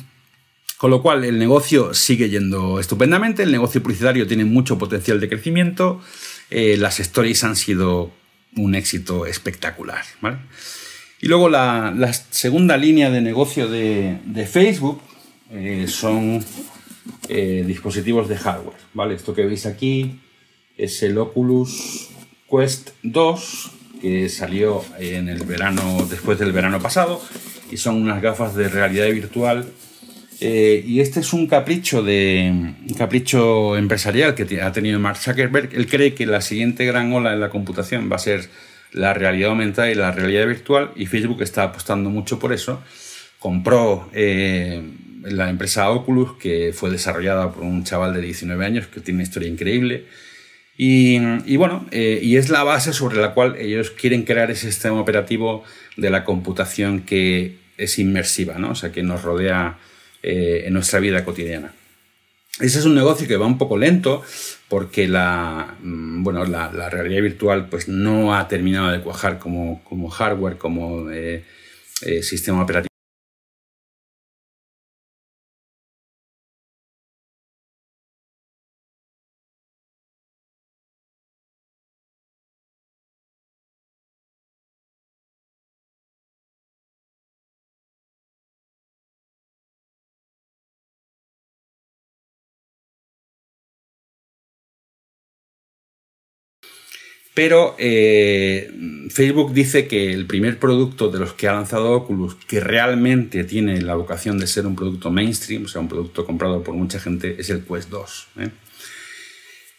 con 0.82 0.90
lo 0.90 1.04
cual 1.04 1.24
el 1.24 1.38
negocio 1.38 1.94
sigue 1.94 2.28
yendo 2.28 2.80
estupendamente, 2.80 3.44
el 3.44 3.52
negocio 3.52 3.84
publicitario 3.84 4.26
tiene 4.26 4.46
mucho 4.46 4.80
potencial 4.80 5.20
de 5.20 5.30
crecimiento 5.30 6.02
eh, 6.50 6.76
las 6.76 7.00
stories 7.00 7.44
han 7.44 7.56
sido 7.56 8.12
un 8.56 8.74
éxito 8.74 9.28
espectacular. 9.28 10.02
Y 11.22 11.28
luego 11.28 11.50
la, 11.50 12.12
segunda 12.32 12.78
línea 12.78 13.12
de 13.12 13.22
negocio 13.22 13.70
de, 13.70 14.48
Facebook 14.52 15.04
eh, 15.52 15.86
son 15.88 16.44
eh, 17.30 17.64
dispositivos 17.68 18.28
de 18.28 18.38
hardware. 18.38 18.78
¿vale? 18.96 19.14
Esto 19.14 19.36
que 19.36 19.46
veis 19.46 19.68
aquí 19.68 20.20
es 20.78 21.04
el 21.04 21.16
Oculus 21.20 22.10
Quest 22.50 22.90
2 23.04 23.72
que 24.02 24.30
salió 24.30 24.84
en 24.98 25.30
el 25.30 25.46
verano, 25.46 26.08
después 26.10 26.40
del 26.40 26.52
verano 26.54 26.82
pasado, 26.82 27.22
y 27.70 27.78
son 27.78 28.02
unas 28.02 28.20
gafas 28.20 28.56
de 28.56 28.68
realidad 28.68 29.12
virtual 29.12 29.72
eh, 30.44 30.84
y 30.88 31.02
este 31.02 31.20
es 31.20 31.34
un 31.34 31.46
capricho 31.46 32.02
de 32.02 32.50
un 32.52 32.96
capricho 32.98 33.78
empresarial 33.78 34.34
que 34.34 34.60
ha 34.60 34.72
tenido 34.72 35.00
Mark 35.00 35.18
Zuckerberg. 35.18 35.70
Él 35.74 35.86
cree 35.86 36.16
que 36.16 36.26
la 36.26 36.42
siguiente 36.42 36.84
gran 36.84 37.14
ola 37.14 37.34
en 37.34 37.40
la 37.40 37.50
computación 37.50 38.12
va 38.12 38.16
a 38.16 38.20
ser 38.20 38.50
la 38.92 39.14
realidad 39.14 39.52
aumentada 39.52 39.92
y 39.92 39.96
la 39.96 40.12
realidad 40.12 40.48
virtual 40.48 40.92
y 40.96 41.06
Facebook 41.06 41.44
está 41.44 41.64
apostando 41.64 42.10
mucho 42.10 42.40
por 42.40 42.54
eso. 42.54 42.82
Compró 43.38 44.10
eh, 44.14 44.82
la 45.22 45.48
empresa 45.52 45.92
Oculus 45.92 46.38
que 46.40 46.74
fue 46.74 46.90
desarrollada 46.90 47.52
por 47.52 47.64
un 47.64 47.84
chaval 47.84 48.16
de 48.16 48.22
19 48.22 48.66
años 48.66 48.88
que 48.88 49.00
tiene 49.00 49.18
una 49.18 49.24
historia 49.24 49.48
increíble. 49.48 50.06
Y, 50.76 51.20
bueno, 51.58 51.86
eh, 51.92 52.20
y 52.24 52.38
es 52.38 52.50
la 52.50 52.64
base 52.64 52.94
sobre 52.94 53.22
la 53.22 53.36
cual 53.36 53.56
ellos 53.60 53.92
quieren 53.92 54.24
crear 54.24 54.50
ese 54.50 54.72
sistema 54.72 55.00
operativo 55.00 55.64
de 55.96 56.10
la 56.10 56.24
computación 56.24 57.02
que 57.02 57.58
es 57.78 58.00
inmersiva, 58.00 58.58
¿no? 58.58 58.72
o 58.72 58.76
sea, 58.76 58.92
que 58.92 59.04
nos 59.04 59.22
rodea 59.22 59.78
eh, 60.24 60.64
en 60.66 60.74
nuestra 60.74 61.00
vida 61.00 61.24
cotidiana. 61.26 61.74
Ese 62.60 62.80
es 62.80 62.86
un 62.86 62.96
negocio 62.96 63.28
que 63.28 63.38
va 63.38 63.48
un 63.48 63.58
poco 63.58 63.78
lento 63.78 64.24
porque 64.68 65.08
la, 65.08 65.76
mm, 65.82 66.24
bueno, 66.24 66.46
la, 66.46 66.90
realidad 66.90 67.22
virtual 67.22 67.68
pues, 67.70 67.88
no 67.88 68.36
ha 68.36 68.48
terminado 68.48 68.92
de 68.92 69.02
cuajar 69.02 69.40
como, 69.40 69.84
como 69.84 70.10
hardware, 70.10 70.58
como 70.58 71.10
eh, 71.10 71.44
eh, 72.04 72.24
sistema 72.24 72.62
operativo. 72.62 72.91
Pero 97.34 97.76
eh, 97.80 98.70
Facebook 99.10 99.54
dice 99.54 99.88
que 99.88 100.12
el 100.12 100.26
primer 100.26 100.60
producto 100.60 101.10
de 101.10 101.20
los 101.20 101.34
que 101.34 101.48
ha 101.48 101.54
lanzado 101.54 101.92
Oculus, 101.92 102.36
que 102.36 102.60
realmente 102.60 103.46
tiene 103.46 103.82
la 103.82 103.96
vocación 103.96 104.38
de 104.38 104.48
ser 104.48 104.66
un 104.66 104.76
producto 104.76 105.12
mainstream, 105.12 105.64
o 105.64 105.68
sea, 105.70 105.80
un 105.80 105.88
producto 105.88 106.26
comprado 106.26 106.62
por 106.62 106.76
mucha 106.76 107.00
gente, 107.00 107.38
es 107.40 107.50
el 107.50 107.64
Quest 107.64 107.90
2. 107.90 108.28
¿eh? 108.40 108.50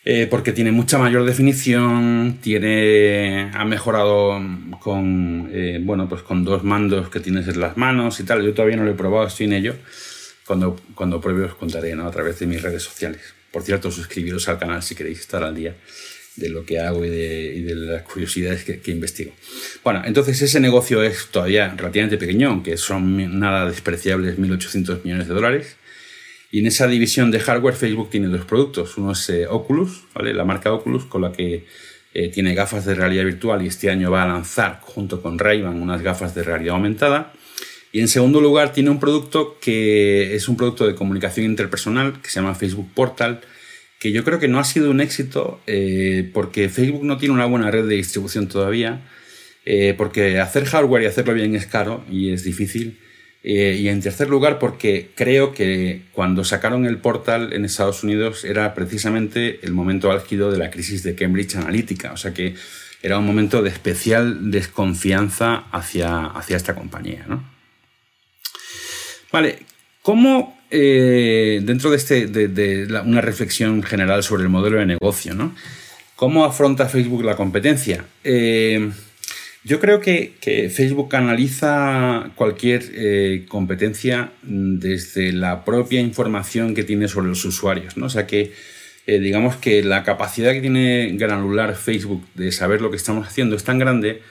Eh, 0.05 0.27
porque 0.31 0.53
tiene 0.53 0.73
mucha 0.73 0.97
mayor 0.97 1.27
definición, 1.27 2.39
tiene, 2.41 3.51
ha 3.53 3.65
mejorado 3.67 4.41
con, 4.81 5.53
bueno, 5.83 6.09
pues 6.09 6.23
con 6.23 6.45
dos 6.45 6.65
mandos 6.65 7.11
que 7.11 7.21
tienes 7.21 7.47
en 7.49 7.61
las 7.61 7.77
manos 7.77 8.19
y 8.19 8.25
tal. 8.25 8.43
Yo 8.43 8.55
todavía 8.55 8.79
no 8.79 8.85
lo 8.85 8.93
he 8.93 8.95
probado, 8.95 9.27
estoy 9.27 9.47
en 9.47 9.53
ello. 9.53 9.75
Cuando, 10.47 10.77
cuando 10.95 11.21
pruebe 11.21 11.45
os 11.45 11.55
contaré 11.55 11.93
a 11.93 12.11
través 12.11 12.39
de 12.41 12.47
mis 12.47 12.63
redes 12.63 12.83
sociales. 12.83 13.21
Por 13.53 13.63
cierto, 13.63 13.91
suscribiros 13.91 14.49
al 14.49 14.59
canal 14.59 14.83
si 14.83 14.95
queréis 14.95 15.21
estar 15.21 15.45
al 15.45 15.55
día 15.55 15.77
de 16.37 16.49
lo 16.49 16.65
que 16.65 16.81
hago 16.81 17.05
y 17.05 17.11
de, 17.11 17.75
las 17.75 18.03
curiosidades 18.03 18.65
que, 18.65 18.91
investigo. 18.91 19.33
Bueno, 19.85 20.03
entonces 20.05 20.41
ese 20.41 20.61
negocio 20.61 21.03
es 21.03 21.29
todavía 21.31 21.75
relativamente 21.77 22.17
pequeño, 22.17 22.49
aunque 22.49 22.77
son 22.77 23.39
nada 23.39 23.69
despreciables 23.69 24.39
1.800 24.39 25.05
millones 25.05 25.29
de 25.29 25.35
dólares. 25.35 25.77
Y 26.51 26.61
en 26.61 26.67
esa 26.67 26.87
división 26.87 27.31
de 27.31 27.41
hardware 27.41 27.75
Facebook 27.75 28.11
tiene 28.11 28.29
dos 28.29 28.45
productos. 28.45 28.97
Uno 28.99 29.13
es 29.13 29.29
eh, 29.31 29.47
Oculus, 29.47 30.03
¿vale? 30.15 30.35
la 30.35 30.45
marca 30.45 30.73
Oculus, 30.73 31.07
con 31.07 31.23
la 31.23 31.33
que 31.33 31.65
eh, 32.15 32.29
tiene 32.29 32.55
gafas 32.55 32.85
de 32.85 32.95
realidad 32.95 33.25
virtual 33.25 33.63
y 33.63 33.69
este 33.69 33.91
año 33.91 34.11
va 34.11 34.25
a 34.25 34.29
lanzar 34.29 34.81
junto 34.83 35.23
con 35.23 35.39
Ray-Ban 35.39 35.81
unas 35.81 36.03
gafas 36.03 36.35
de 36.35 36.43
realidad 36.43 36.75
aumentada. 36.75 37.33
Y 37.91 38.01
en 38.01 38.09
segundo 38.09 38.41
lugar 38.41 38.73
tiene 38.73 38.91
un 38.91 39.01
producto 39.01 39.59
que 39.61 40.35
es 40.35 40.49
un 40.49 40.57
producto 40.57 40.87
de 40.87 40.95
comunicación 40.95 41.47
interpersonal 41.47 42.21
que 42.21 42.31
se 42.31 42.41
llama 42.41 42.55
Facebook 42.55 42.91
Portal, 42.95 43.41
que 44.03 44.11
yo 44.11 44.25
creo 44.25 44.41
que 44.41 44.49
no 44.49 44.59
ha 44.59 44.65
sido 44.65 44.91
un 44.91 45.01
éxito 45.01 45.61
eh, 45.69 46.29
porque 46.35 46.69
Facebook 46.69 47.05
no 47.05 47.19
tiene 47.19 47.37
una 47.37 47.45
buena 47.45 47.71
red 47.71 47.87
de 47.87 47.95
distribución 47.95 48.49
todavía, 48.49 49.03
eh, 49.65 49.95
porque 49.97 50.41
hacer 50.41 50.65
hardware 50.65 51.05
y 51.05 51.07
hacerlo 51.07 51.35
bien 51.35 51.55
es 51.55 51.67
caro 51.67 52.05
y 52.11 52.33
es 52.33 52.43
difícil. 52.43 52.99
Eh, 53.45 53.79
y 53.79 53.87
en 53.87 54.01
tercer 54.01 54.29
lugar, 54.29 54.59
porque 54.59 55.11
creo 55.15 55.55
que 55.55 56.03
cuando 56.11 56.43
sacaron 56.43 56.85
el 56.85 56.99
portal 56.99 57.53
en 57.53 57.65
Estados 57.65 58.03
Unidos 58.03 58.45
era 58.45 58.75
precisamente 58.75 59.61
el 59.63 59.73
momento 59.73 60.11
álgido 60.11 60.51
de 60.51 60.59
la 60.59 60.73
crisis 60.73 61.05
de 61.05 61.15
Cambridge 61.15 61.55
Analytica, 61.55 62.13
o 62.13 62.17
sea 62.17 62.35
que 62.35 62.57
era 63.05 63.19
un 63.19 63.25
momento 63.25 63.63
de 63.63 63.71
especial 63.71 64.51
desconfianza 64.51 65.67
hacia, 65.71 66.27
hacia 66.27 66.57
esta 66.57 66.75
compañía. 66.75 67.25
¿no? 67.29 67.49
Vale, 69.31 69.61
¿cómo 70.03 70.61
eh, 70.75 71.61
dentro 71.63 71.91
de, 71.91 71.99
este, 71.99 72.27
de, 72.27 72.87
una 73.05 73.21
reflexión 73.21 73.83
general 73.83 74.23
sobre 74.23 74.43
el 74.45 74.49
modelo 74.49 74.79
de 74.79 74.87
negocio, 74.87 75.35
¿no? 75.35 75.55
¿Cómo 76.17 76.47
afronta 76.47 76.89
Facebook 76.89 77.23
la 77.25 77.37
competencia? 77.37 78.07
Eh, 78.25 78.91
Yo 79.65 79.81
creo 79.81 80.01
que, 80.01 80.33
Facebook 80.75 81.15
analiza 81.15 82.31
cualquier 82.37 82.85
eh, 82.95 83.45
competencia 83.49 84.33
desde 84.43 85.33
la 85.33 85.65
propia 85.65 86.01
información 86.01 86.75
que 86.75 86.85
tiene 86.85 87.07
sobre 87.07 87.29
los 87.29 87.45
usuarios, 87.45 87.99
¿no? 87.99 88.07
O 88.07 88.11
sea 88.11 88.27
que 88.27 88.53
digamos 89.05 89.57
que 89.57 89.83
la 89.83 90.05
capacidad 90.05 90.53
que 90.53 90.61
tiene 90.61 91.11
granular 91.17 91.75
Facebook 91.75 92.25
de 92.35 92.53
saber 92.53 92.81
lo 92.81 92.91
que 92.91 92.97
estamos 92.97 93.27
haciendo 93.27 93.57
es 93.57 93.65
tan 93.65 93.79
grande 93.79 94.23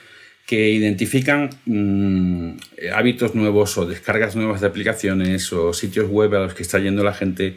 que 0.52 0.68
identifican 0.68 1.48
mm, 1.64 2.56
hábitos 2.94 3.34
nuevos 3.34 3.78
o 3.78 3.86
descargas 3.86 4.36
nuevas 4.36 4.60
de 4.60 4.66
aplicaciones 4.66 5.50
o 5.50 5.72
sitios 5.72 6.10
web 6.10 6.34
a 6.34 6.40
los 6.40 6.52
que 6.52 6.62
está 6.62 6.78
yendo 6.78 7.02
la 7.02 7.14
gente 7.14 7.56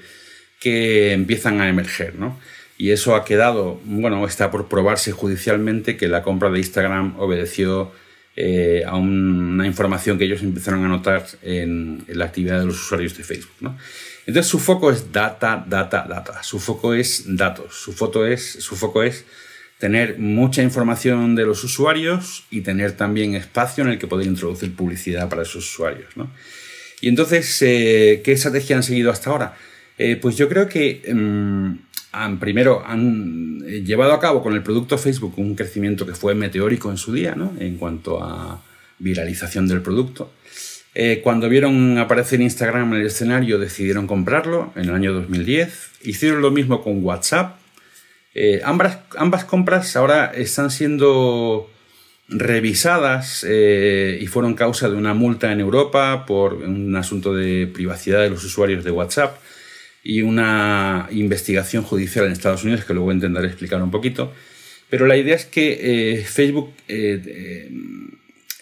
que 0.61 1.11
empiezan 1.11 1.59
a 1.59 1.67
emerger, 1.67 2.15
¿no? 2.15 2.39
Y 2.77 2.91
eso 2.91 3.17
ha 3.17 3.25
quedado, 3.25 3.81
bueno, 3.83 4.25
está 4.25 4.49
por 4.49 4.69
probarse 4.69 5.11
judicialmente 5.11 5.97
que 5.97 6.07
la 6.07 6.23
compra 6.23 6.49
de 6.49 6.59
Instagram 6.59 7.19
obedeció 7.19 7.91
eh, 8.37 8.83
a 8.87 8.95
una 8.95 9.67
información 9.67 10.17
que 10.17 10.23
ellos 10.23 10.41
empezaron 10.41 10.85
a 10.85 10.87
notar 10.87 11.25
en, 11.41 12.05
la 12.07 12.23
actividad 12.23 12.61
de 12.61 12.65
los 12.67 12.75
usuarios 12.75 13.17
de 13.17 13.25
Facebook, 13.25 13.57
¿no? 13.59 13.77
Entonces 14.25 14.49
su 14.49 14.57
foco 14.57 14.89
es 14.89 15.11
data, 15.11 15.65
data, 15.67 16.05
data. 16.07 16.43
Su 16.43 16.61
foco 16.61 16.93
es 16.93 17.25
datos. 17.27 17.75
Su, 17.75 17.91
foto 17.91 18.25
es, 18.25 18.53
su 18.53 18.77
foco 18.77 19.03
es 19.03 19.25
tener 19.79 20.19
mucha 20.19 20.63
información 20.63 21.35
de 21.35 21.45
los 21.45 21.63
usuarios 21.63 22.45
y 22.49 22.61
tener 22.61 22.93
también 22.93 23.35
espacio 23.35 23.83
en 23.83 23.91
el 23.91 23.99
que 23.99 24.07
poder 24.07 24.27
introducir 24.27 24.73
publicidad 24.75 25.27
para 25.29 25.41
esos 25.41 25.67
usuarios. 25.67 26.07
Y 27.01 27.09
entonces, 27.09 27.61
eh, 27.61 28.21
¿qué 28.23 28.31
estrategia 28.31 28.77
han 28.77 28.83
seguido 28.83 29.11
hasta 29.11 29.29
ahora? 29.29 29.57
Eh, 29.97 30.17
pues 30.21 30.37
yo 30.37 30.47
creo 30.47 30.67
que 30.67 31.01
mm, 31.13 31.71
han, 32.13 32.39
primero 32.39 32.85
han 32.85 33.61
eh, 33.67 33.83
llevado 33.83 34.13
a 34.13 34.19
cabo 34.19 34.41
con 34.41 34.53
el 34.53 34.63
producto 34.63 34.97
Facebook 34.97 35.33
un 35.37 35.55
crecimiento 35.55 36.05
que 36.05 36.13
fue 36.13 36.35
meteórico 36.35 36.89
en 36.89 36.97
su 36.97 37.13
día, 37.13 37.35
en 37.59 37.77
cuanto 37.77 38.23
a 38.23 38.63
viralización 38.99 39.67
del 39.67 39.81
producto. 39.81 40.31
Cuando 41.23 41.49
vieron 41.49 41.97
aparecer 41.97 42.39
Instagram 42.39 42.93
en 42.93 43.01
el 43.01 43.07
escenario, 43.07 43.59
decidieron 43.59 44.07
comprarlo 44.07 44.71
en 44.77 44.83
el 44.83 44.95
año 44.95 45.11
2010. 45.11 45.89
Hicieron 46.03 46.41
lo 46.41 46.51
mismo 46.51 46.81
con 46.81 47.03
WhatsApp. 47.03 47.57
Eh, 48.35 48.61
ambas, 48.63 48.99
ambas, 49.17 49.45
compras 49.45 49.95
ahora 49.95 50.31
están 50.35 50.69
siendo 50.69 51.69
revisadas 52.27 53.45
eh, 53.47 54.19
y 54.21 54.27
fueron 54.27 54.55
causa 54.55 54.89
de 54.89 54.95
una 54.95 55.13
multa 55.13 55.51
en 55.51 55.59
Europa 55.59 56.25
por 56.25 56.55
un 56.55 56.95
asunto 56.95 57.33
de 57.33 57.65
privacidad 57.67 58.21
de 58.21 58.29
los 58.29 58.43
usuarios 58.43 58.83
de 58.83 58.91
WhatsApp 58.91 59.37
y 60.03 60.21
una 60.21 61.07
investigación 61.11 61.83
judicial 61.83 62.25
en 62.25 62.33
Estados 62.33 62.63
Unidos 62.63 62.85
que 62.85 62.93
luego 62.93 63.11
intentaré 63.11 63.47
explicar 63.47 63.81
un 63.81 63.91
poquito. 63.91 64.33
Pero 64.89 65.07
la 65.07 65.17
idea 65.17 65.35
es 65.35 65.45
que 65.45 66.23
Facebook 66.27 66.73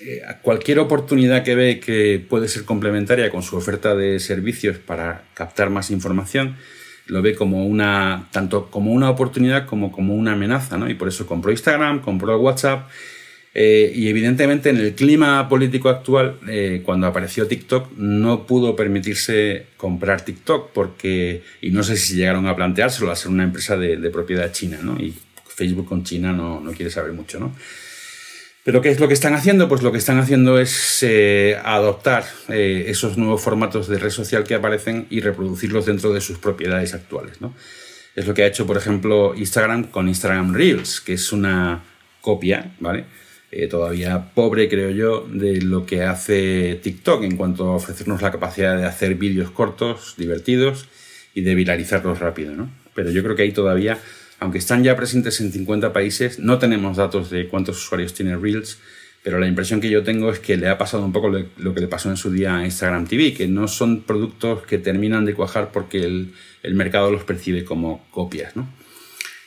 eh, 0.05 0.21
cualquier 0.41 0.79
oportunidad 0.79 1.43
que 1.43 1.55
ve 1.55 1.79
que 1.79 2.21
puede 2.27 2.49
ser 2.49 2.65
complementaria 2.65 3.29
con 3.29 3.41
su 3.41 3.55
oferta 3.55 3.95
de 3.95 4.19
servicios 4.19 4.77
para 4.77 5.23
captar 5.33 5.69
más 5.69 5.91
información, 5.91 6.57
lo 7.07 7.21
ve 7.21 7.35
como 7.35 7.65
una, 7.65 8.27
tanto 8.31 8.69
como 8.69 8.91
una 8.91 9.09
oportunidad 9.09 9.65
como 9.65 9.91
como 9.91 10.15
una 10.15 10.33
amenaza, 10.33 10.77
¿no? 10.77 10.89
Y 10.89 10.93
por 10.93 11.07
eso 11.07 11.25
compró 11.25 11.51
Instagram, 11.51 12.01
compró 12.01 12.39
WhatsApp. 12.39 12.89
Eh, 13.55 13.91
y 13.93 14.07
evidentemente 14.07 14.71
en 14.71 14.77
el 14.77 14.95
clima 14.95 15.47
político 15.47 15.89
actual, 15.89 16.39
eh, 16.49 16.81
cuando 16.83 17.05
apareció 17.05 17.47
TikTok, 17.47 17.91
no 17.97 18.47
pudo 18.47 18.75
permitirse 18.75 19.67
comprar 19.77 20.25
TikTok 20.25 20.71
porque, 20.71 21.43
y 21.61 21.69
no 21.69 21.83
sé 21.83 21.97
si 21.97 22.15
llegaron 22.15 22.47
a 22.47 22.55
planteárselo, 22.55 23.11
a 23.11 23.15
ser 23.15 23.29
una 23.29 23.43
empresa 23.43 23.77
de, 23.77 24.09
propiedad 24.09 24.51
china, 24.51 24.79
¿no? 24.81 24.99
Y 24.99 25.13
Facebook 25.47 25.87
con 25.87 26.03
China 26.03 26.33
no, 26.33 26.61
no 26.61 26.71
quiere 26.71 26.89
saber 26.89 27.13
mucho, 27.13 27.39
¿no? 27.39 27.53
Pero 28.63 28.82
¿qué 28.82 28.89
es 28.89 28.99
lo 28.99 29.10
que 29.10 29.13
están 29.13 29.34
haciendo? 29.34 29.67
Pues 29.67 29.82
lo 29.82 29.91
que 29.91 29.97
están 29.97 30.19
haciendo 30.19 30.58
es 30.58 31.04
eh, 31.04 31.58
adoptar 31.65 32.23
eh, 32.47 32.86
esos 32.88 33.17
nuevos 33.17 33.41
formatos 33.41 33.89
de 33.89 33.99
red 33.99 34.10
social 34.10 34.45
que 34.45 34.56
aparecen 34.56 35.06
y 35.10 35.19
reproducirlos 35.19 35.86
dentro 35.86 36.13
de 36.13 36.21
sus 36.21 36.38
propiedades 36.38 36.93
actuales. 36.93 37.41
¿no? 37.41 37.54
Es 38.15 38.26
lo 38.26 38.34
que 38.34 38.43
ha 38.43 38.47
hecho, 38.47 38.65
por 38.65 38.78
ejemplo, 38.78 39.36
Instagram 39.36 39.86
con 39.86 40.08
Instagram 40.08 40.54
Reels, 40.54 41.02
que 41.02 41.13
es 41.13 41.34
una 41.34 41.84
copia, 42.21 42.73
¿vale? 42.80 43.06
Eh, 43.52 43.67
todavía 43.67 44.34
pobre, 44.34 44.67
creo 44.67 44.89
yo, 44.89 45.28
de 45.30 45.62
lo 45.62 45.86
que 45.86 46.04
hace 46.04 46.80
TikTok 46.82 47.23
en 47.23 47.36
cuanto 47.36 47.65
a 47.65 47.76
ofrecernos 47.76 48.21
la 48.21 48.32
capacidad 48.32 48.78
de 48.78 48.86
hacer 48.86 49.13
vídeos 49.15 49.52
cortos, 49.52 50.15
divertidos 50.17 50.88
y 51.36 51.41
de 51.41 51.54
viralizarlos 51.54 52.17
rápido. 52.19 52.56
¿no? 52.56 52.71
Pero 52.95 53.12
yo 53.12 53.21
creo 53.21 53.36
que 53.36 53.43
ahí 53.43 53.52
todavía 53.52 53.99
aunque 54.43 54.58
están 54.58 54.84
ya 54.84 54.97
presentes 54.97 55.39
en 55.39 55.53
50 55.53 55.93
países, 55.93 56.38
no 56.38 56.60
tenemos 56.60 56.97
datos 56.97 57.29
de 57.29 57.47
cuántos 57.47 57.77
usuarios 57.77 58.13
tiene 58.13 58.36
Reels, 58.36 58.77
pero 59.23 59.39
la 59.39 59.47
impresión 59.47 59.79
que 59.79 59.89
yo 59.89 60.03
tengo 60.03 60.29
es 60.32 60.39
que 60.39 60.58
le 60.58 60.67
ha 60.67 60.77
pasado 60.77 61.06
un 61.06 61.13
poco 61.13 61.29
lo 61.29 61.73
que 61.73 61.79
le 61.79 61.88
pasó 61.88 62.10
en 62.10 62.17
su 62.17 62.29
día 62.29 62.58
a 62.58 62.65
Instagram 62.65 63.08
TV, 63.08 63.34
que 63.34 63.47
no 63.47 63.69
son 63.69 64.01
productos 64.01 64.63
que 64.63 64.79
terminan 64.79 65.23
de 65.23 65.34
cuajar 65.34 65.71
porque 65.71 66.03
el, 66.03 66.34
mercado 66.73 67.10
los 67.10 67.23
percibe 67.23 67.63
como 67.63 68.06
copias. 68.12 68.53
¿no? 68.58 68.67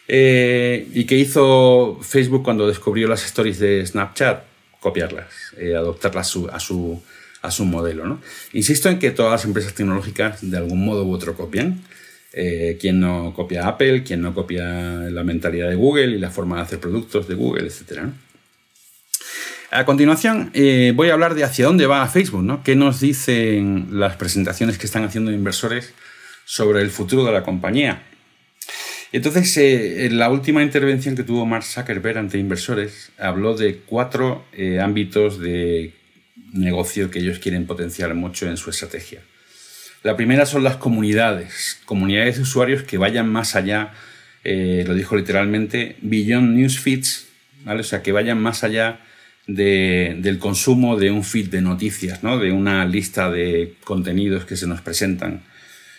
Eh, 0.09 0.88
¿Y 0.94 1.04
qué 1.04 1.16
hizo 1.16 1.98
Facebook 2.00 2.42
cuando 2.42 2.66
descubrió 2.66 3.06
las 3.06 3.22
stories 3.26 3.59
de 3.59 3.85
Snapchat? 3.85 4.44
Copiarlas, 4.80 5.26
eh, 5.59 5.76
adoptarlas 5.76 6.28
a 6.50 6.59
su, 6.59 7.02
a 7.42 7.50
su 7.50 7.64
modelo. 7.66 8.06
¿no? 8.06 8.22
Insisto 8.54 8.88
en 8.88 8.98
que 8.98 9.11
todas 9.11 9.32
las 9.32 9.44
empresas 9.44 9.74
tecnológicas 9.74 10.38
de 10.40 10.56
algún 10.56 10.82
modo 10.82 11.04
u 11.04 11.12
otro 11.12 11.35
copian. 11.35 11.82
Eh, 12.38 12.77
quién 12.79 13.01
no 13.01 13.33
copia 13.35 13.66
Apple, 13.66 14.03
quién 14.03 14.20
no 14.20 14.35
copia 14.35 14.62
la 14.62 15.25
mentalidad 15.25 15.70
de 15.70 15.75
Google 15.75 16.16
y 16.16 16.18
la 16.18 16.29
forma 16.29 16.57
de 16.57 16.62
hacer 16.64 16.79
productos 16.79 17.27
de 17.29 17.35
Google, 17.35 17.66
etc. 17.66 18.11
A 19.70 19.87
continuación, 19.87 20.51
eh, 20.53 20.92
voy 20.94 21.09
a 21.09 21.14
hablar 21.14 21.35
de 21.35 21.44
hacia 21.44 21.64
dónde 21.64 21.87
va 21.87 22.07
Facebook, 22.09 22.42
¿no? 22.42 22.62
¿Qué 22.62 22.77
nos 22.77 23.01
dicen 23.01 23.88
las 23.92 24.16
presentaciones 24.16 24.77
que 24.77 24.85
están 24.85 25.03
haciendo 25.03 25.33
inversores 25.33 25.94
sobre 26.44 26.83
el 26.83 26.90
futuro 26.90 27.25
de 27.25 27.33
la 27.33 27.42
compañía? 27.42 28.03
Entonces, 29.12 29.57
eh, 29.57 30.05
en 30.05 30.18
la 30.18 30.29
última 30.29 30.62
intervención 30.62 31.16
que 31.16 31.22
tuvo 31.22 31.46
Mark 31.46 31.64
Zuckerberg 31.64 32.18
ante 32.18 32.37
inversores, 32.37 33.12
habló 33.16 33.57
de 33.57 33.79
cuatro 33.79 34.44
ámbitos 34.83 35.40
de 35.40 35.94
negocio 36.53 37.11
que 37.11 37.20
ellos 37.20 37.38
quieren 37.38 37.66
potenciar 37.66 38.14
mucho 38.14 38.46
en 38.46 38.59
su 38.59 38.68
estrategia. 38.68 39.22
La 40.06 40.16
primera 40.16 40.46
son 40.46 40.62
las 40.62 40.76
comunidades, 40.76 41.80
comunidades 41.84 42.36
de 42.36 42.42
usuarios 42.42 42.84
que 42.84 42.96
vayan 42.96 43.28
más 43.28 43.56
allá, 43.56 43.92
eh, 44.44 44.84
lo 44.86 44.94
dijo 44.94 45.16
literalmente, 45.16 45.96
beyond 46.00 46.56
newsfeeds, 46.56 47.26
¿vale? 47.64 47.80
O 47.80 47.82
sea, 47.82 48.02
que 48.02 48.12
vayan 48.12 48.40
más 48.40 48.62
allá 48.62 49.00
del 49.48 50.38
consumo 50.38 50.96
de 50.96 51.10
un 51.10 51.24
feed 51.24 51.48
de 51.48 51.60
noticias, 51.60 52.22
¿no? 52.22 52.38
De 52.38 52.52
una 52.52 52.84
lista 52.84 53.32
de 53.32 53.74
contenidos 53.82 54.44
que 54.44 54.54
se 54.54 54.68
nos 54.68 54.80
presentan. 54.80 55.42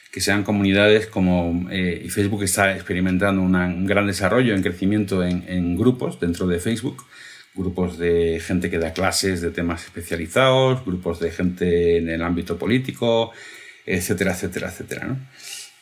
Que 0.09 0.21
sean 0.21 0.45
comunidades 0.45 1.07
como 1.07 1.67
eh, 1.69 2.01
y 2.05 2.07
Facebook 2.07 2.43
está 2.43 2.73
experimentando 2.73 3.41
un 3.41 3.85
gran 3.85 4.07
desarrollo 4.07 4.55
en 4.55 4.63
crecimiento 4.63 5.21
en, 5.21 5.43
en 5.49 5.75
grupos 5.75 6.17
dentro 6.17 6.47
de 6.47 6.61
Facebook 6.61 7.05
grupos 7.53 7.97
de 7.97 8.39
gente 8.39 8.69
que 8.69 8.77
da 8.77 8.93
clases 8.93 9.41
de 9.41 9.49
temas 9.49 9.83
especializados, 9.83 10.85
grupos 10.85 11.19
de 11.19 11.31
gente 11.31 11.97
en 11.97 12.07
el 12.07 12.21
ámbito 12.21 12.55
político, 12.59 13.33
etcétera, 13.87 14.33
etcétera, 14.33 14.69
etcétera. 14.69 15.17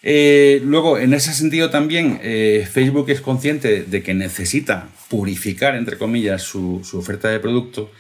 Eh, 0.07 0.61
luego, 0.63 0.99
en 0.99 1.15
ese 1.15 1.33
sentido 1.33 1.71
también, 1.71 2.19
eh, 2.21 2.67
Facebook 2.71 3.09
es 3.09 3.21
consciente 3.21 3.83
de 3.83 4.03
que 4.03 4.13
necesita 4.13 4.87
purificar, 5.09 5.75
entre 5.75 5.97
comillas, 5.97 6.43
su, 6.43 6.81
oferta 6.93 7.29
de 7.29 7.39
producto 7.39 7.91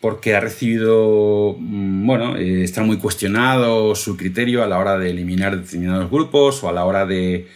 porque 0.00 0.34
ha 0.34 0.40
recibido, 0.40 1.56
mm, 1.58 2.04
bueno, 2.04 2.36
eh, 2.36 2.64
está 2.64 2.82
muy 2.82 2.98
cuestionado 2.98 3.94
su 3.94 4.16
criterio 4.16 4.64
a 4.64 4.66
la 4.66 4.78
hora 4.78 4.98
de 4.98 5.10
eliminar 5.10 5.56
determinados 5.56 6.10
grupos 6.10 6.62
o 6.64 6.68
a 6.68 6.72
la 6.72 6.84
hora 6.84 7.06
de 7.06 7.46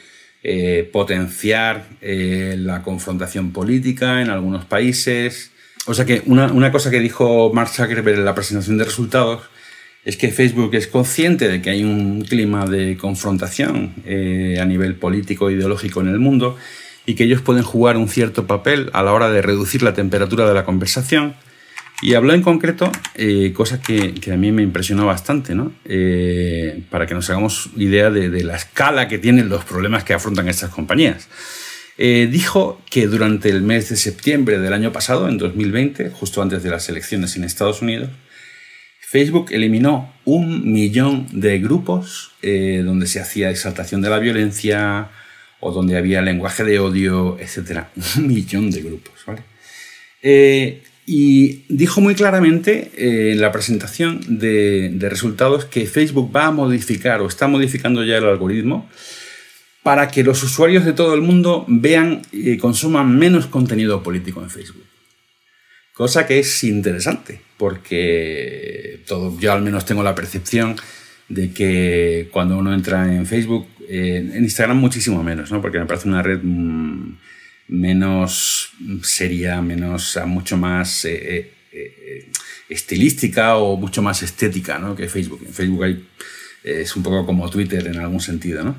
potenciar 0.92 1.84
la 2.00 2.82
confrontación 2.82 3.52
política 3.52 4.22
en 4.22 4.30
algunos 4.30 4.64
países. 4.64 5.50
O 5.86 5.92
sea 5.92 6.06
que 6.06 6.22
una, 6.24 6.50
una 6.50 6.72
cosa 6.72 6.90
que 6.90 6.98
dijo 6.98 7.52
Mark 7.52 7.68
Zuckerberg 7.68 8.18
en 8.20 8.24
la 8.24 8.34
presentación 8.34 8.78
de 8.78 8.84
resultados 8.84 9.42
es 10.04 10.16
que 10.16 10.30
Facebook 10.30 10.74
es 10.74 10.86
consciente 10.86 11.48
de 11.48 11.60
que 11.60 11.70
hay 11.70 11.84
un 11.84 12.22
clima 12.22 12.66
de 12.66 12.96
confrontación 12.96 13.94
eh, 14.06 14.58
a 14.60 14.64
nivel 14.64 14.94
político 14.94 15.48
e 15.48 15.54
ideológico 15.54 16.00
en 16.00 16.08
el 16.08 16.18
mundo 16.18 16.56
y 17.04 17.14
que 17.14 17.24
ellos 17.24 17.42
pueden 17.42 17.62
jugar 17.62 17.96
un 17.96 18.08
cierto 18.08 18.46
papel 18.46 18.90
a 18.92 19.02
la 19.02 19.12
hora 19.12 19.30
de 19.30 19.42
reducir 19.42 19.82
la 19.82 19.94
temperatura 19.94 20.48
de 20.48 20.54
la 20.54 20.64
conversación. 20.64 21.34
Y 22.02 22.14
habló 22.14 22.32
en 22.32 22.40
concreto, 22.40 22.90
eh, 23.14 23.52
cosa 23.54 23.82
que, 23.82 24.14
a 24.32 24.36
mí 24.36 24.52
me 24.52 24.62
impresionó 24.62 25.04
bastante, 25.04 25.54
¿no? 25.54 25.72
Eh, 25.84 26.82
para 26.88 27.06
que 27.06 27.12
nos 27.12 27.28
hagamos 27.28 27.68
idea 27.76 28.10
de, 28.10 28.42
la 28.42 28.56
escala 28.56 29.06
que 29.06 29.18
tienen 29.18 29.50
los 29.50 29.66
problemas 29.66 30.02
que 30.02 30.14
afrontan 30.14 30.48
estas 30.48 30.70
compañías. 30.70 31.28
dijo 31.98 32.80
que 32.88 33.06
durante 33.06 33.50
el 33.50 33.60
mes 33.60 33.90
de 33.90 33.96
septiembre 33.96 34.58
del 34.58 34.72
año 34.72 34.92
pasado, 34.92 35.28
en 35.28 35.36
2020, 35.36 36.08
justo 36.08 36.40
antes 36.40 36.62
de 36.62 36.70
las 36.70 36.88
elecciones 36.88 37.36
en 37.36 37.44
Estados 37.44 37.82
Unidos, 37.82 38.08
Facebook 39.10 39.48
eliminó 39.50 40.12
un 40.24 40.72
millón 40.72 41.26
de 41.32 41.58
grupos 41.58 42.30
eh, 42.42 42.82
donde 42.84 43.08
se 43.08 43.18
hacía 43.18 43.50
exaltación 43.50 44.02
de 44.02 44.08
la 44.08 44.20
violencia 44.20 45.08
o 45.58 45.72
donde 45.72 45.96
había 45.96 46.22
lenguaje 46.22 46.62
de 46.62 46.78
odio, 46.78 47.36
etc. 47.40 47.86
Un 48.18 48.28
millón 48.28 48.70
de 48.70 48.82
grupos. 48.82 49.14
¿vale? 49.26 49.42
Eh, 50.22 50.84
Y 51.06 51.64
dijo 51.68 52.00
muy 52.00 52.14
claramente 52.14 52.92
eh, 52.96 53.32
en 53.32 53.40
la 53.40 53.50
presentación 53.50 54.20
de, 54.38 54.96
resultados 55.00 55.64
que 55.64 55.86
Facebook 55.86 56.30
va 56.34 56.46
a 56.46 56.52
modificar 56.52 57.20
o 57.20 57.26
está 57.26 57.48
modificando 57.48 58.04
ya 58.04 58.18
el 58.18 58.26
algoritmo 58.26 58.88
para 59.82 60.06
que 60.06 60.22
los 60.22 60.40
usuarios 60.44 60.84
de 60.84 60.92
todo 60.92 61.14
el 61.14 61.22
mundo 61.22 61.64
vean 61.66 62.22
y 62.30 62.58
consuman 62.58 63.18
menos 63.18 63.46
contenido 63.46 64.04
político 64.04 64.40
en 64.40 64.50
Facebook. 64.50 64.84
Cosa 66.00 66.26
que 66.26 66.38
es 66.38 66.64
interesante, 66.64 67.42
porque 67.58 69.00
todo, 69.06 69.38
yo 69.38 69.52
al 69.52 69.60
menos 69.60 69.84
tengo 69.84 70.02
la 70.02 70.14
percepción 70.14 70.74
de 71.28 71.52
que 71.52 72.30
cuando 72.32 72.56
uno 72.56 72.72
entra 72.72 73.14
en 73.14 73.26
Facebook, 73.26 73.66
en 73.86 74.34
Instagram 74.42 74.78
muchísimo 74.78 75.22
menos, 75.22 75.52
¿no? 75.52 75.60
porque 75.60 75.78
me 75.78 75.84
parece 75.84 76.08
una 76.08 76.22
red 76.22 76.40
mm, 76.42 77.18
menos 77.68 78.72
seria, 79.02 79.60
menos, 79.60 80.18
mucho 80.24 80.56
más 80.56 81.04
eh, 81.04 81.10
eh, 81.12 81.52
eh, 81.70 82.30
estilística 82.70 83.58
o 83.58 83.76
mucho 83.76 84.00
más 84.00 84.22
estética 84.22 84.78
¿no? 84.78 84.96
que 84.96 85.06
Facebook. 85.06 85.42
En 85.44 85.52
Facebook 85.52 85.84
hay, 85.84 86.08
es 86.64 86.96
un 86.96 87.02
poco 87.02 87.26
como 87.26 87.50
Twitter 87.50 87.86
en 87.88 87.98
algún 87.98 88.20
sentido. 88.20 88.64
¿no? 88.64 88.76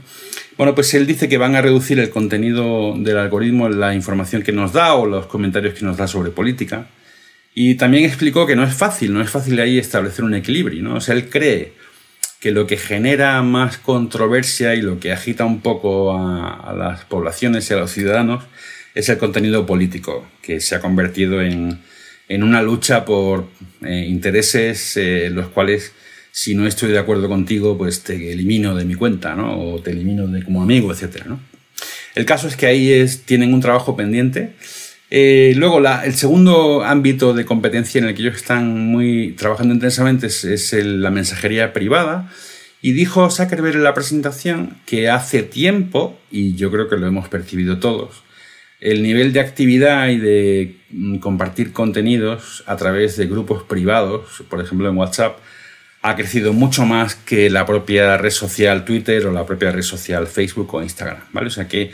Bueno, 0.58 0.74
pues 0.74 0.92
él 0.96 1.06
dice 1.06 1.30
que 1.30 1.38
van 1.38 1.56
a 1.56 1.62
reducir 1.62 2.00
el 2.00 2.10
contenido 2.10 2.98
del 2.98 3.20
algoritmo, 3.20 3.70
la 3.70 3.94
información 3.94 4.42
que 4.42 4.54
nos 4.54 4.74
da 4.74 4.96
o 4.96 5.06
los 5.06 5.28
comentarios 5.28 5.76
que 5.76 5.86
nos 5.86 5.98
da 5.98 6.08
sobre 6.08 6.32
política. 6.32 6.90
Y 7.54 7.76
también 7.76 8.06
explicó 8.06 8.48
que 8.48 8.56
no 8.56 8.64
es 8.64 8.74
fácil, 8.74 9.14
no 9.14 9.22
es 9.22 9.30
fácil 9.30 9.60
ahí 9.60 9.78
establecer 9.78 10.24
un 10.24 10.34
equilibrio. 10.34 10.82
¿no? 10.84 10.96
O 10.96 11.02
sea, 11.02 11.16
él 11.16 11.30
cree 11.30 11.74
que 12.40 12.52
lo 12.52 12.66
que 12.66 12.78
genera 12.78 13.42
más 13.44 13.78
controversia 13.78 14.74
y 14.76 14.82
lo 14.82 15.00
que 15.00 15.12
agita 15.12 15.46
un 15.46 15.62
poco 15.62 16.16
a 16.18 16.74
las 16.74 17.06
poblaciones 17.06 17.70
y 17.70 17.74
a 17.74 17.78
los 17.78 17.92
ciudadanos 17.92 18.44
es 18.96 19.10
el 19.10 19.18
contenido 19.18 19.66
político, 19.66 20.28
que 20.42 20.60
se 20.60 20.76
ha 20.76 20.82
convertido 20.82 21.42
en, 21.42 21.80
una 22.30 22.62
lucha 22.62 23.04
por 23.04 23.50
eh, 23.84 24.06
intereses 24.08 24.96
eh, 24.96 25.30
los 25.30 25.48
cuales 25.50 25.92
si 26.32 26.56
no 26.56 26.66
estoy 26.66 26.92
de 26.92 26.98
acuerdo 26.98 27.28
contigo, 27.28 27.78
pues 27.78 28.04
te 28.04 28.32
elimino 28.32 28.74
de 28.74 28.86
mi 28.86 28.96
cuenta, 28.96 29.36
¿no? 29.36 29.60
O 29.60 29.82
te 29.82 29.92
elimino 29.92 30.28
de 30.28 30.42
como 30.44 30.64
amigo, 30.64 30.94
etc. 30.94 31.26
El 32.16 32.26
caso 32.26 32.48
es 32.48 32.56
que 32.56 32.68
ahí 32.68 32.92
es, 32.92 33.24
tienen 33.24 33.54
un 33.54 33.60
trabajo 33.60 33.98
pendiente. 33.98 34.54
Eh, 35.14 35.52
luego, 35.58 35.86
el 35.86 36.16
segundo 36.16 36.84
ámbito 36.86 37.34
de 37.34 37.44
competencia 37.44 38.00
en 38.00 38.06
el 38.06 38.16
que 38.16 38.22
ellos 38.22 38.38
están 38.38 38.88
muy 38.88 39.34
trabajando 39.34 39.74
intensamente 39.74 40.28
es, 40.28 40.74
la 40.74 41.12
mensajería 41.12 41.74
privada. 41.74 42.32
Y 42.82 42.94
dijo 42.94 43.30
Zuckerberg 43.30 43.76
en 43.76 43.84
la 43.84 43.94
presentación 43.94 44.78
que 44.86 45.10
hace 45.10 45.44
tiempo, 45.44 46.18
y 46.32 46.56
yo 46.56 46.72
creo 46.72 46.90
que 46.90 46.96
lo 46.96 47.06
hemos 47.08 47.28
percibido 47.28 47.78
todos, 47.80 48.24
el 48.80 49.04
nivel 49.04 49.34
de 49.34 49.42
actividad 49.42 50.08
y 50.08 50.18
de 50.18 50.78
mm, 50.90 51.18
compartir 51.18 51.74
contenidos 51.74 52.64
a 52.66 52.78
través 52.78 53.18
de 53.18 53.28
grupos 53.28 53.64
privados, 53.64 54.44
por 54.50 54.62
ejemplo 54.62 54.90
en 54.90 54.98
WhatsApp, 54.98 55.38
ha 56.02 56.16
crecido 56.16 56.54
mucho 56.54 56.86
más 56.86 57.16
que 57.16 57.50
la 57.50 57.66
propia 57.66 58.18
red 58.18 58.32
social 58.32 58.86
Twitter 58.86 59.28
o 59.28 59.32
la 59.32 59.46
propia 59.46 59.72
red 59.72 59.84
social 59.84 60.26
Facebook 60.26 60.74
o 60.74 60.82
Instagram, 60.82 61.20
¿vale? 61.32 61.48
O 61.48 61.52
sea 61.52 61.68
que 61.68 61.92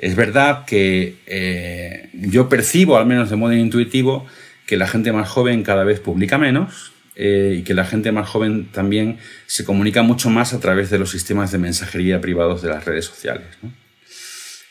es 0.00 0.16
verdad 0.16 0.64
que 0.64 1.16
eh, 1.26 2.08
yo 2.14 2.48
percibo, 2.48 2.96
al 2.96 3.04
menos 3.04 3.28
de 3.28 3.36
modo 3.36 3.52
intuitivo, 3.52 4.26
que 4.66 4.78
la 4.78 4.88
gente 4.88 5.12
más 5.12 5.28
joven 5.28 5.62
cada 5.62 5.84
vez 5.84 6.00
publica 6.00 6.38
menos 6.38 6.92
eh, 7.16 7.56
y 7.58 7.62
que 7.64 7.74
la 7.74 7.84
gente 7.84 8.10
más 8.10 8.26
joven 8.26 8.68
también 8.72 9.18
se 9.46 9.62
comunica 9.62 10.02
mucho 10.02 10.30
más 10.30 10.54
a 10.54 10.60
través 10.60 10.88
de 10.88 10.98
los 10.98 11.10
sistemas 11.10 11.52
de 11.52 11.58
mensajería 11.58 12.18
privados 12.22 12.62
de 12.62 12.70
las 12.70 12.86
redes 12.86 13.04
sociales. 13.04 13.44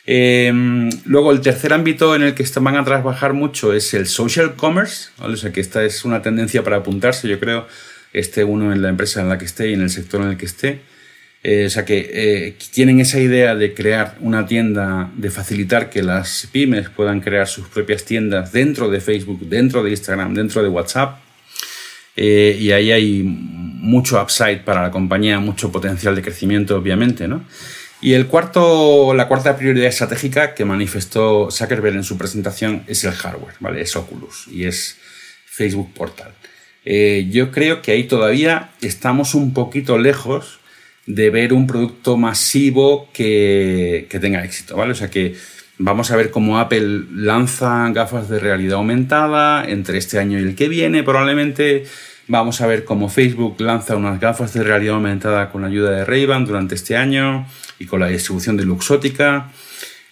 Em, 0.07 0.89
luego, 1.05 1.31
el 1.31 1.41
tercer 1.41 1.73
ámbito 1.73 2.15
en 2.15 2.23
el 2.23 2.33
que 2.33 2.43
van 2.59 2.77
a 2.77 2.83
trabajar 2.83 3.33
mucho 3.33 3.73
es 3.73 3.93
el 3.93 4.07
social 4.07 4.55
commerce, 4.55 5.09
o 5.19 5.35
sea 5.35 5.51
que 5.51 5.61
esta 5.61 5.83
es 5.83 6.05
una 6.05 6.23
tendencia 6.23 6.63
para 6.63 6.77
apuntarse, 6.77 7.27
yo 7.27 7.39
creo, 7.39 7.67
esté 8.13 8.43
uno 8.43 8.73
en 8.73 8.81
la 8.81 8.89
empresa 8.89 9.21
en 9.21 9.29
la 9.29 9.37
que 9.37 9.45
esté 9.45 9.69
y 9.69 9.73
en 9.73 9.81
el 9.81 9.91
sector 9.91 10.23
en 10.23 10.29
el 10.29 10.37
que 10.37 10.45
esté. 10.47 10.81
Eh, 11.41 11.67
o 11.67 11.69
sea 11.69 11.85
que 11.85 12.09
eh, 12.11 12.57
tienen 12.73 12.99
esa 12.99 13.17
idea 13.19 13.55
de 13.55 13.73
crear 13.73 14.17
una 14.19 14.45
tienda, 14.45 15.09
de 15.15 15.31
facilitar 15.31 15.89
que 15.89 16.03
las 16.03 16.49
pymes 16.51 16.89
puedan 16.89 17.21
crear 17.21 17.47
sus 17.47 17.69
propias 17.69 18.03
tiendas 18.03 18.51
dentro 18.51 18.89
de 18.89 18.99
Facebook, 18.99 19.39
dentro 19.47 19.81
de 19.81 19.91
Instagram, 19.91 20.33
dentro 20.33 20.61
de 20.61 20.67
WhatsApp. 20.67 21.19
Eh, 22.17 22.57
y 22.59 22.71
ahí 22.71 22.91
hay 22.91 23.23
mucho 23.23 24.21
upside 24.21 24.65
para 24.65 24.81
la 24.81 24.91
compañía, 24.91 25.39
mucho 25.39 25.71
potencial 25.71 26.13
de 26.15 26.21
crecimiento, 26.21 26.75
obviamente, 26.75 27.29
¿no? 27.29 27.45
Y 28.01 28.13
el 28.13 28.27
cuarto, 28.27 29.13
la 29.13 29.27
cuarta 29.27 29.55
prioridad 29.57 29.87
estratégica 29.87 30.53
que 30.53 30.65
manifestó 30.65 31.49
Zuckerberg 31.51 31.95
en 31.95 32.03
su 32.03 32.17
presentación 32.17 32.83
es 32.87 33.03
el 33.05 33.11
hardware, 33.11 33.55
¿vale? 33.59 33.81
Es 33.81 33.95
Oculus 33.95 34.47
y 34.51 34.65
es 34.65 34.97
Facebook 35.45 35.93
Portal. 35.93 36.33
Yo 37.29 37.51
creo 37.51 37.81
que 37.81 37.91
ahí 37.91 38.05
todavía 38.05 38.71
estamos 38.81 39.35
un 39.35 39.53
poquito 39.53 39.97
lejos 39.97 40.58
de 41.05 41.29
ver 41.29 41.53
un 41.53 41.65
producto 41.67 42.17
masivo 42.17 43.09
que, 43.13 44.07
que 44.09 44.19
tenga 44.19 44.43
éxito, 44.43 44.75
¿vale? 44.75 44.91
O 44.91 44.95
sea 44.95 45.09
que 45.09 45.35
vamos 45.79 46.11
a 46.11 46.15
ver 46.15 46.29
cómo 46.29 46.59
Apple 46.59 47.05
lanza 47.15 47.89
gafas 47.91 48.29
de 48.29 48.39
realidad 48.39 48.75
aumentada 48.75 49.65
entre 49.67 49.97
este 49.97 50.19
año 50.19 50.37
y 50.39 50.43
el 50.43 50.55
que 50.55 50.69
viene, 50.69 51.03
probablemente. 51.03 51.85
Vamos 52.27 52.61
a 52.61 52.67
ver 52.67 52.85
cómo 52.85 53.09
Facebook 53.09 53.55
lanza 53.59 53.95
unas 53.95 54.19
gafas 54.19 54.53
de 54.53 54.61
realidad 54.61 54.95
aumentada 54.95 55.49
con 55.49 55.63
la 55.63 55.67
ayuda 55.67 55.89
de 55.91 56.05
Ray-Ban 56.05 56.45
durante 56.45 56.75
este 56.75 56.95
año 56.95 57.47
y 57.79 57.85
con 57.85 58.01
la 58.01 58.07
distribución 58.07 58.55
de 58.55 58.65
Luxótica. 58.65 59.49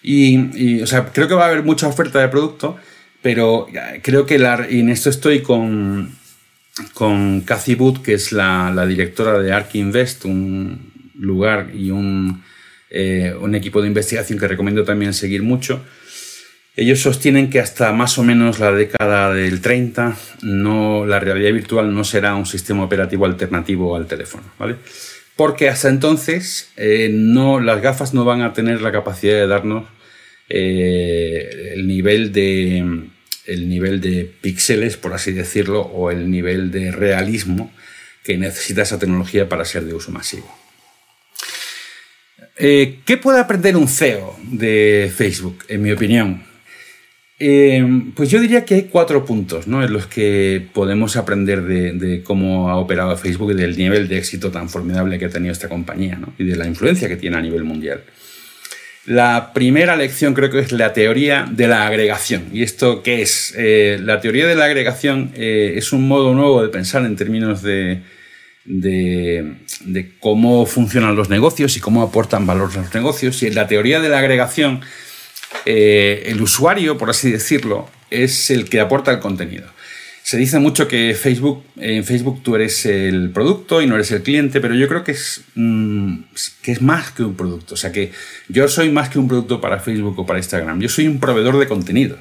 Y, 0.02 0.82
o 0.82 0.86
sea, 0.86 1.06
creo 1.12 1.28
que 1.28 1.34
va 1.34 1.44
a 1.44 1.48
haber 1.48 1.62
mucha 1.62 1.86
oferta 1.86 2.18
de 2.18 2.28
producto, 2.28 2.76
pero 3.22 3.68
creo 4.02 4.26
que 4.26 4.34
en 4.34 4.88
esto 4.88 5.10
estoy 5.10 5.42
con, 5.42 6.10
con 6.94 7.42
Cathy 7.42 7.74
Booth, 7.74 8.02
que 8.02 8.14
es 8.14 8.32
la, 8.32 8.86
directora 8.86 9.38
de 9.38 9.52
Ark 9.52 9.70
Invest, 9.74 10.24
un 10.24 10.92
lugar 11.14 11.70
y 11.74 11.90
un, 11.90 12.42
eh, 12.90 13.34
un 13.40 13.54
equipo 13.54 13.80
de 13.80 13.88
investigación 13.88 14.38
que 14.38 14.48
recomiendo 14.48 14.84
también 14.84 15.14
seguir 15.14 15.42
mucho. 15.42 15.84
Ellos 16.76 17.00
sostienen 17.00 17.50
que 17.50 17.58
hasta 17.58 17.92
más 17.92 18.18
o 18.18 18.22
menos 18.22 18.60
la 18.60 18.70
década 18.70 19.34
del 19.34 19.60
30 19.60 20.16
no, 20.42 21.04
la 21.06 21.18
realidad 21.18 21.52
virtual 21.52 21.92
no 21.92 22.04
será 22.04 22.36
un 22.36 22.46
sistema 22.46 22.84
operativo 22.84 23.26
alternativo 23.26 23.96
al 23.96 24.06
teléfono, 24.06 24.44
¿vale? 24.58 24.76
porque 25.38 25.68
hasta 25.68 25.88
entonces 25.88 26.72
eh, 26.76 27.10
no, 27.12 27.60
las 27.60 27.80
gafas 27.80 28.12
no 28.12 28.24
van 28.24 28.42
a 28.42 28.52
tener 28.52 28.82
la 28.82 28.90
capacidad 28.90 29.34
de 29.34 29.46
darnos 29.46 29.84
eh, 30.48 31.74
el 31.74 31.86
nivel 31.86 32.32
de 32.32 33.08
el 33.48 33.68
nivel 33.68 34.00
de 34.00 34.30
píxeles, 34.40 34.96
por 34.96 35.14
así 35.14 35.32
decirlo, 35.32 35.80
o 35.80 36.10
el 36.10 36.30
nivel 36.30 36.70
de 36.70 36.92
realismo 36.92 37.72
que 38.22 38.36
necesita 38.36 38.82
esa 38.82 38.98
tecnología 38.98 39.48
para 39.48 39.64
ser 39.64 39.84
de 39.84 39.94
uso 39.94 40.12
masivo. 40.12 40.54
Eh, 42.58 43.00
¿Qué 43.06 43.16
puede 43.16 43.40
aprender 43.40 43.76
un 43.76 43.88
CEO 43.88 44.36
de 44.42 45.10
Facebook, 45.14 45.64
en 45.68 45.82
mi 45.82 45.92
opinión? 45.92 46.44
Eh, 47.40 47.86
pues 48.16 48.30
yo 48.30 48.40
diría 48.40 48.64
que 48.64 48.74
hay 48.74 48.82
cuatro 48.84 49.24
puntos 49.24 49.68
¿no? 49.68 49.84
en 49.84 49.92
los 49.92 50.08
que 50.08 50.66
podemos 50.74 51.16
aprender 51.16 51.62
de, 51.62 52.22
cómo 52.24 52.68
ha 52.68 52.76
operado 52.76 53.16
Facebook 53.16 53.52
y 53.52 53.54
del 53.54 53.78
nivel 53.78 54.08
de 54.08 54.18
éxito 54.18 54.50
tan 54.50 54.68
formidable 54.68 55.20
que 55.20 55.26
ha 55.26 55.30
tenido 55.30 55.52
esta 55.52 55.68
compañía 55.68 56.16
¿no? 56.16 56.34
y 56.36 56.44
de 56.44 56.56
la 56.56 56.66
influencia 56.66 57.08
que 57.08 57.16
tiene 57.16 57.36
a 57.36 57.40
nivel 57.40 57.62
mundial. 57.62 58.02
La 59.08 59.54
primera 59.54 59.96
lección 59.96 60.34
creo 60.34 60.50
que 60.50 60.58
es 60.58 60.70
la 60.70 60.92
teoría 60.92 61.48
de 61.50 61.66
la 61.66 61.86
agregación. 61.86 62.50
¿Y 62.52 62.62
esto 62.62 63.02
qué 63.02 63.22
es? 63.22 63.54
Eh, 63.56 63.98
la 64.02 64.20
teoría 64.20 64.46
de 64.46 64.54
la 64.54 64.66
agregación 64.66 65.32
eh, 65.34 65.72
es 65.76 65.94
un 65.94 66.06
modo 66.06 66.34
nuevo 66.34 66.60
de 66.60 66.68
pensar 66.68 67.06
en 67.06 67.16
términos 67.16 67.62
de, 67.62 68.02
de, 68.66 70.12
cómo 70.20 70.66
funcionan 70.66 71.16
los 71.16 71.30
negocios 71.30 71.74
y 71.78 71.80
cómo 71.80 72.02
aportan 72.02 72.46
valor 72.46 72.70
a 72.74 72.82
los 72.82 72.94
negocios. 72.94 73.42
Y 73.42 73.48
la 73.48 73.66
teoría 73.66 73.98
de 74.00 74.10
la 74.10 74.18
agregación 74.18 74.82
eh, 75.64 76.24
el 76.26 76.42
usuario, 76.42 76.98
por 76.98 77.08
así 77.08 77.30
decirlo, 77.30 77.88
es 78.10 78.50
el 78.50 78.68
que 78.68 78.78
aporta 78.78 79.10
el 79.10 79.20
contenido. 79.20 79.70
Se 80.28 80.36
dice 80.36 80.58
mucho 80.58 80.88
que 80.88 81.14
Facebook, 81.14 81.64
en 81.78 82.04
Facebook 82.04 82.42
tú 82.42 82.54
eres 82.54 82.84
el 82.84 83.30
producto 83.30 83.80
y 83.80 83.86
no 83.86 83.94
eres 83.94 84.10
el 84.10 84.22
cliente, 84.22 84.60
pero 84.60 84.74
yo 84.74 84.86
creo 84.86 85.02
que 85.02 85.12
es, 85.12 85.42
mm, 85.54 86.18
que 86.60 86.72
es 86.72 86.82
más 86.82 87.12
que 87.12 87.22
un 87.22 87.34
producto. 87.34 87.72
O 87.72 87.76
sea 87.78 87.92
que 87.92 88.12
yo 88.46 88.68
soy 88.68 88.90
más 88.90 89.08
que 89.08 89.18
un 89.18 89.26
producto 89.26 89.58
para 89.58 89.78
Facebook 89.78 90.18
o 90.18 90.26
para 90.26 90.38
Instagram. 90.38 90.82
Yo 90.82 90.90
soy 90.90 91.06
un 91.06 91.18
proveedor 91.18 91.58
de 91.58 91.66
contenidos. 91.66 92.18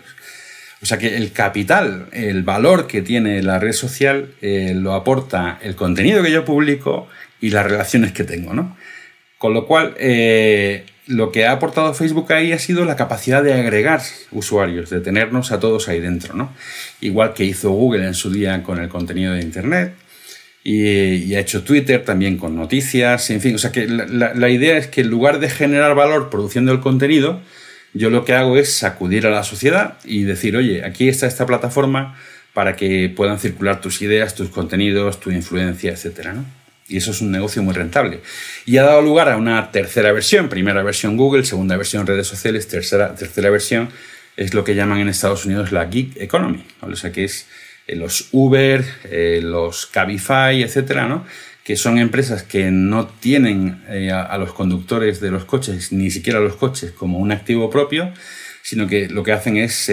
O 0.81 0.85
sea 0.85 0.97
que 0.97 1.17
el 1.17 1.33
capital, 1.33 2.07
el 2.13 2.43
valor 2.43 2.87
que 2.87 3.01
tiene 3.01 3.43
la 3.43 3.59
red 3.59 3.73
social, 3.73 4.35
eh, 4.41 4.71
lo 4.73 4.93
aporta 4.93 5.59
el 5.61 5.75
contenido 5.75 6.23
que 6.23 6.31
yo 6.31 6.45
publico 6.45 7.09
y 7.41 7.49
las 7.49 7.65
relaciones 7.65 8.13
que 8.13 8.23
tengo, 8.23 8.53
¿no? 8.53 8.77
Con 9.37 9.53
lo 9.53 9.67
cual, 9.67 9.95
eh, 9.99 10.85
lo 11.07 11.31
que 11.31 11.45
ha 11.45 11.53
aportado 11.53 11.93
Facebook 11.93 12.31
ahí 12.33 12.51
ha 12.51 12.59
sido 12.59 12.85
la 12.85 12.95
capacidad 12.95 13.41
de 13.41 13.53
agregar 13.53 14.01
usuarios, 14.31 14.89
de 14.89 14.99
tenernos 14.99 15.51
a 15.51 15.59
todos 15.59 15.87
ahí 15.87 15.99
dentro, 15.99 16.35
¿no? 16.35 16.53
Igual 17.01 17.33
que 17.33 17.45
hizo 17.45 17.71
Google 17.71 18.05
en 18.05 18.13
su 18.13 18.31
día 18.31 18.61
con 18.63 18.79
el 18.79 18.89
contenido 18.89 19.33
de 19.33 19.41
Internet 19.41 19.93
y, 20.63 21.33
ha 21.35 21.39
hecho 21.39 21.63
Twitter 21.63 22.03
también 22.03 22.37
con 22.37 22.55
noticias, 22.55 23.29
en 23.29 23.39
fin, 23.39 23.55
o 23.55 23.57
sea 23.57 23.71
que 23.71 23.87
la, 23.87 24.49
idea 24.49 24.77
es 24.77 24.87
que 24.87 25.01
en 25.01 25.07
lugar 25.07 25.39
de 25.39 25.49
generar 25.49 25.95
valor 25.95 26.29
produciendo 26.29 26.73
el 26.73 26.81
contenido, 26.81 27.39
yo 27.93 28.09
lo 28.09 28.25
que 28.25 28.33
hago 28.33 28.57
es 28.57 28.73
sacudir 28.73 29.25
a 29.27 29.29
la 29.29 29.43
sociedad 29.43 29.97
y 30.03 30.23
decir, 30.23 30.57
oye, 30.57 30.83
aquí 30.83 31.07
está 31.07 31.25
esta 31.25 31.45
plataforma 31.45 32.17
para 32.53 32.75
que 32.75 33.07
puedan 33.15 33.39
circular 33.39 33.79
tus 33.79 34.01
ideas, 34.01 34.35
tus 34.35 34.49
contenidos, 34.49 35.21
tu 35.21 35.31
influencia, 35.31 35.91
etc. 35.91 36.31
Y 36.89 36.97
eso 36.97 37.11
es 37.11 37.21
un 37.21 37.31
negocio 37.31 37.61
muy 37.63 37.73
rentable. 37.73 38.21
Y 38.65 38.77
ha 38.77 38.83
dado 38.83 39.01
lugar 39.01 39.29
a 39.29 39.37
una 39.37 39.71
tercera 39.71 40.11
versión. 40.11 40.47
Primera 40.47 40.83
versión 40.83 41.17
Google, 41.17 41.43
segunda 41.43 41.75
versión 41.75 42.07
redes 42.07 42.27
sociales, 42.27 42.67
tercera, 42.67 43.13
tercera 43.15 43.49
versión 43.49 43.89
es 44.37 44.53
lo 44.53 44.63
que 44.63 44.75
llaman 44.75 44.99
en 44.99 45.09
Estados 45.09 45.45
Unidos 45.45 45.71
la 45.71 45.89
gig 45.89 46.13
economy. 46.17 46.63
O 46.81 46.95
sea, 46.95 47.11
que 47.11 47.25
es 47.25 47.47
eh, 47.87 47.95
los 47.95 48.29
Uber, 48.31 48.85
eh, 49.05 49.41
los 49.43 49.87
Cabify, 49.87 50.63
etcétera, 50.63 51.07
¿no? 51.07 51.25
que 51.63 51.75
son 51.75 51.97
empresas 51.97 52.43
que 52.43 52.71
no 52.71 53.07
tienen 53.07 53.83
eh, 53.89 54.09
a, 54.09 54.37
los 54.37 54.53
conductores 54.53 55.19
de 55.19 55.31
los 55.31 55.43
coches, 55.43 55.91
ni 55.91 56.09
siquiera 56.11 56.39
los 56.39 56.55
coches, 56.55 56.91
como 56.91 57.17
un 57.17 57.33
activo 57.33 57.69
propio, 57.69 58.13
sino 58.61 58.87
que 58.87 59.09
lo 59.09 59.21
que 59.23 59.33
hacen 59.33 59.57
es 59.57 59.91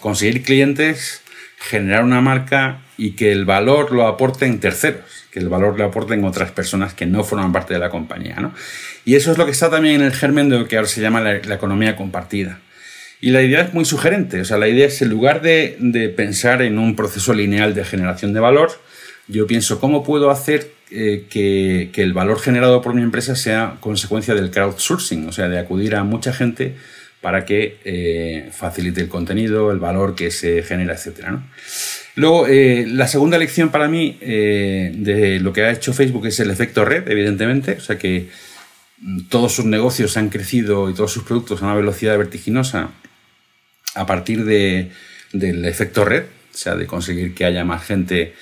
conseguir 0.00 0.42
clientes 0.42 1.22
generar 1.58 2.02
una 2.02 2.20
marca 2.20 2.83
y 2.96 3.12
que 3.12 3.32
el 3.32 3.44
valor 3.44 3.92
lo 3.92 4.06
aporten 4.06 4.60
terceros, 4.60 5.02
que 5.30 5.40
el 5.40 5.48
valor 5.48 5.78
lo 5.78 5.84
aporten 5.84 6.24
otras 6.24 6.50
personas 6.52 6.94
que 6.94 7.06
no 7.06 7.24
forman 7.24 7.52
parte 7.52 7.74
de 7.74 7.80
la 7.80 7.90
compañía. 7.90 8.36
¿no? 8.36 8.54
Y 9.04 9.16
eso 9.16 9.32
es 9.32 9.38
lo 9.38 9.44
que 9.44 9.50
está 9.50 9.70
también 9.70 9.96
en 9.96 10.02
el 10.02 10.12
germen 10.12 10.48
de 10.48 10.58
lo 10.58 10.68
que 10.68 10.76
ahora 10.76 10.88
se 10.88 11.00
llama 11.00 11.20
la, 11.20 11.36
economía 11.36 11.96
compartida. 11.96 12.60
Y 13.20 13.30
la 13.30 13.42
idea 13.42 13.62
es 13.62 13.72
muy 13.72 13.84
sugerente, 13.84 14.40
o 14.42 14.44
sea, 14.44 14.58
la 14.58 14.68
idea 14.68 14.86
es 14.86 15.00
en 15.00 15.08
lugar 15.08 15.40
de, 15.40 15.76
de, 15.80 16.10
pensar 16.10 16.60
en 16.60 16.78
un 16.78 16.94
proceso 16.94 17.32
lineal 17.32 17.74
de 17.74 17.84
generación 17.84 18.34
de 18.34 18.40
valor, 18.40 18.70
yo 19.28 19.46
pienso 19.46 19.80
cómo 19.80 20.04
puedo 20.04 20.30
hacer 20.30 20.72
eh, 20.90 21.24
que, 21.30 21.88
que 21.92 22.02
el 22.02 22.12
valor 22.12 22.38
generado 22.38 22.82
por 22.82 22.94
mi 22.94 23.00
empresa 23.00 23.34
sea 23.34 23.78
consecuencia 23.80 24.34
del 24.34 24.50
crowdsourcing, 24.50 25.26
o 25.26 25.32
sea, 25.32 25.48
de 25.48 25.58
acudir 25.58 25.96
a 25.96 26.04
mucha 26.04 26.34
gente 26.34 26.74
para 27.24 27.46
que 27.46 27.78
eh, 27.86 28.50
facilite 28.52 29.00
el 29.00 29.08
contenido, 29.08 29.72
el 29.72 29.78
valor 29.78 30.14
que 30.14 30.30
se 30.30 30.62
genera, 30.62 30.92
etc. 30.92 31.38
Luego, 32.16 32.46
eh, 32.46 32.86
la 32.88 33.08
segunda 33.08 33.38
lección 33.38 33.70
para 33.70 33.88
mí 33.88 34.18
eh, 34.20 34.92
de 34.94 35.40
lo 35.40 35.52
que 35.52 35.62
ha 35.62 35.72
hecho 35.72 35.92
Facebook 35.92 36.26
es 36.26 36.38
el 36.40 36.50
efecto 36.50 36.84
red, 36.84 37.08
evidentemente, 37.08 37.72
o 37.72 37.80
sea 37.80 37.98
que 37.98 38.28
mm, 39.00 39.28
todos 39.28 39.52
sus 39.52 39.64
negocios 39.64 40.16
han 40.16 40.28
crecido 40.28 40.88
y 40.88 40.94
todos 40.94 41.12
sus 41.12 41.24
productos 41.24 41.60
a 41.60 41.66
una 41.66 41.74
velocidad 41.74 42.16
vertiginosa 42.16 42.90
a 43.94 44.06
partir 44.06 44.44
de, 44.44 44.90
del 45.32 45.64
efecto 45.64 46.04
red, 46.04 46.24
o 46.24 46.56
sea, 46.56 46.76
de 46.76 46.86
conseguir 46.86 47.34
que 47.34 47.44
haya 47.44 47.64
más 47.64 47.84
gente 47.84 48.34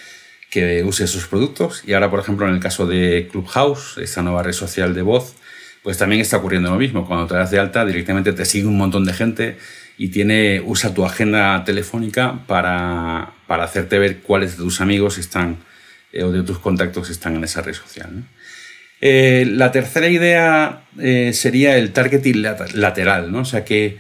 que 0.51 0.85
use 0.85 1.07
sus 1.07 1.27
productos. 1.27 1.83
Y 1.87 1.95
ahora, 1.95 2.11
por 2.11 2.21
ejemplo, 2.21 2.47
en 2.47 2.55
el 2.55 2.61
caso 2.61 2.87
de 2.87 3.29
Clubhouse, 3.31 3.97
esta 3.99 4.23
nueva 4.23 4.43
red 4.43 4.53
social 4.53 4.93
de 4.93 5.01
voz, 5.01 5.35
pues 5.83 5.97
también 5.97 6.21
está 6.21 6.37
ocurriendo 6.37 6.71
lo 6.71 6.77
mismo. 6.77 7.07
Cuando 7.07 7.27
te 7.27 7.35
das 7.35 7.51
de 7.51 7.59
alta, 7.59 7.87
directamente 7.87 8.35
te 8.35 8.45
sigue 8.45 8.67
un 8.67 8.77
montón 8.77 9.07
de 9.07 9.15
gente 9.15 9.57
y 10.03 10.09
tiene, 10.09 10.61
usa 10.61 10.93
tu 10.93 11.05
agenda 11.05 11.63
telefónica 11.65 12.41
para, 12.49 13.35
para 13.47 13.63
hacerte 13.63 14.01
ver 14.01 14.17
cuáles 14.17 14.57
de 14.57 14.65
tus 14.65 14.81
amigos 14.81 15.17
están 15.17 15.59
eh, 16.13 16.25
o 16.25 16.33
de 16.33 16.43
tus 16.43 16.59
contactos 16.59 17.09
están 17.09 17.37
en 17.37 17.45
esa 17.45 17.63
red 17.63 17.75
social. 17.75 18.25
Eh, 19.01 19.47
la 19.49 19.71
tercera 19.71 20.09
idea 20.09 20.83
eh, 20.99 21.31
sería 21.33 21.79
el 21.79 21.93
targeting 21.93 22.43
lateral, 22.75 23.31
¿no? 23.31 23.43
o 23.43 23.45
sea 23.45 23.65
que 23.65 23.99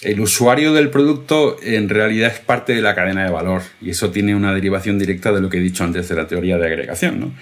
el 0.00 0.20
usuario 0.20 0.72
del 0.72 0.88
producto 0.88 1.58
en 1.62 1.90
realidad 1.90 2.32
es 2.32 2.40
parte 2.40 2.74
de 2.74 2.80
la 2.80 2.94
cadena 2.94 3.22
de 3.22 3.30
valor 3.30 3.60
y 3.82 3.90
eso 3.90 4.10
tiene 4.10 4.34
una 4.34 4.54
derivación 4.54 4.98
directa 4.98 5.32
de 5.32 5.42
lo 5.42 5.50
que 5.50 5.58
he 5.58 5.60
dicho 5.60 5.84
antes 5.84 6.08
de 6.08 6.14
la 6.14 6.26
teoría 6.26 6.56
de 6.56 6.64
agregación. 6.64 7.20
¿no? 7.20 7.34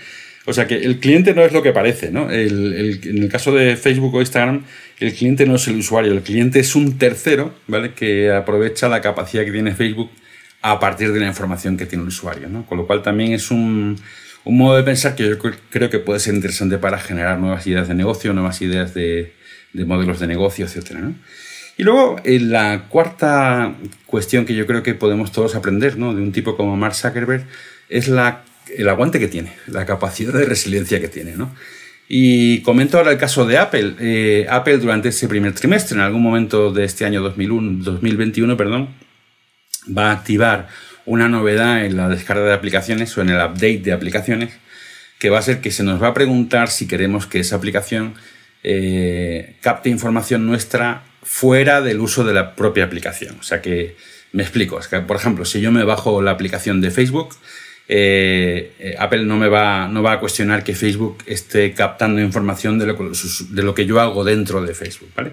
O 0.47 0.53
sea 0.53 0.67
que 0.67 0.75
el 0.75 0.99
cliente 0.99 1.33
no 1.33 1.43
es 1.45 1.53
lo 1.53 1.63
que 1.63 1.71
parece, 1.71 2.11
¿no? 2.11 2.29
en 2.29 3.23
el 3.23 3.29
caso 3.31 3.53
de 3.53 3.77
Facebook 3.77 4.17
o 4.17 4.21
Instagram, 4.21 4.65
el 5.01 5.14
cliente 5.14 5.46
no 5.46 5.57
es 5.57 5.66
el 5.66 5.76
usuario, 5.76 6.12
el 6.12 6.22
cliente 6.22 6.61
es 6.61 6.76
un 6.76 6.98
tercero, 6.98 7.55
¿vale? 7.66 7.94
Que 7.94 8.30
aprovecha 8.30 8.88
la 8.88 9.01
capacidad 9.01 9.44
que 9.44 9.53
tiene 9.53 9.74
Facebook 9.74 10.11
a 10.62 10.78
partir 10.78 11.12
de 11.12 11.20
la 11.20 11.26
información 11.26 11.76
que 11.76 11.86
tiene 11.86 12.03
el 12.03 12.09
usuario, 12.09 12.48
¿no? 12.48 12.66
Con 12.66 12.78
lo 12.78 12.86
cual 12.86 13.03
también 13.03 13.32
es 13.32 13.51
un, 13.51 13.98
modo 14.44 14.76
de 14.76 14.82
pensar 14.82 15.14
que 15.14 15.26
yo 15.28 15.38
creo 15.38 15.90
que 15.90 15.98
puede 15.98 16.20
ser 16.20 16.34
interesante 16.34 16.76
para 16.78 16.98
generar 16.98 17.38
nuevas 17.38 17.66
ideas 17.66 17.88
de 17.88 17.94
negocio, 17.94 18.32
nuevas 18.34 18.61
ideas 18.61 18.92
de, 18.92 19.32
modelos 19.72 20.20
de 20.20 20.26
negocio, 20.26 20.66
etc. 20.66 20.96
Y 21.78 21.82
luego, 21.82 22.16
en 22.24 22.51
la 22.51 22.88
cuarta 22.88 23.74
cuestión 24.07 24.44
que 24.44 24.55
yo 24.55 24.66
creo 24.66 24.82
que 24.82 24.94
podemos 24.94 25.32
todos 25.32 25.55
aprender 25.55 25.96
¿no? 25.96 26.14
de 26.14 26.20
un 26.20 26.32
tipo 26.32 26.57
como 26.57 26.76
Mark 26.76 26.94
Zuckerberg 26.94 27.46
es 27.88 28.09
la 28.09 28.44
el 28.76 28.88
aguante 28.88 29.18
que 29.18 29.28
tiene, 29.28 29.53
la 29.66 29.84
capacidad 29.86 30.32
de 30.32 30.44
resiliencia 30.44 31.01
que 31.01 31.09
tiene. 31.09 31.36
¿no? 31.36 31.55
Y 32.13 32.63
comento 32.63 32.99
ahora 32.99 33.13
el 33.13 33.19
caso 33.19 33.47
de 33.47 33.57
Apple. 33.57 33.95
Eh, 34.01 34.45
Apple 34.51 34.79
durante 34.79 35.11
ese 35.11 35.29
primer 35.29 35.55
trimestre, 35.55 35.95
en 35.95 36.03
algún 36.03 36.25
momento 36.25 36.73
de 36.73 36.83
este 36.83 37.05
año 37.05 37.23
2001, 37.23 37.85
2021, 37.85 38.57
perdón, 38.57 38.89
va 39.97 40.11
a 40.11 40.15
activar 40.15 40.67
una 41.07 41.29
novedad 41.29 41.85
en 41.85 41.97
la 41.97 42.09
descarga 42.09 42.47
de 42.47 42.53
aplicaciones 42.53 43.17
o 43.17 43.23
en 43.23 43.29
el 43.29 43.37
update 43.37 43.79
de 43.79 43.93
aplicaciones 43.93 44.51
que 45.21 45.31
va 45.31 45.39
a 45.39 45.43
ser 45.43 45.61
que 45.61 45.71
se 45.71 45.85
nos 45.85 46.03
va 46.03 46.09
a 46.09 46.15
preguntar 46.15 46.69
si 46.69 46.89
queremos 46.89 47.27
que 47.27 47.39
esa 47.39 47.55
aplicación 47.55 48.15
eh, 48.65 49.55
capte 49.61 49.89
información 49.89 50.47
nuestra 50.47 51.05
fuera 51.23 51.81
del 51.81 52.01
uso 52.01 52.25
de 52.25 52.35
la 52.35 52.57
propia 52.57 52.87
aplicación. 52.87 53.37
O 53.39 53.45
sea 53.45 53.63
que 53.63 53.97
me 54.33 54.43
explico. 54.43 54.81
Es 54.81 54.89
que, 54.89 54.99
por 54.99 55.17
ejemplo, 55.17 55.45
si 55.45 55.61
yo 55.61 55.71
me 55.71 55.85
bajo 55.85 56.23
la 56.23 56.33
aplicación 56.33 56.81
de 56.81 56.91
Facebook, 56.91 57.37
eh, 57.93 58.70
eh, 58.78 58.95
Apple 59.01 59.24
no 59.24 59.36
me 59.36 59.49
va, 59.49 59.88
no 59.88 60.01
va 60.01 60.12
a 60.12 60.20
cuestionar 60.20 60.62
que 60.62 60.76
Facebook 60.76 61.24
esté 61.26 61.72
captando 61.72 62.20
información 62.20 62.78
de 62.78 62.86
lo, 62.86 62.95
de 62.95 63.62
lo 63.64 63.74
que 63.74 63.84
yo 63.84 63.99
hago 63.99 64.22
dentro 64.22 64.62
de 64.62 64.74
Facebook, 64.74 65.11
¿vale? 65.16 65.32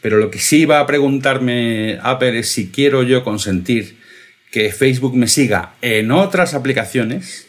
Pero 0.00 0.18
lo 0.18 0.30
que 0.30 0.38
sí 0.38 0.64
va 0.64 0.78
a 0.78 0.86
preguntarme 0.86 1.98
Apple 2.00 2.38
es 2.38 2.50
si 2.50 2.70
quiero 2.70 3.02
yo 3.02 3.24
consentir 3.24 3.96
que 4.52 4.70
Facebook 4.70 5.16
me 5.16 5.26
siga 5.26 5.74
en 5.82 6.12
otras 6.12 6.54
aplicaciones 6.54 7.48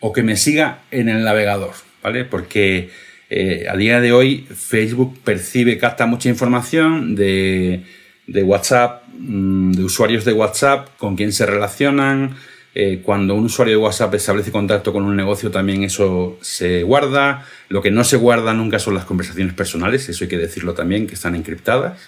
o 0.00 0.14
que 0.14 0.22
me 0.22 0.38
siga 0.38 0.78
en 0.90 1.10
el 1.10 1.22
navegador, 1.22 1.74
¿vale? 2.02 2.24
Porque 2.24 2.88
eh, 3.28 3.66
a 3.68 3.76
día 3.76 4.00
de 4.00 4.12
hoy 4.12 4.46
Facebook 4.50 5.18
percibe, 5.22 5.76
capta 5.76 6.06
mucha 6.06 6.30
información 6.30 7.14
de, 7.14 7.82
de 8.26 8.42
WhatsApp, 8.42 9.02
mm, 9.12 9.72
de 9.72 9.84
usuarios 9.84 10.24
de 10.24 10.32
WhatsApp, 10.32 10.88
con 10.96 11.16
quién 11.16 11.34
se 11.34 11.44
relacionan, 11.44 12.34
eh, 12.80 13.00
cuando 13.02 13.34
un 13.34 13.46
usuario 13.46 13.76
de 13.76 13.82
WhatsApp 13.82 14.14
establece 14.14 14.52
contacto 14.52 14.92
con 14.92 15.02
un 15.02 15.16
negocio, 15.16 15.50
también 15.50 15.82
eso 15.82 16.38
se 16.40 16.84
guarda. 16.84 17.44
Lo 17.68 17.82
que 17.82 17.90
no 17.90 18.04
se 18.04 18.16
guarda 18.16 18.54
nunca 18.54 18.78
son 18.78 18.94
las 18.94 19.04
conversaciones 19.04 19.52
personales, 19.52 20.08
eso 20.08 20.22
hay 20.22 20.28
que 20.28 20.38
decirlo 20.38 20.74
también, 20.74 21.08
que 21.08 21.14
están 21.14 21.34
encriptadas. 21.34 21.98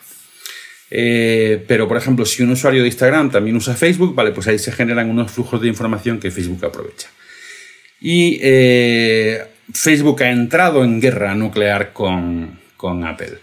Eh, 0.89 1.65
pero, 1.67 1.89
por 1.89 1.97
ejemplo, 1.97 2.25
si 2.25 2.45
un 2.45 2.51
usuario 2.51 2.83
de 2.83 2.87
Instagram 2.87 3.33
también 3.33 3.57
usa 3.57 3.75
Facebook, 3.75 4.15
vale, 4.15 4.31
pues 4.31 4.47
ahí 4.47 4.61
se 4.61 4.71
generan 4.71 5.11
unos 5.11 5.33
flujos 5.33 5.61
de 5.61 5.67
información 5.67 6.21
que 6.21 6.31
Facebook 6.31 6.65
aprovecha. 6.65 7.09
Y 8.01 8.39
eh, 8.41 9.45
Facebook 9.75 10.23
ha 10.23 10.31
entrado 10.31 10.85
en 10.85 11.01
guerra 11.01 11.35
nuclear 11.35 11.93
con, 11.93 12.61
con 12.77 13.03
Apple 13.05 13.39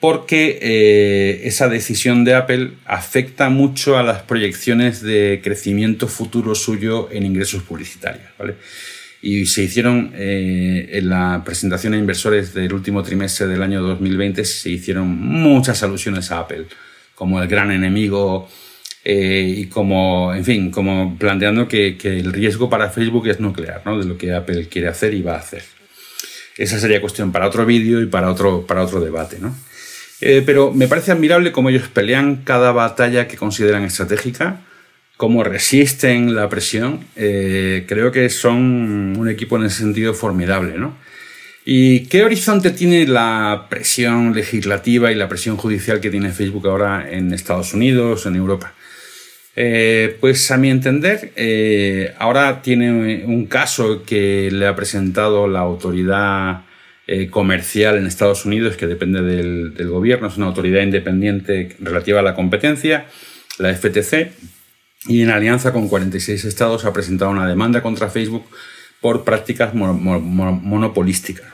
porque 0.00 0.58
eh, 0.62 1.42
esa 1.44 1.68
decisión 1.68 2.24
de 2.24 2.34
Apple 2.34 2.72
afecta 2.86 3.50
mucho 3.50 3.98
a 3.98 4.02
las 4.02 4.22
proyecciones 4.22 5.02
de 5.02 5.40
crecimiento 5.44 6.08
futuro 6.08 6.54
suyo 6.54 7.08
en 7.12 7.26
ingresos 7.26 7.62
publicitarios. 7.62 8.24
Y 9.20 9.44
se 9.44 9.62
hicieron 9.62 10.12
eh, 10.14 10.88
en 10.92 11.10
la 11.10 11.42
presentación 11.44 11.92
a 11.92 11.98
inversores 11.98 12.54
del 12.54 12.72
último 12.72 13.02
trimestre 13.02 13.46
del 13.46 13.62
año 13.62 13.82
2020, 13.82 14.42
se 14.46 14.70
hicieron 14.70 15.06
muchas 15.06 15.82
alusiones 15.82 16.32
a 16.32 16.40
Apple 16.40 16.64
como 17.14 17.42
el 17.42 17.48
gran 17.48 17.70
enemigo 17.70 18.48
eh, 19.04 19.54
y 19.58 19.66
como, 19.66 20.34
en 20.34 20.42
fin, 20.42 20.70
como 20.70 21.18
planteando 21.18 21.68
que, 21.68 21.98
el 22.02 22.32
riesgo 22.32 22.70
para 22.70 22.88
Facebook 22.88 23.28
es 23.28 23.38
nuclear, 23.38 23.82
¿no? 23.84 23.98
de 23.98 24.06
lo 24.06 24.16
que 24.16 24.32
Apple 24.32 24.68
quiere 24.68 24.88
hacer 24.88 25.12
y 25.12 25.20
va 25.20 25.34
a 25.34 25.40
hacer. 25.40 25.62
Esa 26.56 26.78
sería 26.78 27.02
cuestión 27.02 27.30
para 27.30 27.46
otro 27.46 27.66
vídeo 27.66 28.00
y 28.00 28.06
para 28.06 28.30
otro, 28.30 28.66
para 28.66 28.82
otro 28.82 29.00
debate. 29.00 29.36
¿no? 29.38 29.54
Eh, 30.20 30.42
pero 30.44 30.72
me 30.72 30.86
parece 30.86 31.12
admirable 31.12 31.52
cómo 31.52 31.70
ellos 31.70 31.88
pelean 31.88 32.42
cada 32.44 32.72
batalla 32.72 33.26
que 33.26 33.36
consideran 33.36 33.84
estratégica, 33.84 34.60
cómo 35.16 35.44
resisten 35.44 36.34
la 36.34 36.48
presión. 36.48 37.00
Eh, 37.16 37.86
creo 37.88 38.12
que 38.12 38.28
son 38.28 39.16
un 39.18 39.28
equipo 39.28 39.56
en 39.56 39.64
ese 39.64 39.78
sentido 39.78 40.12
formidable, 40.12 40.76
¿no? 40.76 40.96
¿Y 41.64 42.06
qué 42.06 42.24
horizonte 42.24 42.70
tiene 42.70 43.06
la 43.06 43.66
presión 43.68 44.34
legislativa 44.34 45.12
y 45.12 45.14
la 45.14 45.28
presión 45.28 45.56
judicial 45.56 46.00
que 46.00 46.10
tiene 46.10 46.32
Facebook 46.32 46.66
ahora 46.66 47.06
en 47.10 47.32
Estados 47.32 47.74
Unidos, 47.74 48.26
en 48.26 48.36
Europa? 48.36 48.74
Eh, 49.56 50.16
pues 50.20 50.50
a 50.50 50.56
mi 50.56 50.70
entender, 50.70 51.32
ahora 52.18 52.62
tiene 52.62 53.24
un 53.26 53.46
caso 53.46 54.04
que 54.04 54.48
le 54.50 54.66
ha 54.66 54.74
presentado 54.74 55.48
la 55.48 55.60
autoridad 55.60 56.62
eh, 57.12 57.28
comercial 57.28 57.96
en 57.96 58.06
Estados 58.06 58.44
Unidos 58.44 58.76
que 58.76 58.86
depende 58.86 59.20
del, 59.20 59.88
gobierno, 59.88 60.28
es 60.28 60.36
una 60.36 60.46
autoridad 60.46 60.80
independiente 60.80 61.74
relativa 61.80 62.20
a 62.20 62.22
la 62.22 62.36
competencia, 62.36 63.06
la 63.58 63.74
FTC, 63.74 64.30
y 65.08 65.22
en 65.22 65.30
alianza 65.30 65.72
con 65.72 65.88
46 65.88 66.44
estados 66.44 66.84
ha 66.84 66.92
presentado 66.92 67.32
una 67.32 67.48
demanda 67.48 67.82
contra 67.82 68.10
Facebook 68.10 68.44
por 69.00 69.24
prácticas 69.24 69.74
monopolísticas. 69.74 71.46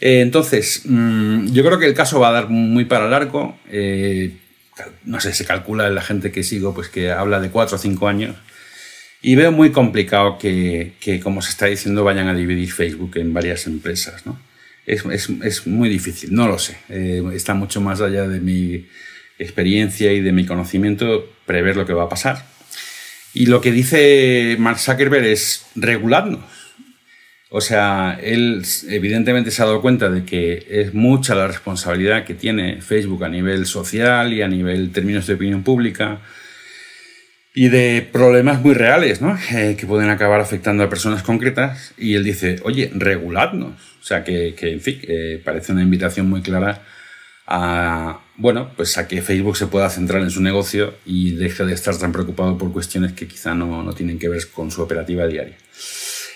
Eh, 0.00 0.22
entonces, 0.22 0.82
mm, 0.86 1.52
yo 1.52 1.64
creo 1.64 1.78
que 1.78 1.86
el 1.86 1.94
caso 1.94 2.18
va 2.18 2.30
a 2.30 2.32
dar 2.32 2.48
muy 2.48 2.84
para 2.84 3.06
largo. 3.08 3.56
Eh, 3.70 4.38
no 5.04 5.20
sé, 5.20 5.34
se 5.34 5.44
calcula 5.44 5.86
en 5.86 5.94
la 5.94 6.02
gente 6.02 6.32
que 6.32 6.42
sigo, 6.42 6.74
pues 6.74 6.88
que 6.88 7.12
habla 7.12 7.38
de 7.38 7.50
cuatro 7.50 7.76
o 7.76 7.78
cinco 7.78 8.08
años. 8.08 8.34
Y 9.22 9.36
veo 9.36 9.52
muy 9.52 9.70
complicado 9.70 10.36
que, 10.36 11.20
como 11.22 11.42
se 11.42 11.50
está 11.50 11.66
diciendo, 11.66 12.02
vayan 12.02 12.26
a 12.26 12.34
dividir 12.34 12.72
Facebook 12.72 13.18
en 13.18 13.32
varias 13.32 13.68
empresas. 13.68 14.26
¿no? 14.26 14.47
Es, 14.88 15.66
muy 15.66 15.90
difícil, 15.90 16.32
no 16.32 16.48
lo 16.48 16.58
sé. 16.58 16.78
Eh, 16.88 17.22
está 17.34 17.52
mucho 17.52 17.82
más 17.82 18.00
allá 18.00 18.26
de 18.26 18.40
mi 18.40 18.86
experiencia 19.38 20.12
y 20.14 20.22
de 20.22 20.32
mi 20.32 20.46
conocimiento 20.46 21.30
prever 21.44 21.76
lo 21.76 21.84
que 21.84 21.92
va 21.92 22.04
a 22.04 22.08
pasar. 22.08 22.46
Y 23.34 23.46
lo 23.46 23.60
que 23.60 23.70
dice 23.70 24.56
Mark 24.58 24.78
Zuckerberg 24.78 25.26
es 25.26 25.66
regularnos. 25.76 26.40
O 27.50 27.60
sea, 27.60 28.18
él 28.22 28.62
evidentemente 28.88 29.50
se 29.50 29.62
ha 29.62 29.66
dado 29.66 29.82
cuenta 29.82 30.08
de 30.08 30.24
que 30.24 30.66
es 30.70 30.94
mucha 30.94 31.34
la 31.34 31.48
responsabilidad 31.48 32.24
que 32.24 32.34
tiene 32.34 32.80
Facebook 32.80 33.24
a 33.24 33.28
nivel 33.28 33.66
social 33.66 34.32
y 34.32 34.40
a 34.40 34.48
nivel 34.48 34.90
términos 34.90 35.26
de 35.26 35.34
opinión 35.34 35.62
pública 35.62 36.22
y 37.58 37.70
de 37.70 38.08
problemas 38.12 38.62
muy 38.62 38.72
reales, 38.72 39.20
¿no? 39.20 39.36
Eh, 39.50 39.74
que 39.76 39.84
pueden 39.84 40.10
acabar 40.10 40.40
afectando 40.40 40.84
a 40.84 40.88
personas 40.88 41.24
concretas. 41.24 41.92
Y 41.98 42.14
él 42.14 42.22
dice, 42.22 42.60
oye, 42.62 42.88
reguladnos. 42.94 43.72
O 44.00 44.04
sea, 44.04 44.22
que, 44.22 44.54
en 44.56 44.80
fin, 44.80 45.00
parece 45.44 45.72
una 45.72 45.82
invitación 45.82 46.30
muy 46.30 46.40
clara 46.40 46.84
a, 47.48 48.20
bueno, 48.36 48.70
pues 48.76 48.96
a 48.96 49.08
que 49.08 49.22
Facebook 49.22 49.56
se 49.56 49.66
pueda 49.66 49.90
centrar 49.90 50.22
en 50.22 50.30
su 50.30 50.40
negocio 50.40 50.94
y 51.04 51.32
deje 51.32 51.64
de 51.64 51.74
estar 51.74 51.98
tan 51.98 52.12
preocupado 52.12 52.56
por 52.56 52.72
cuestiones 52.72 53.12
que 53.14 53.26
quizá 53.26 53.56
no, 53.56 53.82
no 53.82 53.92
tienen 53.92 54.20
que 54.20 54.28
ver 54.28 54.48
con 54.54 54.70
su 54.70 54.80
operativa 54.80 55.26
diaria. 55.26 55.56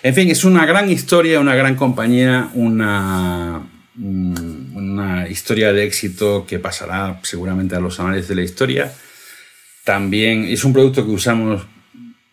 En 0.03 0.17
fin, 0.17 0.29
es 0.29 0.43
una 0.43 0.67
gran 0.67 0.91
historia, 0.91 1.39
una 1.39 1.55
gran 1.55 1.77
compañía, 1.77 2.51
una, 2.55 3.63
mm, 3.95 4.77
una 4.77 5.29
historia 5.29 5.73
de 5.73 5.85
éxito 5.85 6.47
que 6.49 6.59
pasará 6.59 7.21
seguramente 7.23 7.77
a 7.77 7.81
los 7.81 8.01
anales 8.01 8.27
de 8.27 8.35
la 8.35 8.43
historia 8.43 8.93
también 9.85 10.45
es 10.45 10.65
un 10.65 10.73
producto 10.73 11.05
que 11.05 11.11
usamos 11.11 11.67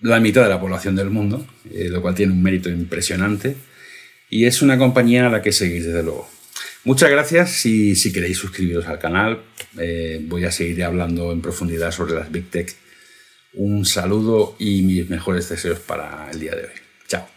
la 0.02 0.20
mitad 0.20 0.44
de 0.44 0.50
la 0.50 0.60
población 0.60 0.96
del 0.96 1.10
mundo, 1.10 1.46
eh, 1.72 1.90
lo 1.90 2.02
cual 2.02 2.16
tiene 2.16 2.32
un 2.34 2.42
mérito 2.42 2.70
impresionante. 2.70 3.56
Y 4.30 4.46
es 4.46 4.62
una 4.62 4.78
compañía 4.78 5.28
a 5.28 5.30
la 5.30 5.42
que 5.42 5.52
seguís, 5.52 5.86
desde 5.86 6.04
luego. 6.04 6.30
Muchas 6.86 7.10
gracias 7.10 7.66
y 7.66 7.96
si 7.96 8.14
queréis 8.14 8.38
suscribiros 8.38 8.88
al 8.88 9.00
canal, 9.00 9.42
eh, 9.78 10.22
voy 10.24 10.46
a 10.46 10.52
seguir 10.52 10.84
hablando 10.84 11.32
en 11.32 11.42
profundidad 11.42 11.92
sobre 11.92 12.14
las 12.14 12.32
Big 12.32 12.50
Tech. 12.50 12.74
Un 13.54 13.86
saludo 13.86 14.56
y 14.60 14.82
mis 14.84 15.10
mejores 15.10 15.50
deseos 15.50 15.80
para 15.80 16.30
el 16.32 16.40
día 16.40 16.56
de 16.56 16.64
hoy. 16.64 16.70
Chao. 17.08 17.28